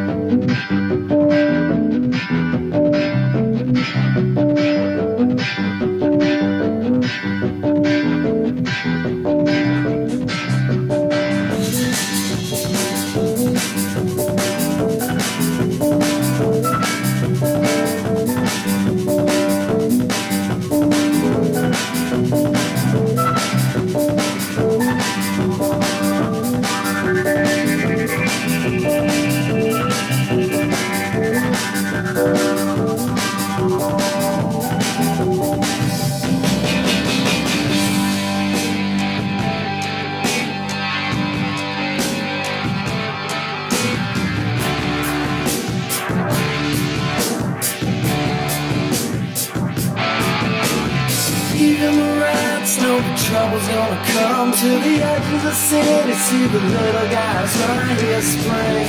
[53.61, 56.13] The gonna come to the edge of the city.
[56.13, 58.87] See the little guys right here spring.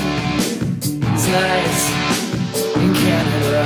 [1.12, 1.82] It's nice
[2.76, 3.62] in Canada.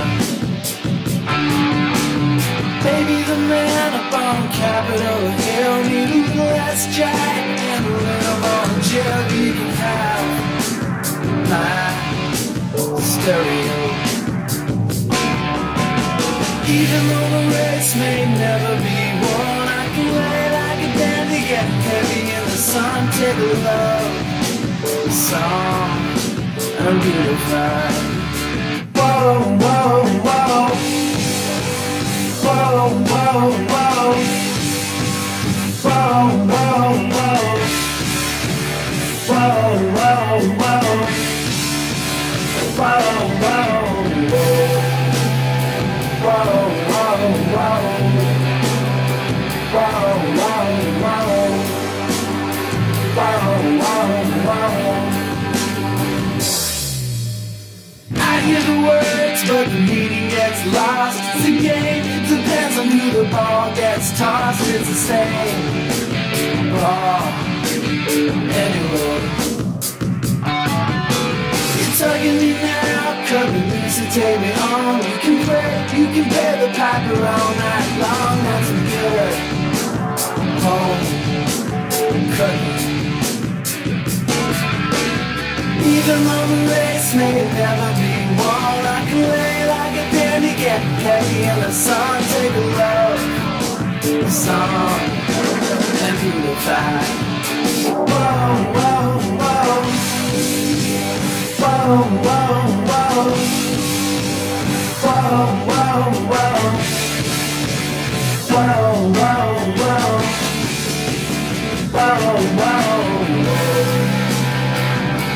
[2.85, 8.71] Maybe the man up on Capitol Hill need a less jack and a little more
[8.89, 9.33] jug.
[9.33, 10.27] You can have
[11.51, 12.05] my
[13.01, 13.79] stereo.
[16.67, 19.14] Even though the race may never be
[21.49, 26.01] get heavy in the sun, take a love song,
[26.79, 28.15] and.
[28.95, 30.69] Whoa, whoa, whoa.
[32.45, 34.15] Whoa, whoa, whoa.
[35.85, 37.41] Whoa, whoa, whoa.
[39.29, 39.99] Whoa, whoa, whoa.
[39.99, 40.99] Whoa, whoa, whoa.
[42.77, 43.69] Whoa, whoa,
[44.15, 44.75] whoa.
[47.55, 48.14] Whoa,
[53.17, 53.21] I
[58.45, 61.21] hear the words, but the meaning gets lost.
[61.37, 64.67] It's a game, depends on who the ball gets tossed.
[64.69, 67.23] It's the same ball
[68.51, 69.21] anyway.
[71.79, 73.23] You're tugging me now,
[73.71, 74.99] loose and me on.
[74.99, 78.37] You can play, you can play the piper all night long.
[78.43, 79.35] That's good.
[80.65, 81.24] Home,
[86.07, 86.17] The
[86.69, 91.73] race may never be won, I can lay like a dandy, get heavy in the
[91.73, 95.01] sun, take a love song
[96.07, 96.19] and.
[97.87, 98.25] Whoa,
[98.75, 99.85] whoa, whoa.
[101.61, 102.53] Whoa, whoa,
[102.89, 103.35] whoa.
[105.05, 106.59] Whoa, whoa, whoa.
[108.51, 109.45] Whoa, whoa,
[109.81, 109.81] whoa.
[109.81, 110.13] Whoa, whoa, whoa.
[111.95, 112.39] Whoa,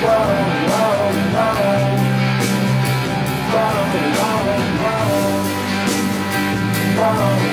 [0.03, 0.58] whoa,
[7.09, 7.48] tomorrow.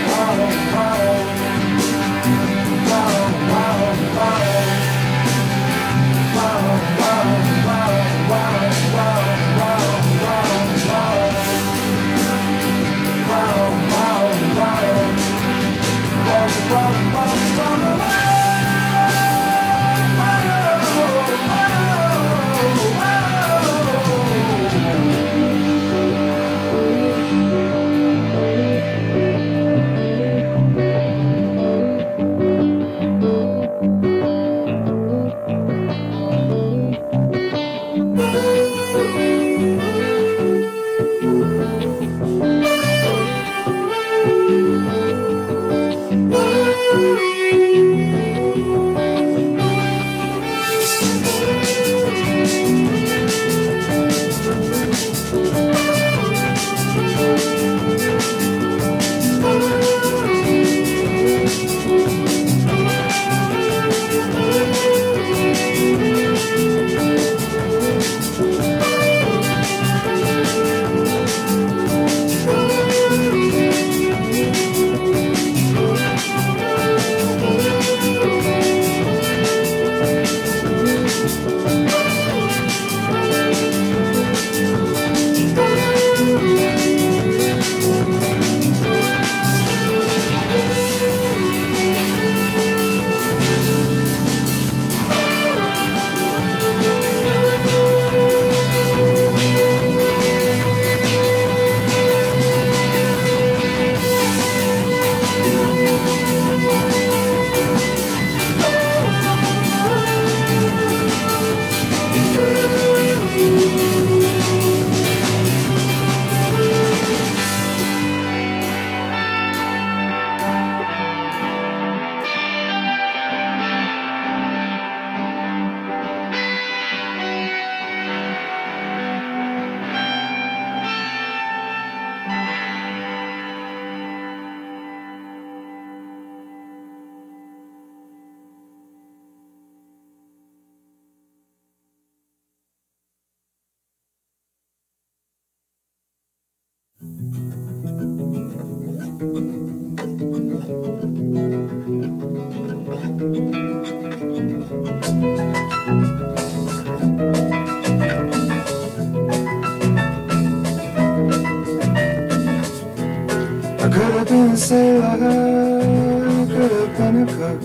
[164.32, 167.62] Lover could have been a cook.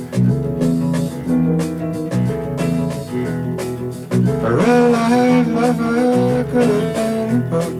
[4.43, 7.75] A real life lover could have been a book.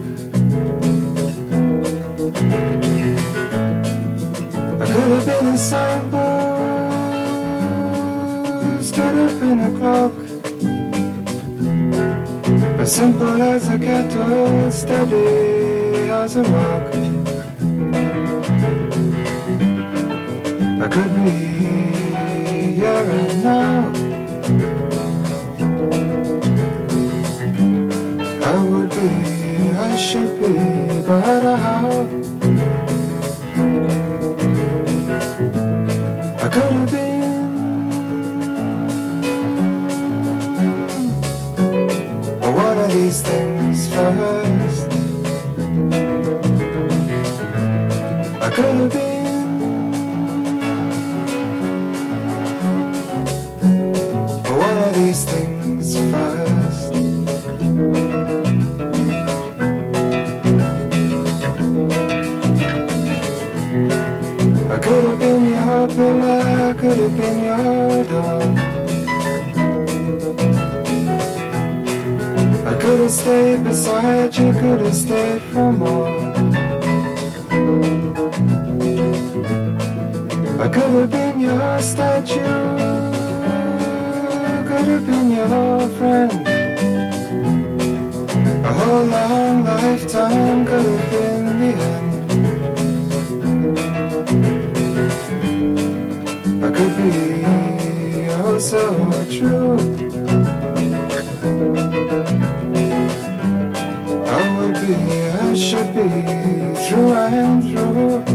[4.81, 6.21] I could have been a signpost,
[8.95, 10.13] could have been a clock.
[12.79, 17.20] As simple as a kettle, steady as a rock.
[20.81, 23.91] I could be here and now.
[28.43, 30.53] I would be, I should be,
[31.05, 31.87] but how?
[36.39, 37.51] I could have been.
[42.39, 44.87] But one of these things first.
[48.41, 49.00] I could have been.
[73.21, 76.07] Stayed beside you, could have stayed for more.
[80.59, 82.39] I could have been your statue,
[84.67, 86.31] could have been your friend.
[88.65, 92.31] A whole long lifetime could have been the end.
[96.65, 97.11] I could be
[98.31, 98.81] oh so
[99.29, 99.90] true.
[105.93, 106.09] Be
[106.87, 108.30] through and through.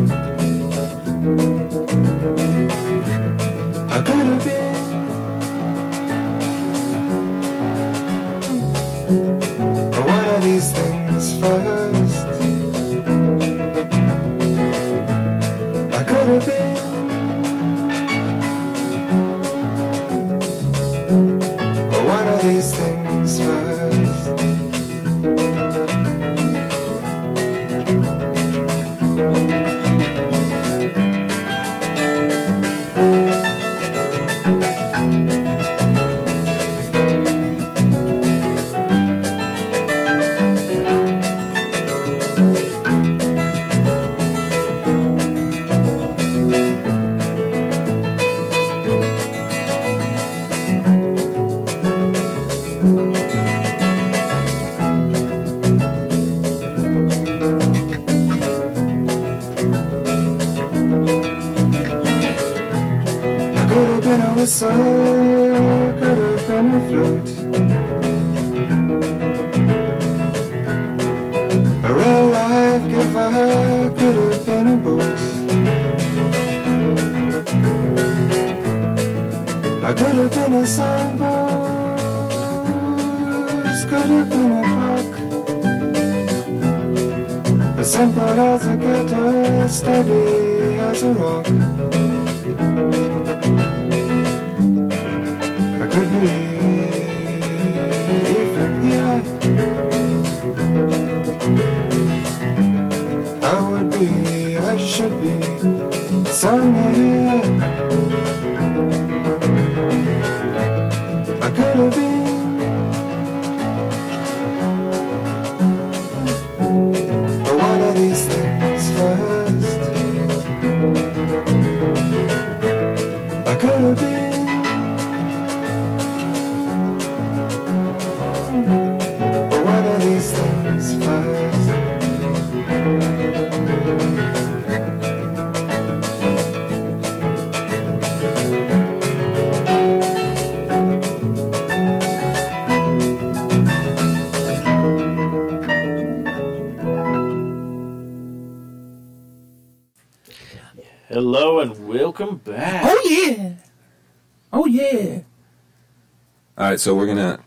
[156.87, 157.41] So we're gonna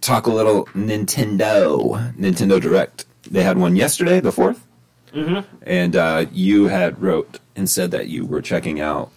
[0.00, 2.12] talk a little Nintendo.
[2.16, 3.04] Nintendo Direct.
[3.30, 4.58] They had one yesterday, the 4th
[5.12, 5.48] mm-hmm.
[5.62, 9.12] and uh, you had wrote and said that you were checking out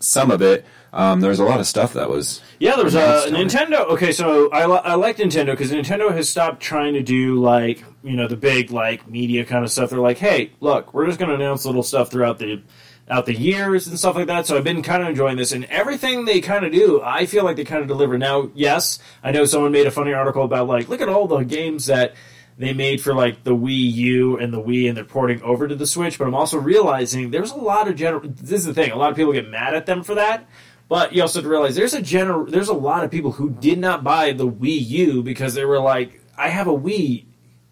[0.00, 0.66] some of it.
[0.92, 3.32] Um, there was a lot of stuff that was Yeah, there was it.
[3.32, 3.88] Nintendo.
[3.88, 7.82] Okay, so I, li- I like Nintendo because Nintendo has stopped trying to do like
[8.02, 9.88] you know the big like media kind of stuff.
[9.88, 12.60] They're like, hey, look, we're just going to announce little stuff throughout the
[13.08, 14.46] out the years and stuff like that.
[14.46, 17.44] So I've been kind of enjoying this, and everything they kind of do, I feel
[17.44, 18.16] like they kind of deliver.
[18.18, 21.40] Now, yes, I know someone made a funny article about like, look at all the
[21.44, 22.14] games that
[22.56, 25.74] they made for like the Wii U and the Wii, and they're porting over to
[25.74, 26.18] the Switch.
[26.18, 28.22] But I'm also realizing there's a lot of general.
[28.24, 28.92] This is the thing.
[28.92, 30.46] A lot of people get mad at them for that.
[30.88, 32.44] But you also have to realize there's a general.
[32.44, 35.80] There's a lot of people who did not buy the Wii U because they were
[35.80, 37.24] like, I have a Wii.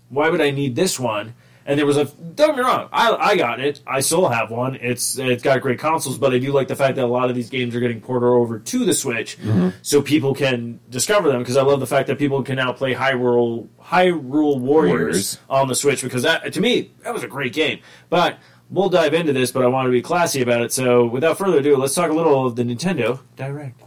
[0.08, 1.34] Why would I need this one?
[1.64, 3.80] And there was a don't get me wrong, I, I got it.
[3.86, 4.74] I still have one.
[4.76, 7.36] It's it's got great consoles, but I do like the fact that a lot of
[7.36, 9.38] these games are getting ported over to the Switch,
[9.82, 11.38] so people can discover them.
[11.40, 15.38] Because I love the fact that people can now play Hyrule Hyrule Warriors, Warriors.
[15.48, 16.02] on the Switch.
[16.02, 17.80] Because that to me that was a great game.
[18.10, 18.38] But
[18.70, 19.52] we'll dive into this.
[19.52, 20.72] But I want to be classy about it.
[20.72, 23.80] So without further ado, let's talk a little of the Nintendo Direct.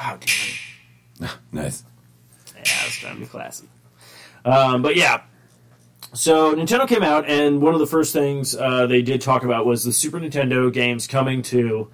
[0.00, 1.36] Oh damn it!
[1.52, 1.84] Nice.
[2.56, 3.68] Yeah, it's trying to be classy.
[4.44, 5.22] Um, but yeah,
[6.12, 9.66] so Nintendo came out, and one of the first things uh, they did talk about
[9.66, 11.88] was the Super Nintendo games coming to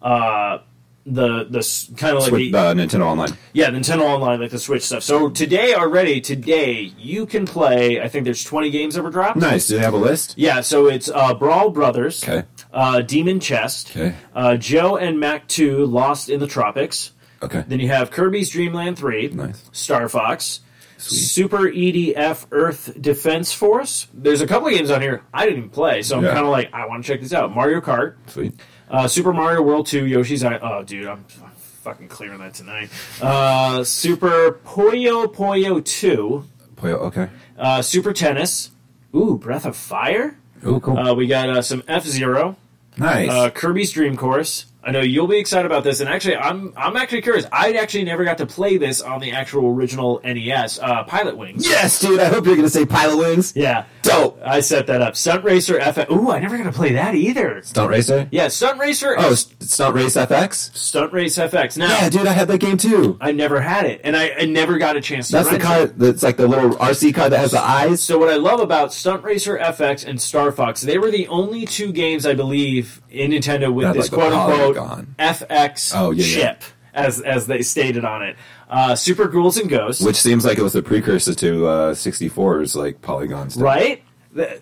[0.00, 0.58] uh,
[1.04, 3.30] the the kind of like Switch, the, uh, Nintendo Online.
[3.52, 5.02] yeah Nintendo Online, like the Switch stuff.
[5.02, 8.00] So today already, today you can play.
[8.00, 9.36] I think there's 20 games that were dropped.
[9.38, 9.66] Nice.
[9.66, 10.34] Do they have a list?
[10.36, 12.46] Yeah, so it's uh, Brawl Brothers, Okay.
[12.72, 14.14] uh, Demon's Crest, Okay.
[14.34, 17.10] uh, Joe and Mac 2 Lost in the Tropics.
[17.42, 17.64] Okay.
[17.66, 19.64] Then you have Kirby's Dream Land 3, Nice.
[19.72, 20.60] Star Fox,
[21.02, 24.06] Super EDF Earth Defense Force.
[24.14, 26.32] There's a couple of games on here I didn't even play, so I'm Yeah.
[26.34, 27.54] kind of like, I want to check this out.
[27.54, 28.54] Mario Kart, Sweet.
[28.90, 30.62] uh, Super Mario World 2, Yoshi's Island.
[30.64, 31.50] Oh, dude, I'm, I'm
[31.82, 32.88] fucking clearing that tonight.
[33.20, 36.44] Uh, Super Puyo Puyo 2,
[36.76, 37.28] Play, okay.
[37.58, 38.70] uh, Super Tennis.
[39.14, 40.36] Ooh, Breath of Fire.
[40.64, 40.96] Oh, cool.
[40.96, 42.56] Uh, we got uh, some F Zero,
[42.96, 43.28] nice.
[43.28, 44.66] uh, Kirby's Dream Course.
[44.84, 47.46] I know you'll be excited about this, and actually, I'm I'm actually curious.
[47.52, 50.78] I actually never got to play this on the actual original NES.
[50.80, 51.66] Uh, Pilot Wings.
[51.68, 52.18] yes, dude.
[52.20, 53.52] I hope you're going to say Pilot Wings.
[53.54, 54.40] Yeah, Dope.
[54.44, 55.14] I set that up.
[55.16, 56.10] Stunt Racer FX.
[56.10, 57.62] Ooh, I never got to play that either.
[57.62, 58.28] Stunt Racer?
[58.32, 59.14] Yeah, Stunt Racer.
[59.18, 60.76] Oh, St- Stunt Race FX?
[60.76, 61.76] Stunt Race FX.
[61.76, 63.16] Now, Yeah, dude, I had that game too.
[63.20, 65.34] I never had it, and I, I never got a chance to.
[65.34, 65.98] That's the car it.
[65.98, 68.02] that's like the little RC car that has the eyes.
[68.02, 71.66] So what I love about Stunt Racer FX and Star Fox, they were the only
[71.66, 75.06] two games I believe in Nintendo with this like, quote unquote.
[75.18, 76.36] FX Oh, yeah, yeah.
[76.54, 76.62] chip,
[76.94, 78.36] as as they stated on it.
[78.68, 82.74] Uh, Super Ghouls and Ghosts, Which seems like it was a precursor to uh, 64's
[82.74, 83.62] like polygon stuff.
[83.62, 84.02] right?
[84.32, 84.60] The-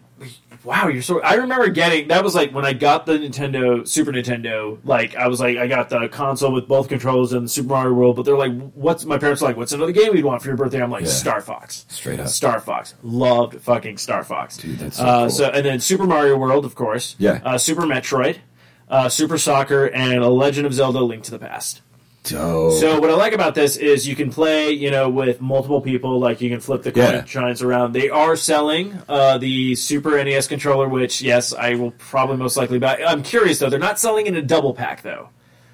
[0.65, 1.21] wow, you're so.
[1.23, 4.79] I remember getting that was like when I got the Nintendo Super Nintendo.
[4.85, 8.17] Like I was like I got the console with both controls and Super Mario World,
[8.17, 9.57] but they're like, "What's my parents like?
[9.57, 11.11] What's another game we'd want for your birthday?" I'm like, Yeah.
[11.11, 11.87] Star Fox.
[11.89, 12.29] Straight up.
[12.29, 12.95] Star Fox.
[13.03, 14.57] Loved fucking Star Fox.
[14.57, 15.31] Dude, that's so uh, cool.
[15.31, 17.17] so and then Super Mario World, of course.
[17.19, 17.41] Yeah.
[17.45, 18.39] Uh, Super Metroid,
[18.89, 21.83] uh, Super Soccer, and A Legend of Zelda: Link to the Past.
[22.25, 22.75] Dope.
[22.75, 26.19] So what I like about this is you can play, you know, with multiple people.
[26.21, 27.25] Like you can flip the coin Yeah.
[27.25, 27.93] shines around.
[27.93, 32.79] They are selling uh, the Super NES controller, which yes, I will probably most likely
[32.79, 33.03] buy.
[33.07, 35.31] I'm curious though; they're not selling in a double pack though,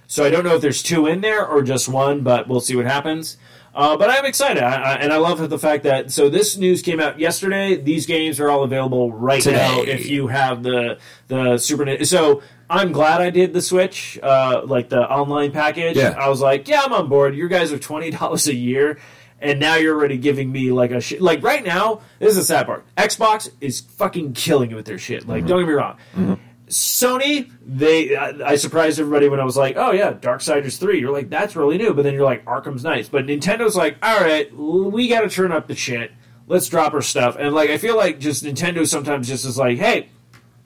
[0.07, 2.21] so I don't know if there's two in there or just one.
[2.23, 3.39] But we'll see what happens.
[3.77, 6.81] Uh, but I'm excited, I, I, and I love the fact that so this news
[6.81, 7.77] came out yesterday.
[7.77, 10.99] These games are all available right now if you have the
[11.29, 12.03] the Super.
[12.07, 12.41] So
[12.71, 15.99] I'm glad I did the Switch, uh, like the online package.
[15.99, 16.17] Yeah.
[16.19, 17.37] I was like, yeah, I'm on board.
[17.37, 18.99] You guys are twenty dollars a year,
[19.43, 21.21] and now you're already giving me like a shit.
[21.21, 22.87] Like right now, this is the sad part.
[22.97, 25.29] Xbox is fucking killing it with their shit.
[25.29, 26.41] Like, don't get me wrong.
[26.69, 31.13] Sony, they I, I surprised everybody when I was like, "Oh yeah, Darksiders 3." You're
[31.13, 34.53] like, "That's really new," but then you're like, "Arkham's nice." But Nintendo's like, "All right,
[34.57, 36.11] we got to turn up the shit.
[36.49, 39.79] Let's drop our stuff." And like, I feel like just Nintendo sometimes just is like,
[39.79, 40.09] "Hey,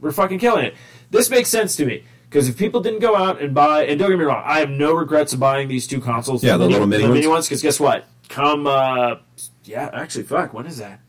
[0.01, 0.75] we're fucking killing it."
[1.11, 4.09] This makes sense to me because if people didn't go out and buy, and don't
[4.09, 6.43] get me wrong, I have no regrets of buying these two consoles.
[6.43, 7.27] Yeah, the little mini the ones.
[7.27, 7.49] ones.
[7.49, 8.07] Because guess what?
[8.31, 9.17] Come, uh,
[9.65, 11.01] yeah, actually, fuck, when is that?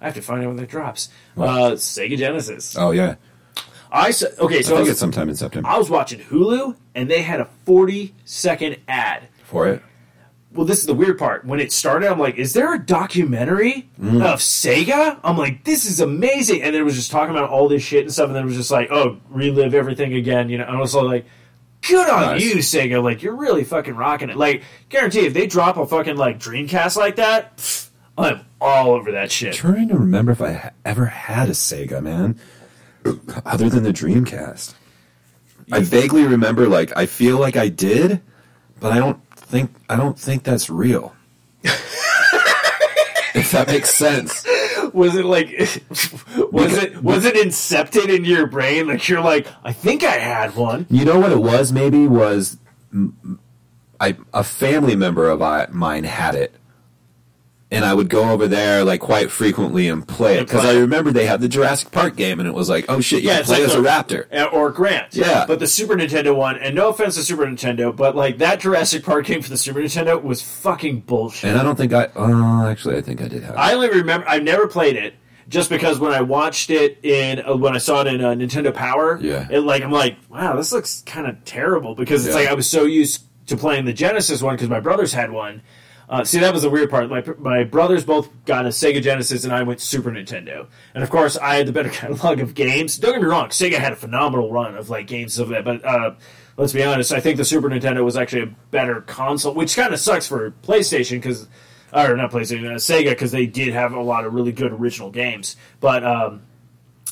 [0.00, 1.08] I have to find out when that drops.
[1.36, 2.76] Uh, Sega Genesis.
[2.76, 3.14] oh yeah,
[3.92, 6.74] I s- okay, so I, think was, it's sometime in September I was watching Hulu
[6.94, 9.28] and they had a 40 second ad.
[9.44, 9.82] for it.
[10.54, 11.46] Well, this is the weird part.
[11.46, 14.22] When it started, I'm like, is there a documentary Mm.
[14.22, 15.18] of Sega?
[15.24, 16.62] I'm like, this is amazing.
[16.62, 18.26] And then it was just talking about all this shit and stuff.
[18.26, 20.48] And then it was just like, oh, relive everything again.
[20.50, 21.24] You know, and I was like,
[21.88, 22.42] good on Nice.
[22.44, 23.02] you, Sega.
[23.02, 24.36] Like, you're really fucking rocking it.
[24.36, 27.88] Like, guarantee if they drop a fucking like Dreamcast like that,
[28.18, 29.54] I'm all over that shit.
[29.54, 32.38] trying to remember if I ha- ever had a Sega, man,
[33.44, 34.74] other than the Dreamcast.
[35.70, 38.20] I vaguely remember, like, I feel like I did,
[38.80, 39.22] but I don't
[39.52, 41.14] think I don't think that's real.
[43.34, 44.46] if that makes sense.
[44.92, 45.48] Was it like,
[46.50, 48.88] was it was it incepted into your brain?
[48.88, 50.86] Like you're like, I think I had one.
[50.90, 51.72] You know what it was?
[51.72, 52.58] Maybe was
[54.00, 56.54] I a family member of I, mine had it,
[57.72, 61.10] and I would go over there like quite frequently and play it because I remember
[61.10, 63.58] they had the Jurassic Park game, and it was like, oh shit, you Yeah, play
[63.58, 64.52] like as the- a raptor.
[64.52, 65.14] Or Grant.
[65.16, 65.46] Yeah.
[65.46, 69.02] But the Super Nintendo one, and no offense to Super Nintendo, but like that Jurassic
[69.04, 71.50] Park game for the Super Nintendo was fucking bullshit.
[71.50, 72.08] And I don't think I.
[72.14, 73.54] Oh, actually, I think I did have.
[73.54, 73.58] it.
[73.58, 75.14] I only remember I've never played it
[75.48, 78.72] just because when I watched it in uh, when I saw it in uh, Nintendo
[78.72, 79.48] Power, Yeah.
[79.50, 82.42] it like I'm like, wow, this looks kind of terrible because it's Yeah.
[82.42, 85.62] like I was so used to playing the Genesis one because my brothers had one.
[86.12, 87.08] Uh, see, that was the weird part.
[87.08, 90.66] My my brothers both got a Sega Genesis, and I went Super Nintendo.
[90.94, 92.98] And of course, I had the better catalog of games.
[92.98, 95.64] Don't get me wrong, Sega had a phenomenal run of like games of that.
[95.64, 96.14] But uh,
[96.58, 99.94] let's be honest, I think the Super Nintendo was actually a better console, which kind
[99.94, 101.48] of sucks for PlayStation because
[101.94, 105.10] or not PlayStation, uh, Sega, because they did have a lot of really good original
[105.10, 105.56] games.
[105.80, 106.42] But um,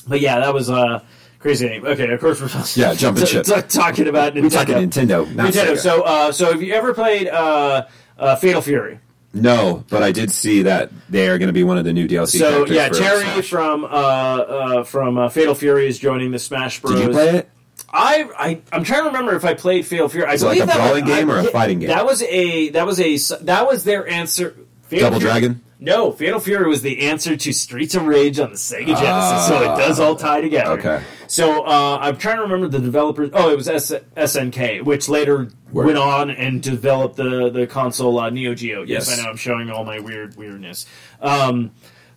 [0.07, 1.03] but yeah, that was uh,
[1.39, 1.67] crazy.
[1.67, 1.85] Name.
[1.87, 3.45] Okay, of course we're Yeah, jumping ship.
[3.45, 4.41] t- talking about Nintendo.
[4.43, 5.71] We're talking Nintendo, not Nintendo.
[5.73, 5.77] Sega.
[5.79, 7.87] So uh, so have you ever played uh,
[8.21, 8.99] uh, Fatal Fury?
[9.33, 12.07] no, but I did see that they are going to be one of the new
[12.07, 12.37] DLC.
[12.39, 16.95] So yeah, Terry from uh, uh, from uh, Fatal Fury is joining the Smash Bros.
[16.95, 17.49] Did you play it?
[17.93, 20.25] I, I I'm trying to remember if I played Fatal Fury.
[20.27, 21.89] I Is it like a brawling was- game I- or a fighting game?
[21.89, 24.55] That was a that was a that was their answer.
[24.83, 25.61] Fatal Double Fury- Dragon?
[25.79, 29.63] No, Fatal Fury was the answer to Streets of Rage on the Sega Genesis, so
[29.63, 30.73] it does all tie together.
[30.73, 31.03] Okay.
[31.31, 33.29] So uh, I'm trying to remember the developers.
[33.31, 35.85] Oh, it was S- SNK, which later Word.
[35.85, 38.81] went on and developed the the console uh, Neo Geo.
[38.83, 39.17] Yes, Yes.
[39.19, 39.29] I know.
[39.29, 40.85] I'm showing all my weird weirdness.
[41.21, 41.71] Um,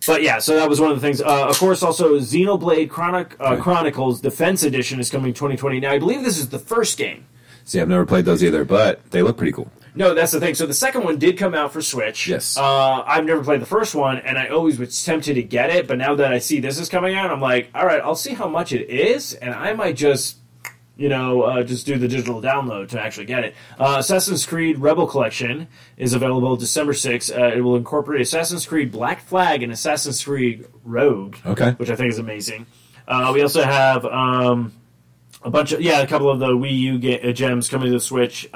[0.05, 1.21] but yeah, so that was one of the things.
[1.21, 3.55] Uh, of course, also Xenoblade Chronic, uh.
[3.55, 5.79] Chronicles Defense Edition is coming 2020.
[5.79, 7.25] Now, I believe this is the first game.
[7.63, 9.71] See, I've never played those either, but they look pretty cool.
[9.95, 10.55] No, that's the thing.
[10.55, 12.27] So the second one did come out for Switch.
[12.27, 12.57] Yes.
[12.57, 15.87] Uh, I've never played the first one, and I always was tempted to get it.
[15.87, 18.33] But now that I see this is coming out, I'm like, all right, I'll see
[18.33, 20.37] how much it is, and I might just,
[20.97, 23.55] you know, uh, just do the digital download to actually get it.
[23.79, 25.67] Uh, Assassin's Creed Rebel Collection
[25.97, 27.37] is available December 6th.
[27.37, 31.37] Uh, it will incorporate Assassin's Creed Black Flag and Assassin's Creed Rogue.
[31.45, 31.71] Okay.
[31.71, 32.65] Which I think is amazing.
[33.07, 34.05] Uh, we also have.
[34.05, 34.73] Um,
[35.43, 37.99] a bunch of yeah, a couple of the Wii U uh, gems coming to the
[37.99, 38.49] Switch.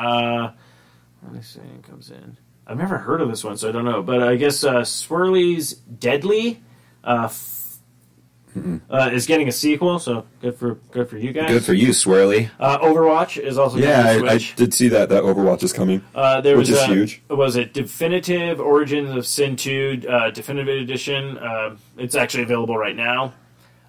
[1.23, 2.37] Let me see, it comes in.
[2.67, 4.01] I've never heard of this one, so I don't know.
[4.03, 6.61] But I guess uh, Swirly's Deadly
[7.03, 7.77] uh, f-
[8.89, 11.49] uh, is getting a sequel, so good for good for you guys.
[11.49, 12.49] Good for you, Swirly.
[12.59, 14.55] Uh, Overwatch is also Yeah, coming to I, I Switch.
[14.55, 15.09] did see that.
[15.09, 16.03] That Overwatch is coming.
[16.13, 17.21] Uh, there which was is uh, huge.
[17.29, 21.37] Was it Definitive Origins of Sin 2 uh, Definitive Edition?
[21.37, 23.33] Uh, it's actually available right now.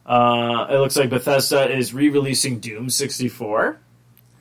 [0.07, 3.79] Uh, it looks like Bethesda is re-releasing Doom 64.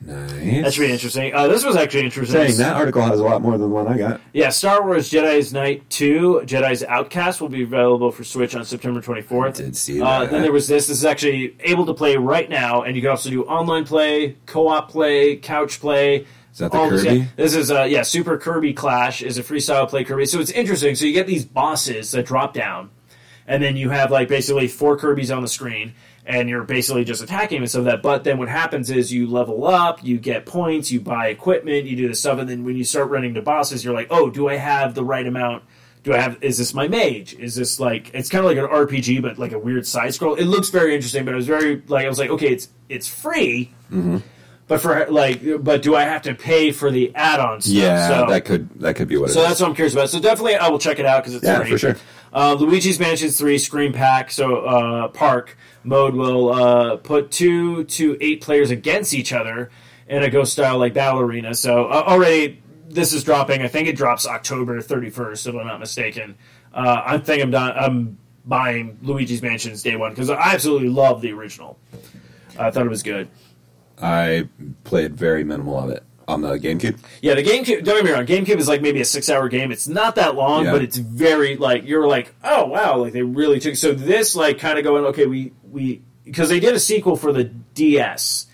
[0.02, 0.64] Nice.
[0.64, 1.34] That should be interesting.
[1.34, 2.40] Uh, this was actually interesting.
[2.40, 4.20] Dang, that article has a lot more than the one I got.
[4.32, 9.02] Yeah, Star Wars Jedi's Knight 2, Jedi's Outcast will be available for Switch on September
[9.02, 9.48] 24th.
[9.48, 10.30] I did see Uh, that.
[10.30, 10.86] then there was this.
[10.86, 14.36] This is actually able to play right now, and you can also do online play,
[14.46, 16.24] co-op play, couch play.
[16.52, 17.16] Is that the all this- Kirby?
[17.18, 17.24] yeah.
[17.36, 20.24] This is uh, yeah, Super Kirby Clash is a freestyle play Kirby.
[20.24, 20.94] So it's interesting.
[20.94, 22.88] So you get these bosses that drop down,
[23.46, 25.92] and then you have like basically four Kirby's on the screen,
[26.26, 28.02] and you're basically just attacking and stuff like that.
[28.02, 31.96] But then what happens is you level up, you get points, you buy equipment, you
[31.96, 34.48] do this stuff, and then when you start running to bosses, you're like, oh, do
[34.48, 35.64] I have the right amount?
[36.02, 36.42] Do I have?
[36.42, 37.34] Is this my mage?
[37.34, 38.10] Is this like?
[38.14, 40.34] It's kind of like an RPG, but like a weird side scroll.
[40.34, 43.06] It looks very interesting, but it was very like I was like, okay, it's it's
[43.06, 43.74] free,
[44.66, 47.74] but for like, but do I have to pay for the add-on stuff?
[47.74, 49.48] Yeah, so, that could that could be what so it is.
[49.48, 50.08] that's what I'm curious about.
[50.08, 51.70] So definitely, I will check it out because it's Yeah, free.
[51.72, 51.96] for sure.
[52.32, 58.16] Uh, Luigi's Mansion 3 screen Pack, so uh, Park mode will uh, put two to
[58.20, 59.70] eight players against each other
[60.08, 61.54] in a ghost style like battle arena.
[61.54, 63.62] So uh, already this is dropping.
[63.62, 66.36] I think it drops October 31st, if I'm not mistaken.
[66.74, 67.72] Uh, I think I'm done.
[67.76, 71.78] I'm buying Luigi's Mansions day one because I absolutely love the original.
[72.58, 73.28] I thought it was good.
[74.02, 74.48] I
[74.84, 76.98] played very minimal of it on the GameCube.
[77.20, 77.84] Yeah, the GameCube.
[77.84, 78.24] Don't get me wrong.
[78.26, 79.70] GameCube is like maybe a six-hour game.
[79.72, 80.72] It's not that long, Yeah.
[80.72, 83.76] but it's very like you're like, oh wow, like they really took.
[83.76, 87.32] So this like kind of going, okay, we we because they did a sequel for
[87.32, 88.46] the DS,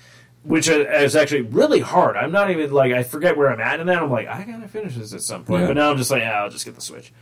[0.42, 2.16] which is actually really hard.
[2.16, 4.02] I'm not even like I forget where I'm at in that.
[4.02, 5.66] I'm like I gotta finish this at some point, Yeah.
[5.68, 7.12] but now I'm just like, yeah, I'll just get the Switch.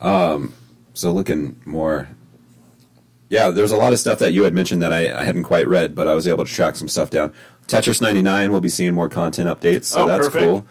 [0.00, 0.52] Um.
[0.94, 2.08] So looking more.
[3.28, 5.66] Yeah, there's a lot of stuff that you had mentioned that I, I hadn't quite
[5.66, 7.32] read, but I was able to track some stuff down.
[7.68, 10.44] Tetris 99 will be seeing more content updates, so Oh, that's perfect.
[10.44, 10.66] cool.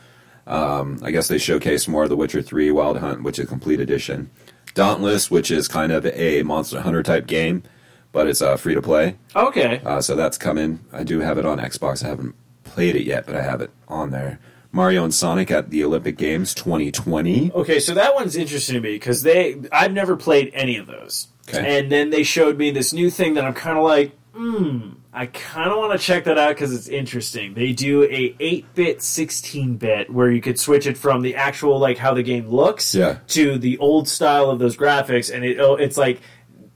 [0.47, 3.47] Um, I guess they showcased more of The Witcher 3 Wild Hunt, which is a
[3.47, 4.29] complete edition.
[4.73, 7.63] Dauntless, which is kind of a Monster Hunter type game,
[8.11, 9.15] but it's uh, free to play.
[9.35, 10.79] Okay, Uh, so that's coming.
[10.93, 12.03] I do have it on Xbox.
[12.03, 14.39] I haven't played it yet, but I have it on there.
[14.71, 17.51] Mario and Sonic at the Olympic Games 2020.
[17.53, 21.27] Okay, so that one's interesting to me because they I've never played any of those.
[21.47, 21.79] Okay.
[21.79, 24.89] And then they showed me this new thing that I'm kind of like, Hmm.
[25.13, 27.53] I kind of want to check that out because it's interesting.
[27.53, 32.13] They do a 8-bit, 16-bit where you could switch it from the actual like how
[32.13, 33.19] the game looks Yeah.
[33.27, 36.19] to the old style of those graphics, and it oh, it's like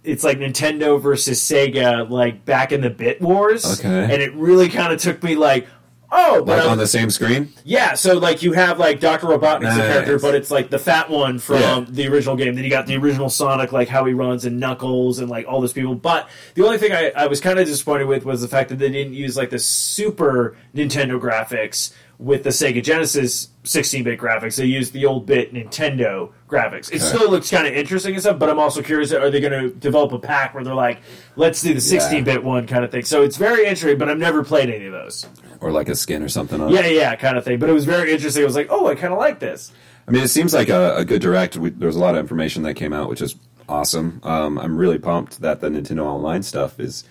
[0.06, 3.80] it's like Nintendo versus Sega like back in the Bit Wars.
[3.80, 4.03] Okay.
[4.14, 5.68] and it really kind of took me like.
[6.11, 7.53] Oh, but Like on the same screen?
[7.64, 9.77] yeah, so like you have like Doctor Robotnik's Nice.
[9.77, 11.86] character, but it's like the fat one from Yeah.
[11.88, 12.56] the original game.
[12.56, 15.61] Then you got the original Sonic, like how he runs and Knuckles and like all
[15.61, 15.94] those people.
[15.94, 18.80] But the only thing I, I was kind of disappointed with was the fact that
[18.80, 24.58] they didn't use like the Super Nintendo graphics with the Sega Genesis 16-bit graphics.
[24.58, 26.91] They used the old bit Nintendo graphics.
[26.91, 27.00] It Okay.
[27.00, 29.70] still looks kind of interesting and stuff, but I'm also curious: are they going to
[29.76, 31.00] develop a pack where they're like,
[31.38, 33.06] let's do the 16-bit one kind of thing?
[33.06, 35.28] So it's very interesting, but I've never played any of those.
[35.62, 36.96] Or like a skin or something on Yeah, it?
[36.96, 37.58] yeah, kind of thing.
[37.58, 38.44] But it was very interesting.
[38.44, 39.72] I was like, oh, I kind of like this.
[40.08, 41.56] I mean, it seems like a, a good direct.
[41.56, 43.36] We, there's a lot of information that came out, which is
[43.70, 44.20] awesome.
[44.24, 47.04] Um, I'm really pumped that the Nintendo Online stuff is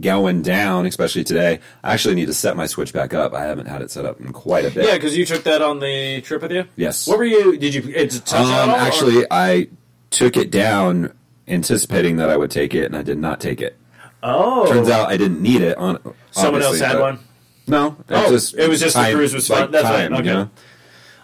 [0.00, 1.60] going down, especially today.
[1.82, 3.34] I actually need to set my Switch back up.
[3.34, 4.86] I haven't had it set up in quite a bit.
[4.86, 6.64] Yeah, because you took that on the trip with you.
[6.76, 7.06] Yes.
[7.06, 7.56] What were you?
[7.58, 7.82] Did you?
[7.94, 9.68] It's Um, all, or- actually, I
[10.10, 11.12] took it down
[11.48, 13.76] anticipating that I would take it, and I did not take it.
[14.22, 15.76] oh, Turns out I didn't need it.
[15.78, 15.98] On
[16.30, 17.18] someone else had one.
[17.66, 19.70] No, Oh, it was just the cruise was fun.
[19.70, 20.16] That's right, okay.
[20.16, 20.50] you know?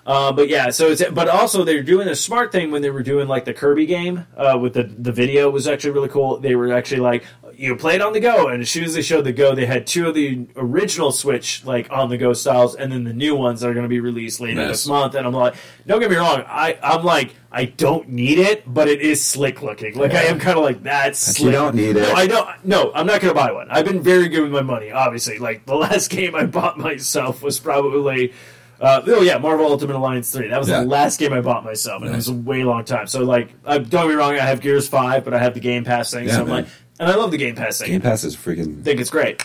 [0.08, 3.02] Uh, but yeah, so it's but also they're doing a smart thing when they were
[3.02, 6.38] doing like the Kirby game uh, with the the video was actually really cool.
[6.38, 7.24] They were actually like
[7.54, 9.66] you play it on the go, and as soon as they showed the go, they
[9.66, 13.36] had two of the original Switch like on the go styles, and then the new
[13.36, 15.14] ones that are going to be released later this month.
[15.14, 15.56] And I'm like,
[15.86, 19.60] don't get me wrong, I I'm like I don't need it, but it is slick
[19.60, 19.94] looking.
[19.94, 21.44] Like I am kind of like that's But slick.
[21.46, 22.00] you don't need it.
[22.00, 22.64] No, I don't.
[22.64, 23.70] No, I'm not going to buy one.
[23.70, 24.90] I've been very good with my money.
[24.90, 28.32] Obviously, like the last game I bought myself was probably.
[28.80, 30.48] Uh, oh yeah, Marvel Ultimate Alliance three.
[30.48, 30.82] That was Yeah.
[30.82, 33.06] the last game I bought myself, and it was a way long time.
[33.08, 35.60] So like, I, don't get me wrong, I have Gears five, but I have the
[35.60, 36.26] Game Pass thing.
[36.28, 36.66] Yeah, so I'm like,
[37.00, 37.88] and I love the Game Pass thing.
[37.88, 38.80] Game Pass is freaking.
[38.80, 39.42] I think it's great.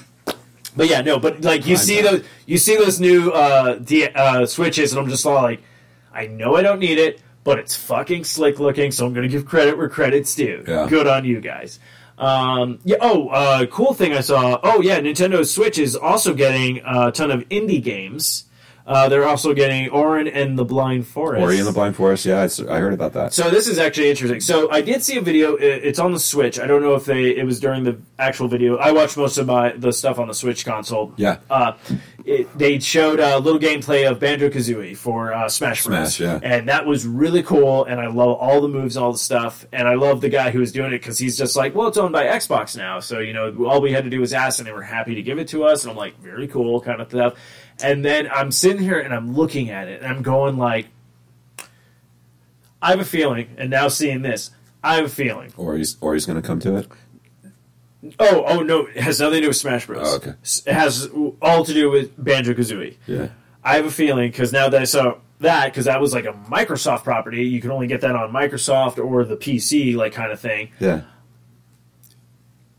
[0.75, 2.13] But yeah, no, but like you Fine, see man.
[2.15, 5.61] those, you see those new uh, D, uh, switches, and I'm just all like,
[6.13, 9.45] I know I don't need it, but it's fucking slick looking, so I'm gonna give
[9.45, 10.63] credit where credit's due.
[10.67, 10.87] Yeah.
[10.89, 11.79] Good on you guys.
[12.17, 12.97] Um, yeah.
[13.01, 14.59] Oh, uh, cool thing I saw.
[14.63, 18.45] Oh yeah, Nintendo Switch is also getting a ton of indie games.
[18.85, 21.41] Uh, they're also getting Orin and the Blind Forest.
[21.41, 22.25] Ori and the Blind Forest.
[22.25, 23.33] Yeah, I heard about that.
[23.33, 24.41] So this is actually interesting.
[24.41, 25.55] So I did see a video.
[25.57, 26.59] i- It's on the Switch.
[26.59, 28.75] I don't know if they it was during the actual video.
[28.77, 31.13] I watched most of my the stuff on the Switch console.
[31.15, 31.37] Yeah.
[31.49, 31.73] Uh,
[32.25, 36.15] it, they showed a little gameplay of Banjo Kazooie for uh, Smash Bros.
[36.15, 36.39] Smash, yeah.
[36.41, 37.83] And that was really cool.
[37.85, 39.65] And I love all the moves, all the stuff.
[39.73, 41.97] And I love the guy who was doing it because he's just like, well, it's
[41.97, 42.99] owned by Xbox now.
[43.01, 45.21] So you know, all we had to do was ask, and they were happy to
[45.21, 45.83] give it to us.
[45.83, 47.33] And I'm like, very cool, kind of stuff.
[47.81, 50.87] And then I'm sitting here and I'm looking at it, and I'm going like.
[52.81, 54.51] I have a feeling, and now seeing this,
[54.83, 55.53] I have a feeling.
[55.55, 56.89] Or he's Ori's Ori's going to come to it.
[58.19, 60.05] Oh, oh no, it has nothing to do with Smash Bros.
[60.05, 60.33] Oh, okay.
[60.41, 61.09] It has
[61.41, 62.97] all to do with Banjo Kazooie.
[63.07, 63.29] Yeah.
[63.63, 66.33] I have a feeling because now that I saw that, because that was like a
[66.33, 70.41] Microsoft property, you can only get that on Microsoft or the PC, like kind of
[70.41, 70.71] thing.
[70.81, 71.03] Yeah.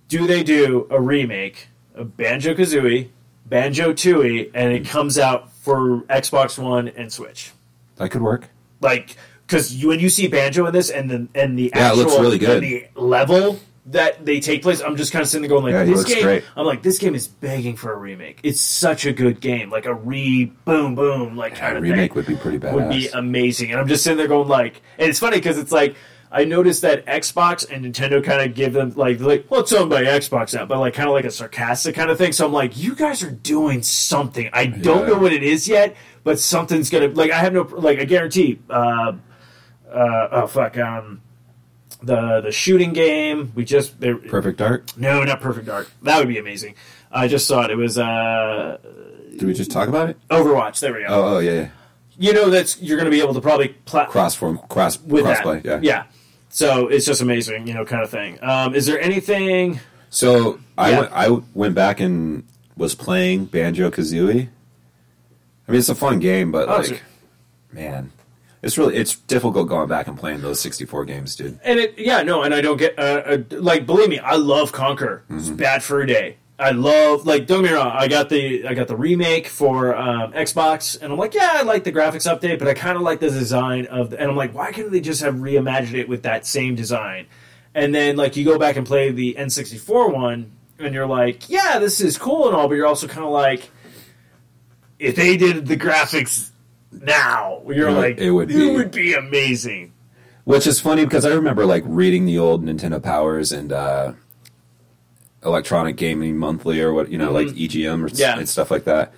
[0.08, 3.08] Do they do a remake of Banjo Kazooie,
[3.46, 7.52] Banjo Tooie, and it comes out for Xbox One and Switch?
[7.96, 8.48] That could work.
[8.80, 9.16] like
[9.46, 12.04] because you, when you see banjo in this and the and the Yeah, it actual
[12.04, 12.62] looks really good.
[12.62, 15.94] the level that they take place, I'm just kind of sitting there going like Yeah,
[15.94, 16.22] this game.
[16.22, 16.44] great.
[16.56, 18.40] I'm like this game is begging for a remake.
[18.42, 21.82] It's such a good game, like a re boom boom like Yeah, kind a of
[21.82, 22.72] remake thing would be pretty badass.
[22.72, 23.70] would be amazing.
[23.72, 25.94] And I'm just sitting there going like, and it's funny because it's like.
[26.34, 29.88] I noticed that Xbox and Nintendo kind of give them like like well it's owned
[29.90, 32.32] by Xbox now, but like kind of like a sarcastic kind of thing.
[32.32, 34.50] So I'm like, you guys are doing something.
[34.52, 35.14] I don't Yeah.
[35.14, 35.94] know what it is yet,
[36.24, 38.58] but something's gonna like I have no like I guarantee.
[38.68, 39.12] Uh,
[39.92, 41.20] uh, oh fuck, um,
[42.02, 44.96] the the shooting game we just they, Perfect Dark.
[44.96, 46.74] no not Perfect Dark that would be amazing.
[47.12, 47.70] I just saw it.
[47.70, 48.78] It was uh,
[49.30, 50.16] Did we just talk about it?
[50.30, 50.80] Overwatch.
[50.80, 51.06] There we go.
[51.10, 51.68] Oh, oh yeah, yeah.
[52.18, 55.24] You know that's you're going to be able to probably pla- Cross form, cross with
[55.24, 55.62] crossplay.
[55.62, 55.82] that.
[55.84, 56.02] Yeah.
[56.02, 56.04] yeah.
[56.54, 58.38] So it's just amazing, you know, kind of thing.
[58.40, 59.80] Um, is there anything?
[60.08, 61.00] So I Yeah.
[61.00, 62.44] went, I went back and
[62.76, 64.46] was playing Banjo Kazooie.
[65.66, 67.00] I mean, it's a fun game, but Oh, like, it's-
[67.72, 68.12] man,
[68.62, 71.58] it's really it's difficult going back and playing those sixty four games, dude.
[71.64, 74.70] And it, yeah, no, and I don't get uh, uh, like believe me, I love
[74.70, 75.22] Conker.
[75.30, 75.56] It's Mm-hmm.
[75.56, 76.36] bad for a day.
[76.58, 77.90] I love like don't get me wrong.
[77.92, 81.62] I got the I got the remake for um, Xbox, and I'm like, yeah, I
[81.62, 84.10] like the graphics update, but I kind of like the design of.
[84.10, 87.26] The, and I'm like, why couldn't they just have reimagined it with that same design?
[87.74, 91.80] And then like you go back and play the N64 one, and you're like, yeah,
[91.80, 93.68] this is cool and all, but you're also kind of like,
[95.00, 96.50] if they did the graphics
[96.92, 99.92] now, you're It would- like, it would it be- would be amazing.
[100.44, 104.12] Which is funny because I remember like reading the old Nintendo Powers and uh,
[105.44, 107.56] Electronic Gaming Monthly or what you know, like mm-hmm.
[107.58, 108.38] EGM or Yeah.
[108.38, 109.12] and stuff like that.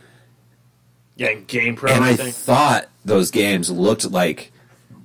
[1.17, 1.93] Yeah, and Game Pro.
[1.93, 4.53] and I thought those games looked like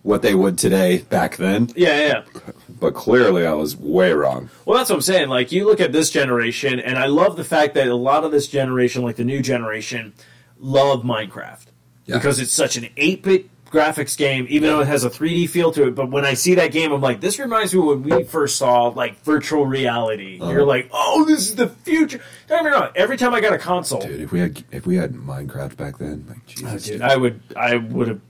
[0.04, 2.42] what they would today back then, yeah, yeah, yeah.
[2.80, 4.50] but clearly I was way wrong.
[4.66, 5.30] Well, that's what I'm saying.
[5.30, 8.32] Like, you look at this generation, and I love the fact that a lot of
[8.32, 10.14] this generation, like the new generation,
[10.60, 11.66] love Minecraft
[12.08, 12.16] Yeah.
[12.16, 15.88] because it's such an 8-bit graphics game, even though it has a 3D feel to
[15.88, 15.96] it.
[15.96, 18.58] But when I see that game, I'm like, this reminds me of when we first
[18.58, 20.40] saw like virtual reality.
[20.42, 20.52] Uh-huh.
[20.52, 22.20] You're like, oh, this is the future.
[22.48, 22.90] Don't get me wrong.
[22.96, 25.98] Every time I got a console, Dude, if we had if we had Minecraft back
[25.98, 27.02] then, like Jesus, Oh, dude, dude.
[27.02, 28.22] I would, I would have,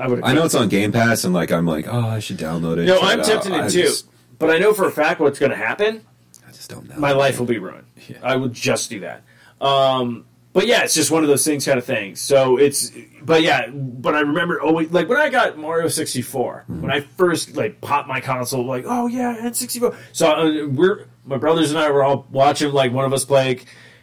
[0.00, 0.22] I would.
[0.24, 2.86] I know it's on Game Pass, and like I'm like, oh, I should download it.
[2.86, 3.68] No, I'm it tempted out.
[3.70, 3.82] to too.
[3.82, 4.06] just-
[4.38, 6.02] But I know for a fact what's going to happen.
[6.48, 6.96] I just don't know.
[6.96, 7.86] my life will be ruined.
[8.22, 9.22] I would just do that.
[9.60, 12.20] Um, but yeah, it's just one of those things, kind of things.
[12.20, 12.90] So it's,
[13.22, 17.56] but yeah, but I remember always like when I got Mario 64 when I first
[17.56, 19.96] like popped my console, like oh yeah, N64.
[20.12, 23.60] So uh, we're my brothers and I were all watching like one of us play,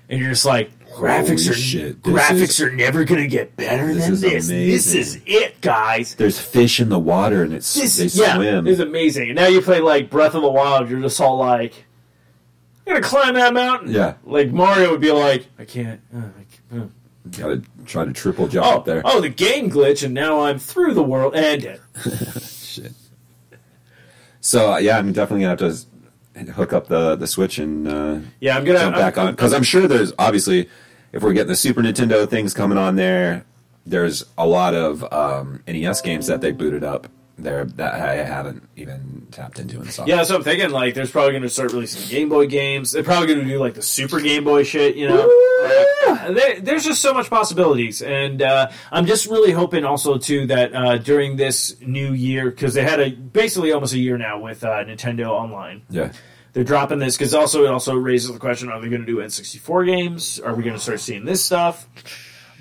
[0.10, 0.72] and you're just like.
[0.90, 4.48] Graphics Holy are shit, graphics is- are never gonna get better this than is this.
[4.48, 6.16] This is it, guys.
[6.16, 8.66] There's fish in the water, and it's This they yeah, swim.
[8.66, 9.28] is amazing.
[9.30, 11.86] And now you play like Breath of the Wild, you're just all like,
[12.90, 14.16] "I'm gonna climb that mountain." Yeah.
[14.24, 16.86] like Mario would be like, "I can't." Uh, I can't uh."
[17.38, 19.02] Gotta try to triple jump Oh, up there.
[19.06, 21.80] oh, the game glitch, and now I'm through the world and dead.
[22.42, 22.94] Shit.
[24.42, 28.20] So uh, yeah, I'm definitely gonna have to hook up the the Switch and uh,
[28.40, 30.70] Yeah, I'm gonna jump back I'm- on because I'm sure there's obviously
[31.12, 33.44] if we're getting the Super Nintendo things coming on there,
[33.86, 37.08] there's a lot of um, NES games that they booted up
[37.44, 40.08] there that I haven't even tapped into and stuff.
[40.08, 42.92] Yeah, so I'm thinking like there's probably going to start releasing Game Boy games.
[42.92, 45.28] They're probably going to do like the Super Game Boy shit, you know.
[46.08, 50.48] Like, there- there's just so much possibilities, and uh, I'm just really hoping also too
[50.48, 54.40] that uh, during this new year because they had a basically almost a year now
[54.40, 55.82] with uh, Nintendo Online.
[55.90, 56.12] yeah.
[56.52, 59.18] They're dropping this because also it also raises the question: Are they going to do
[59.18, 60.40] N64 games?
[60.40, 61.88] Are we going to start seeing this stuff?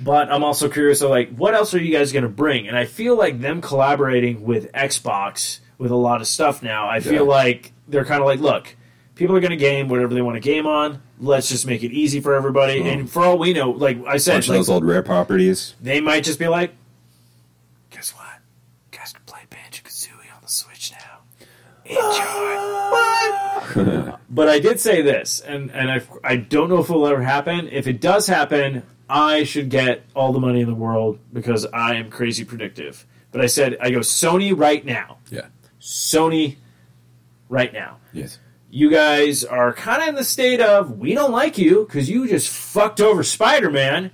[0.01, 2.69] But I'm also curious of like, what else are you guys going to bring?
[2.69, 6.89] And I feel like them collaborating with Xbox with a lot of stuff now.
[6.89, 7.33] I feel Yeah.
[7.33, 8.77] like they're kind of like, look,
[9.17, 11.03] people are going to game whatever they want to game on.
[11.21, 12.81] Let's just make it easy for everybody.
[12.89, 15.75] And for all we know, like I said, like, those old rare properties.
[15.81, 16.75] they might just be like,
[17.91, 18.27] guess what?
[18.93, 21.19] You guys can play Banjo Kazooie on the Switch now.
[21.85, 22.59] Enjoy.
[22.93, 24.21] What?
[24.31, 27.23] but I did say this, and, and I, I don't know if it will ever
[27.23, 27.69] happen.
[27.69, 31.95] If it does happen, I should get all the money in the world because I
[31.95, 33.07] am crazy predictive.
[33.33, 35.19] But I said, I go, Sony right now.
[35.31, 35.47] Yeah.
[35.81, 36.57] Sony
[37.49, 38.39] right now Yes.
[38.71, 42.29] you guys are kind of in the state of we don't like you because you
[42.29, 44.11] just fucked over Spider-Man,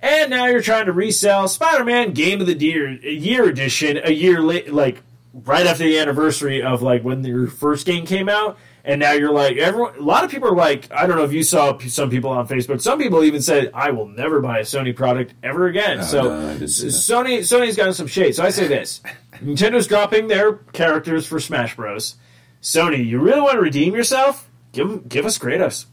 [0.00, 4.40] and now you're trying to resell Spider-Man Game of the Year, year edition a year
[4.40, 5.02] late, like
[5.32, 8.56] right after the anniversary of like when your first game came out.
[8.84, 9.96] And now you're like everyone.
[9.96, 12.30] A lot of people are like, I don't know if you saw p- some people
[12.30, 12.80] on Facebook.
[12.80, 16.22] Some people even said, "I will never buy a Sony product ever again." Oh, so
[16.22, 16.92] no, I didn't see that.
[16.92, 18.34] Sony, Sony's gotten some shade.
[18.34, 19.02] So I say this:
[19.34, 22.16] Nintendo's dropping their characters for Smash Bros.
[22.62, 24.48] Sony, you really want to redeem yourself?
[24.72, 25.86] Give give us Kratos.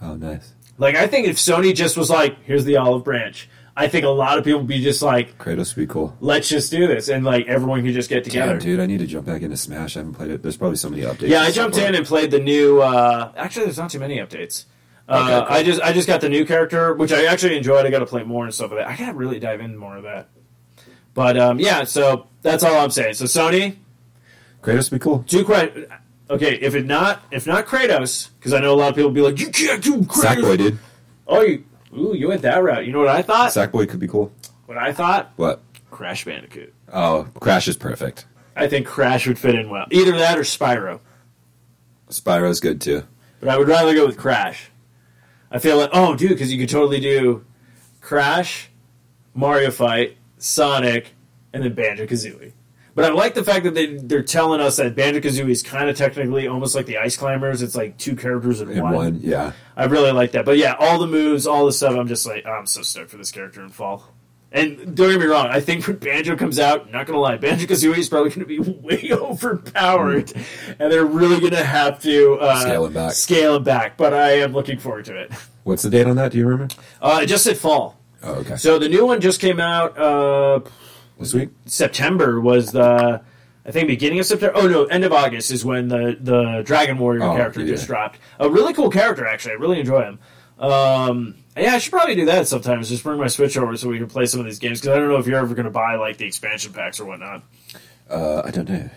[0.00, 0.52] Oh, nice.
[0.78, 3.48] Like I think if Sony just was like, here's the olive branch,
[3.78, 6.16] I think a lot of people would be just like, Kratos would be cool.
[6.20, 8.52] let's just do this, and like everyone could just get together.
[8.52, 9.96] Damn, dude, I need to jump back into Smash.
[9.96, 10.42] I haven't played it.
[10.42, 11.28] There's probably so many updates.
[11.28, 12.80] Yeah, I jumped in and played the new.
[12.80, 14.64] Uh, actually, there's not too many updates.
[15.08, 15.56] Uh, Okay, cool.
[15.56, 17.84] I just I just got the new character, which I actually enjoyed.
[17.86, 18.88] I got to play more and stuff with that.
[18.88, 20.28] I got to really dive in more of that.
[21.14, 23.14] But um, yeah, so that's all I'm saying.
[23.14, 23.76] So Sony,
[24.62, 25.22] Kratos would be cool.
[25.28, 25.86] two questions.
[26.28, 29.14] Okay, if it not if not Kratos, because I know a lot of people would
[29.14, 30.36] be like, you can't do Kratos.
[30.42, 30.78] Sackboy, dude.
[31.28, 31.64] Oh, you,
[31.96, 32.86] ooh, you went that route.
[32.86, 33.50] You know what I thought?
[33.50, 34.32] Sackboy could be cool.
[34.66, 35.32] What I thought?
[35.36, 35.62] What?
[35.90, 36.74] Crash Bandicoot.
[36.92, 38.26] Oh, Crash is perfect.
[38.54, 39.86] I think Crash would fit in well.
[39.90, 41.00] Either that or Spyro.
[42.08, 43.02] Spyro's good too.
[43.40, 44.70] But I would rather go with Crash.
[45.50, 47.44] I feel like, oh, dude, because you could totally do
[48.00, 48.68] Crash,
[49.34, 51.14] Mario Fight, Sonic,
[51.52, 52.52] and then Banjo Kazooie.
[52.96, 55.88] But I like the fact that they, they're telling us that Banjo Kazooie is kind
[55.88, 57.62] of technically almost like the Ice Climbers.
[57.62, 58.94] It's like two characters in, In one.
[58.94, 59.52] one, yeah.
[59.76, 60.44] I really like that.
[60.46, 63.10] But yeah, all the moves, all the stuff, I'm just like, oh, I'm so stoked
[63.10, 64.12] for this character in fall.
[64.50, 67.66] And don't get me wrong, I think when Banjo comes out, not gonna lie, Banjo
[67.66, 70.32] Kazooie is probably gonna be way overpowered,
[70.78, 73.12] and they're really gonna have to uh, Scale it back.
[73.12, 73.96] Scale it back.
[73.96, 75.32] But I am looking forward to it.
[75.64, 76.32] What's the date on that?
[76.32, 76.74] Do you remember?
[77.02, 78.56] Uh, it just said fall, Oh, okay.
[78.56, 79.98] so the new one just came out.
[79.98, 80.60] Uh,
[81.18, 81.50] this week.
[81.66, 83.20] September was the,
[83.64, 84.56] I think beginning of September.
[84.58, 87.66] Oh no, end of August is when the the Dragon Warrior Oh, character yeah.
[87.66, 88.18] just dropped.
[88.38, 89.52] A really cool character, actually.
[89.52, 90.18] I really enjoy him.
[90.58, 92.88] Um, yeah, I should probably do that sometimes.
[92.88, 94.98] Just bring my Switch over so we can play some of these games because I
[95.00, 97.42] don't know if you're ever going to buy like the expansion packs or whatnot.
[98.08, 98.88] Uh, I don't know.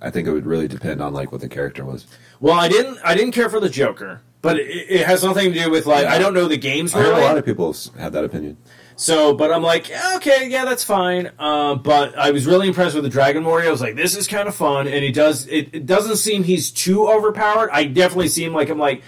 [0.00, 2.06] I think it would really depend on like what the character was.
[2.40, 2.98] Well, I didn't.
[3.04, 4.20] I didn't care for the Joker.
[4.42, 6.12] but it, it has nothing to do with like Yeah.
[6.14, 7.22] I don't know the games I heard really.
[7.22, 8.56] a lot of people have that opinion.
[8.98, 11.30] So, but I'm like, okay, yeah, that's fine.
[11.38, 13.68] Um, but I was really impressed with the Dragon Warrior.
[13.68, 15.46] I was like, this is kind of fun, and he does.
[15.46, 17.70] It, it doesn't seem he's too overpowered.
[17.70, 19.04] I definitely seem like I'm like,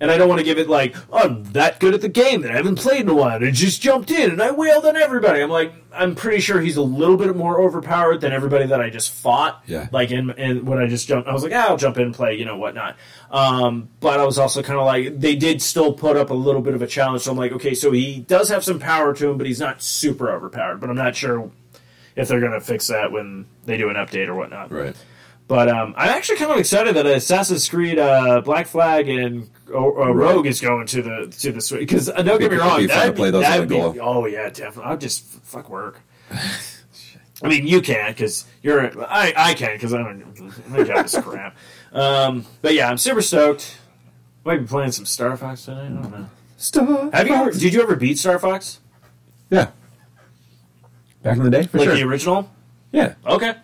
[0.00, 2.42] and I don't want to give it like oh, I'm that good at the game
[2.42, 3.36] that I haven't played in a while.
[3.36, 5.40] And I just jumped in and I wailed on everybody.
[5.40, 8.90] I'm like, I'm pretty sure he's a little bit more overpowered than everybody that I
[8.90, 9.62] just fought.
[9.66, 9.88] Yeah.
[9.92, 12.14] Like in, in when I just jumped, I was like, ah, I'll jump in and
[12.14, 12.96] play, you know, whatnot.
[13.30, 16.62] Um, but I was also kind of like, they did still put up a little
[16.62, 17.22] bit of a challenge.
[17.22, 19.82] So I'm like, okay, so he does have some power to him, but he's not
[19.82, 20.80] super overpowered.
[20.80, 21.50] But I'm not sure
[22.14, 24.70] if they're going to fix that when they do an update or whatnot.
[24.70, 24.96] Right.
[25.48, 29.78] But um, I'm actually kind of excited that Assassin's Creed uh, Black Flag and uh,
[29.78, 32.78] uh, Rogue is going to the to the Switch because uh, don't get me wrong,
[32.78, 34.90] be fun to that'd play be, those that'd be oh yeah, definitely.
[34.90, 36.00] I'll just f- fuck work.
[37.42, 38.90] I mean, you can because you're.
[39.04, 40.68] I I can because I don't.
[40.68, 41.56] My job is crap.
[41.92, 43.78] Um, but yeah, I'm super stoked.
[44.44, 45.86] Might be playing some Star Fox tonight.
[45.86, 46.26] I don't know.
[46.58, 47.50] Star Have you ever?
[47.52, 48.80] Did you ever beat Star Fox?
[49.48, 49.70] Yeah.
[51.22, 51.94] Back in the day, for like sure.
[51.94, 52.50] the original?
[52.92, 53.14] yeah.
[53.26, 53.54] Okay.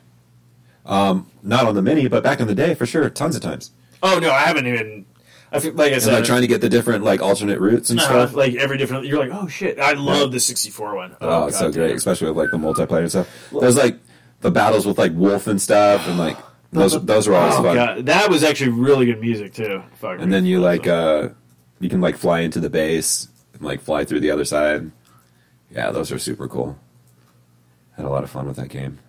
[1.42, 3.72] Not on the mini, but back in the day, for sure, tons of times.
[4.02, 5.06] Oh no, I haven't even.
[5.50, 6.14] I feel like I And said.
[6.14, 8.34] like trying to get the different like alternate routes and uh, stuff.
[8.34, 9.06] like every different.
[9.06, 9.78] You're like, oh shit!
[9.78, 11.16] I love the 64 one.
[11.20, 13.28] Oh, it's so great, especially with like the multiplayer and stuff.
[13.60, 13.98] There's like
[14.40, 16.36] the battles with like Wolf and stuff, and like
[16.72, 17.74] those those are always Oh, fun.
[17.76, 18.06] God.
[18.06, 19.82] That was actually really good music too.
[19.96, 20.20] Fuck.
[20.20, 21.30] And then you like uh
[21.80, 24.90] you can like fly into the base and like fly through the other side.
[25.70, 26.78] Yeah, those are super cool.
[27.96, 29.00] Had a lot of fun with that game.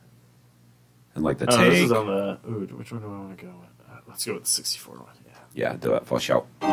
[1.16, 2.40] And like the Oh, this is on the.
[2.50, 3.70] Ooh, which one do I want to go with?
[3.88, 5.06] Uh, let's go with the 64 one.
[5.26, 5.72] Yeah.
[5.72, 6.46] yeah, do it for show.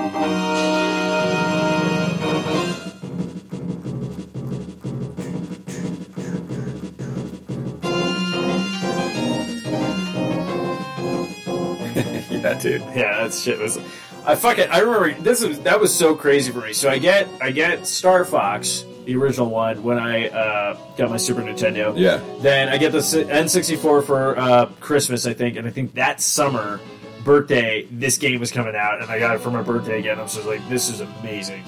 [12.30, 12.80] yeah, dude.
[12.94, 13.78] Yeah, that shit was.
[14.24, 14.68] I fucking.
[14.70, 16.72] I remember this was that was so crazy for me.
[16.72, 21.16] So I get I get Star Fox, the original one, when I uh, got my
[21.16, 21.92] Super Nintendo.
[21.96, 22.20] Yeah.
[22.40, 26.78] Then I get the N64 for uh, Christmas, I think, and I think that summer
[27.24, 30.20] birthday this game was coming out, and I got it for my birthday again.
[30.20, 31.64] I was just like, this is amazing.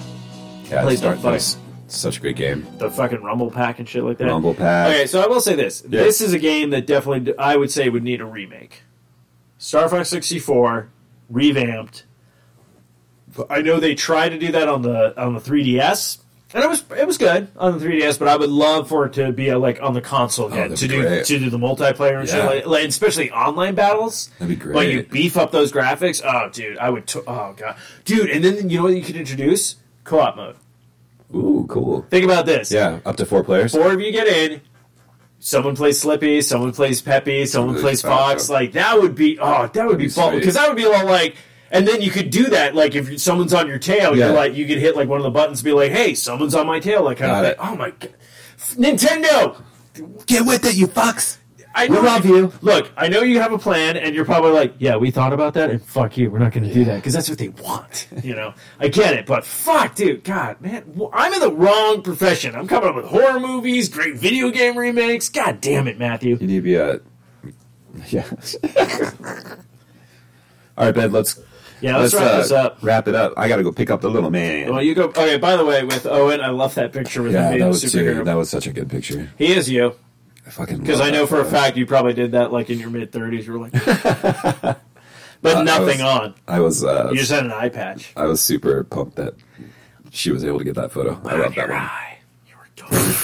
[0.69, 1.57] Yeah, Played Star the Fox.
[1.87, 2.65] Such a great game.
[2.77, 4.27] The fucking Rumble Pack and shit like that.
[4.27, 4.87] Rumble Pack.
[4.89, 6.01] Okay, so I will say this: Yeah.
[6.01, 8.83] this is a game that definitely I would say would need a remake.
[9.57, 10.89] Star Fox 64
[11.29, 12.05] revamped.
[13.49, 16.22] I know they tried to do that on the on the 3DS,
[16.53, 18.19] and it was it was good on the 3DS.
[18.19, 20.71] But I would love for it to be a, like on the console oh, again
[20.71, 21.25] Oh, to do great.
[21.25, 22.45] to do the multiplayer and shit, Yeah.
[22.45, 24.29] like, like especially online battles.
[24.39, 24.75] That'd be great.
[24.75, 26.21] Like you beef up those graphics.
[26.23, 27.07] Oh, dude, I would.
[27.07, 27.75] To- oh god,
[28.05, 30.55] dude, and then you know what you could introduce co-op mode.
[31.35, 32.05] Ooh, cool.
[32.09, 32.71] Think about this.
[32.71, 33.71] Yeah, up to four players.
[33.71, 34.61] Four of you get in.
[35.39, 38.49] Someone plays Slippy, someone plays Peppy, someone Really plays Fox.
[38.49, 40.89] Like that would be oh, that would be be fun because that would be a
[40.89, 41.35] lot like.
[41.73, 44.27] And then you could do that, like if someone's on your tail, Yeah.
[44.27, 46.53] you're like you could hit like one of the buttons, and be like, "Hey, someone's
[46.55, 47.57] on my tail," like kind Got of it.
[47.59, 48.13] Oh my god,
[48.75, 49.61] Nintendo!
[50.27, 51.37] Get with it, you fucks.
[51.75, 52.53] I We love you.
[52.61, 55.55] Look, I know you have a plan, and you're probably like, "Yeah, we thought about
[55.55, 58.07] that, and fuck you, we're not going to do that because that's what they want."
[58.23, 62.03] You know, I get it, but fuck, dude, God, man, well, I'm in the wrong
[62.03, 62.53] profession.
[62.55, 65.27] I'm coming up with horror movies, great video game remakes.
[65.29, 66.37] God damn it, Matthew.
[66.39, 66.99] You need to be uh, a.
[68.09, 68.25] Yeah.
[70.77, 71.11] All right, Ben.
[71.11, 71.39] Let's
[71.83, 72.77] Yeah, let's, wrap uh, this up.
[72.81, 73.33] Wrap it up.
[73.35, 74.71] I got to go pick up the little man.
[74.71, 75.05] Well, you go.
[75.09, 77.67] Okay, by the way, with Owen, I love that picture with yeah, him being that
[77.67, 78.17] was superhero.
[78.19, 79.29] too, that was such a good picture.
[79.37, 79.93] he is you,
[80.47, 82.89] I fucking because I know for a fact you probably did that like in your
[82.89, 83.45] mid 30s.
[83.45, 83.73] You were like,
[85.41, 86.33] but Uh, I nothing was- on.
[86.47, 88.13] I was uh, You just had an eye patch.
[88.15, 89.33] I was super pumped that
[90.09, 91.19] she was able to get that photo.
[91.25, 91.77] I love that one.
[91.79, 92.17] eye.
[92.47, 93.15] You were totally nude.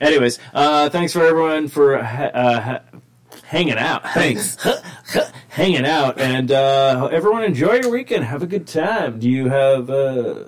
[0.00, 2.80] Anyways, uh, thanks for everyone for ha- uh, ha-
[3.48, 4.04] hanging out.
[4.12, 4.56] Thanks.
[5.48, 8.24] hanging out, and uh, everyone enjoy your weekend.
[8.24, 9.18] Have a good time.
[9.18, 10.44] Do you have uh,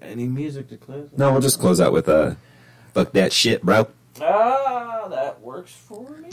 [0.00, 1.08] any music to close?
[1.16, 2.34] No, we'll just close out with uh,
[2.94, 3.88] fuck that shit, bro.
[4.20, 6.30] Ah, that works for me.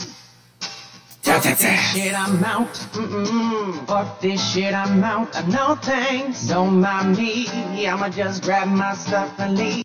[1.24, 2.72] Shit, I'm out.
[2.92, 3.86] Mm-mm.
[3.86, 5.34] Fuck this shit, I'm out.
[5.34, 7.46] Uh, No thanks, don't mind me.
[7.88, 9.84] I'ma just grab my stuff and leave.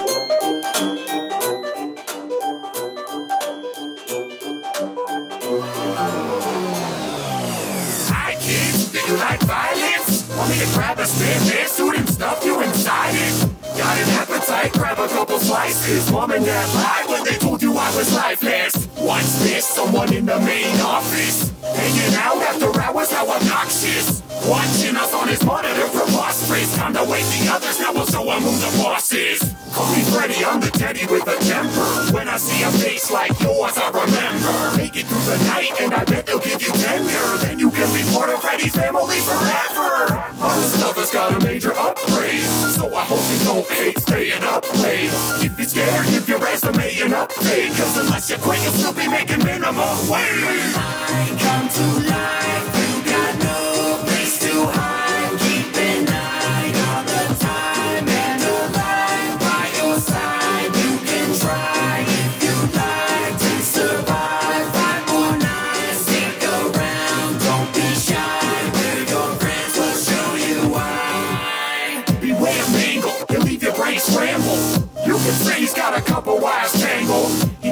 [10.61, 10.73] it.
[10.73, 11.71] Grab a spin, dance
[12.13, 13.49] stuff you inside it.
[13.77, 16.11] Got an appetite, grab a couple slices.
[16.11, 18.85] Woman that lied when they told you I was lifeless.
[18.97, 19.65] What's this?
[19.65, 21.51] Someone in the main office.
[21.61, 24.21] Hanging out after hours, how obnoxious.
[24.47, 26.75] Watching us on his monitor preposterous.
[26.75, 29.39] Time to wake the others, now we'll show him who the boss is.
[29.71, 32.11] Call me Freddy, I'm the teddy with a temper.
[32.11, 34.77] When I see a face like yours, I remember.
[34.77, 37.37] Make it through the night, and I bet they'll give you tenure.
[37.45, 40.17] Then you can be part of Freddy's family forever.
[40.41, 42.41] Our stuff has got a major upgrade,
[42.75, 45.13] so I hope you don't hate staying up late.
[45.45, 47.77] If you're scared, give your resume an update.
[47.77, 50.73] Cause unless you quit, you'll still be making minimum wage.
[50.75, 52.80] I come to life,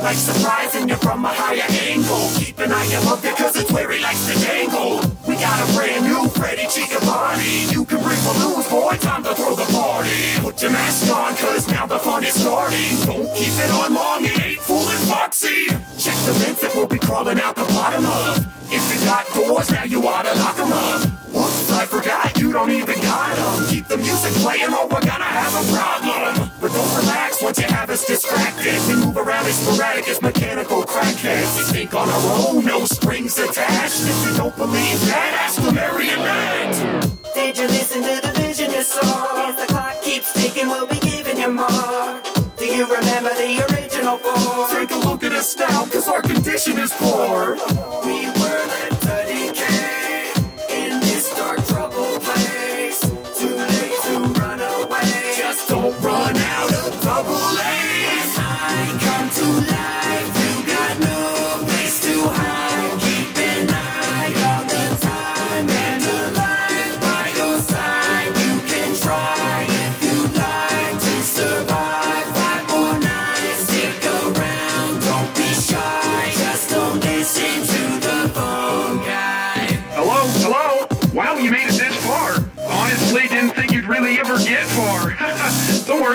[0.09, 2.29] likes surprising you from a higher angle.
[2.35, 5.08] Keep an eye above it cause it's where he likes to dangle.
[5.39, 7.71] Got a brand new Freddy Chica Bonnie.
[7.71, 10.35] You can bring balloons, boy, time to throw the party.
[10.41, 12.97] Put your mask on cause now the fun is starting.
[13.05, 15.67] Don't keep it on long, it ain't fooling Foxy.
[15.97, 18.45] Check the vents that we'll be crawling out the bottom of.
[18.69, 21.07] If you got doors, now you oughta lock 'em up.
[21.31, 23.67] Whoops, I forgot, you don't even got 'em.
[23.67, 26.48] Keep the music playing or we're gonna have a problem.
[26.69, 28.75] But don't relax once you have us distracted.
[28.87, 31.57] We move around as sporadic as mechanical crackheads.
[31.57, 34.01] We think on our own, no strings attached.
[34.01, 37.33] If you don't believe that, ask the marionette.
[37.33, 39.49] Did you listen to the vision you saw?
[39.49, 42.21] As the clock keeps ticking, we'll be giving you more.
[42.57, 44.67] Do you remember the original four?
[44.69, 47.55] Take a look at us now, cause our condition is poor.
[48.05, 48.98] We were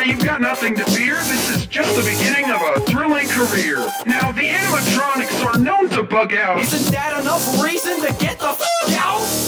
[0.04, 1.14] You've got nothing to fear.
[1.14, 3.78] This is just the beginning of a thrilling career.
[4.04, 6.60] Now, the animatronics are known to bug out.
[6.60, 8.73] Isn't that enough reason to get the?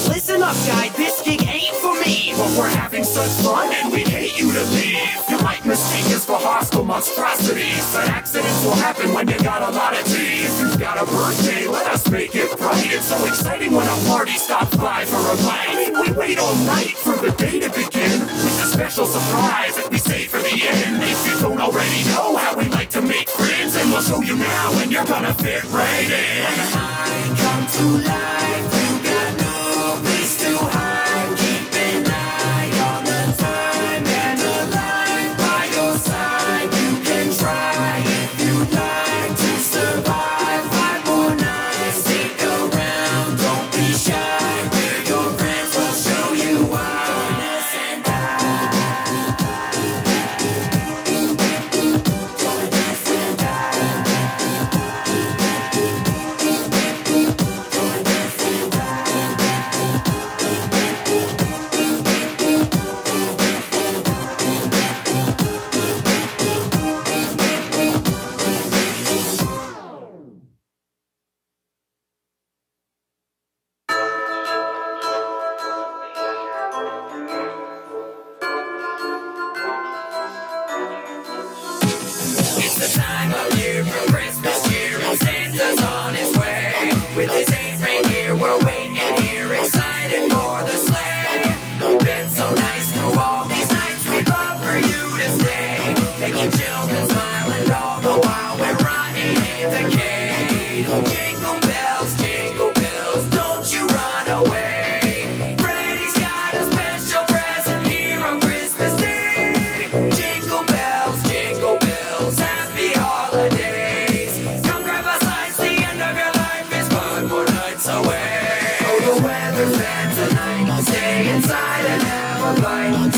[0.09, 0.89] Listen up, guy.
[0.97, 2.33] This gig ain't for me.
[2.37, 5.01] But we're having such fun and we'd hate you to leave.
[5.29, 7.85] You might mistake us for hostile monstrosities.
[7.93, 10.47] But accidents will happen when you got a lot of teeth.
[10.47, 12.87] If you've got a birthday, let us make it bright.
[12.93, 15.69] It's so exciting when a party stops by for a bite.
[15.69, 18.21] I mean, we wait all night for the day to begin.
[18.21, 21.03] With a special surprise that we save for the end.
[21.03, 24.37] If you don't already know how we like to make friends, and we'll show you
[24.37, 26.47] now and you're gonna fit right in.
[26.75, 28.86] I come to life.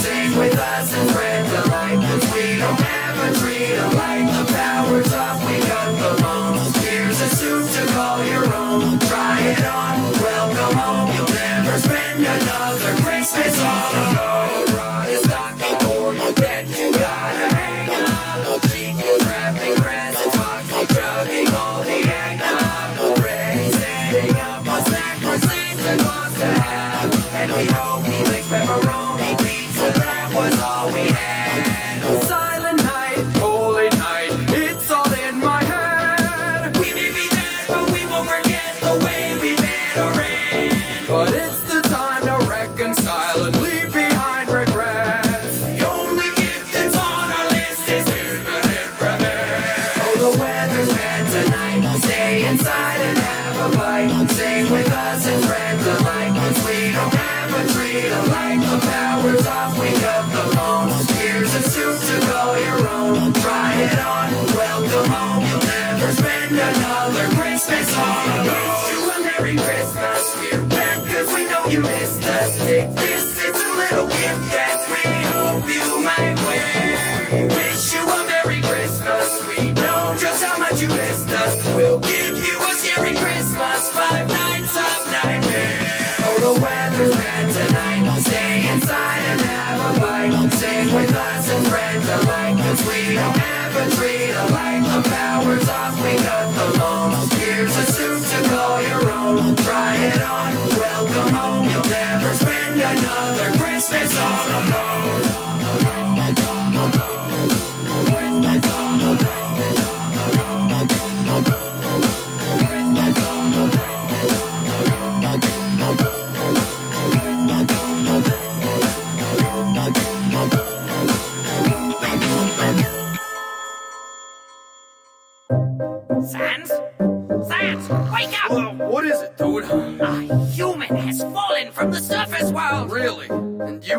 [0.09, 2.01] Sing with us and spread the light.
[2.01, 4.25] Cause we don't have a tree to light.
[4.25, 6.73] The power's off, we got the moon.
[6.83, 8.99] Here's a suit to call your own.
[9.01, 11.15] Try it on, welcome home.
[11.15, 14.28] You'll never spend another Christmas all alone.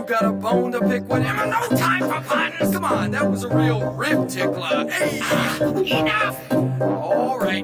[0.09, 1.35] Got a bone to pick with him.
[1.35, 2.73] No time for puns.
[2.73, 4.89] Come on, that was a real rib tickler.
[4.89, 5.17] Hey,
[5.99, 6.51] enough.
[6.81, 7.63] All right.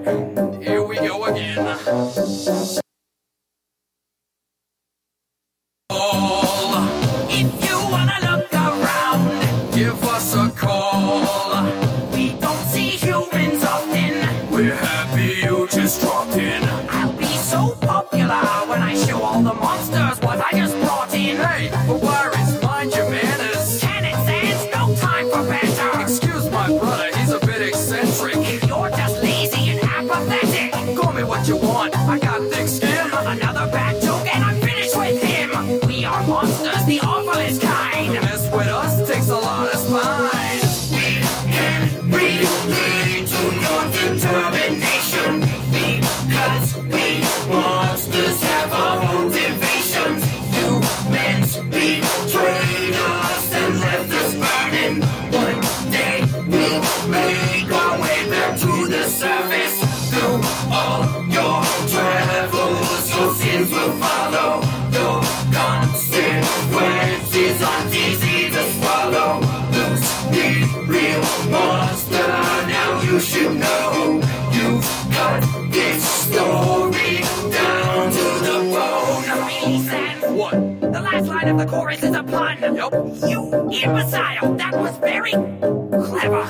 [81.46, 82.60] line of the chorus is a pun.
[82.76, 82.94] Nope.
[83.28, 84.56] You imbecile.
[84.56, 86.44] That was very clever.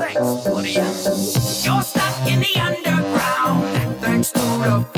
[0.00, 0.72] Thanks, buddy.
[0.72, 4.00] You're stuck in the underground.
[4.00, 4.97] Thanks to the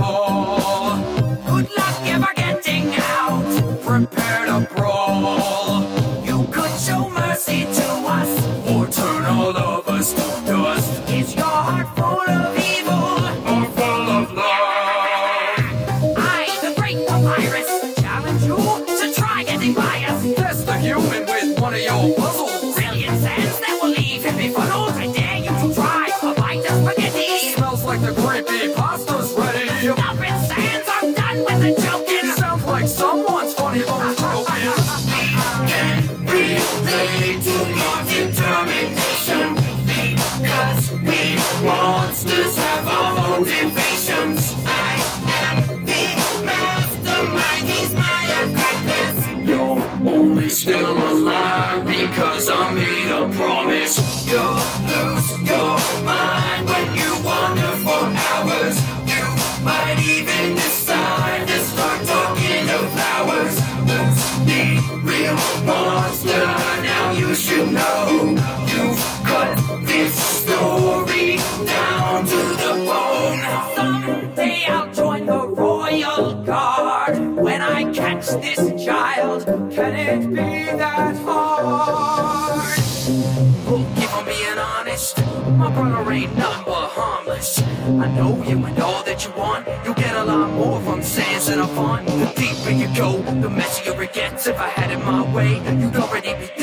[88.20, 89.66] know you and all that you want.
[89.82, 93.10] You'll get a lot more from sands and I find The deeper you go,
[93.44, 94.46] the messier it gets.
[94.46, 96.59] If I had it my way, you'd already be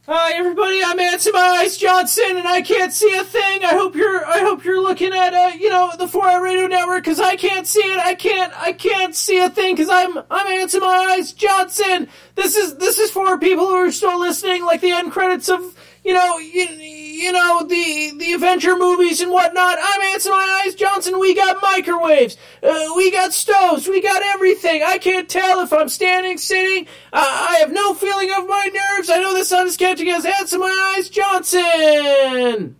[0.05, 3.65] Hi everybody, I'm Ansem Eyes Johnson, and I can't see a thing.
[3.65, 7.03] I hope you're, I hope you're looking at, uh, you know, the 4i Radio Network,
[7.03, 7.97] because I can't see it.
[7.97, 12.09] I can't, I can't see a thing, because I'm, I'm Ansem Eyes Johnson.
[12.35, 15.75] This is, this is for people who are still listening, like the end credits of,
[16.05, 16.67] you know, you,
[17.21, 19.77] you know, the the adventure movies and whatnot.
[19.79, 21.19] I'm Ansem My Eyes Johnson.
[21.19, 22.35] We got microwaves.
[22.63, 23.87] Uh, we got stoves.
[23.87, 24.81] We got everything.
[24.83, 26.87] I can't tell if I'm standing, sitting.
[27.13, 29.09] Uh, I have no feeling of my nerves.
[29.11, 30.25] I know the sun is catching us.
[30.25, 32.75] Ansem My Eyes Johnson.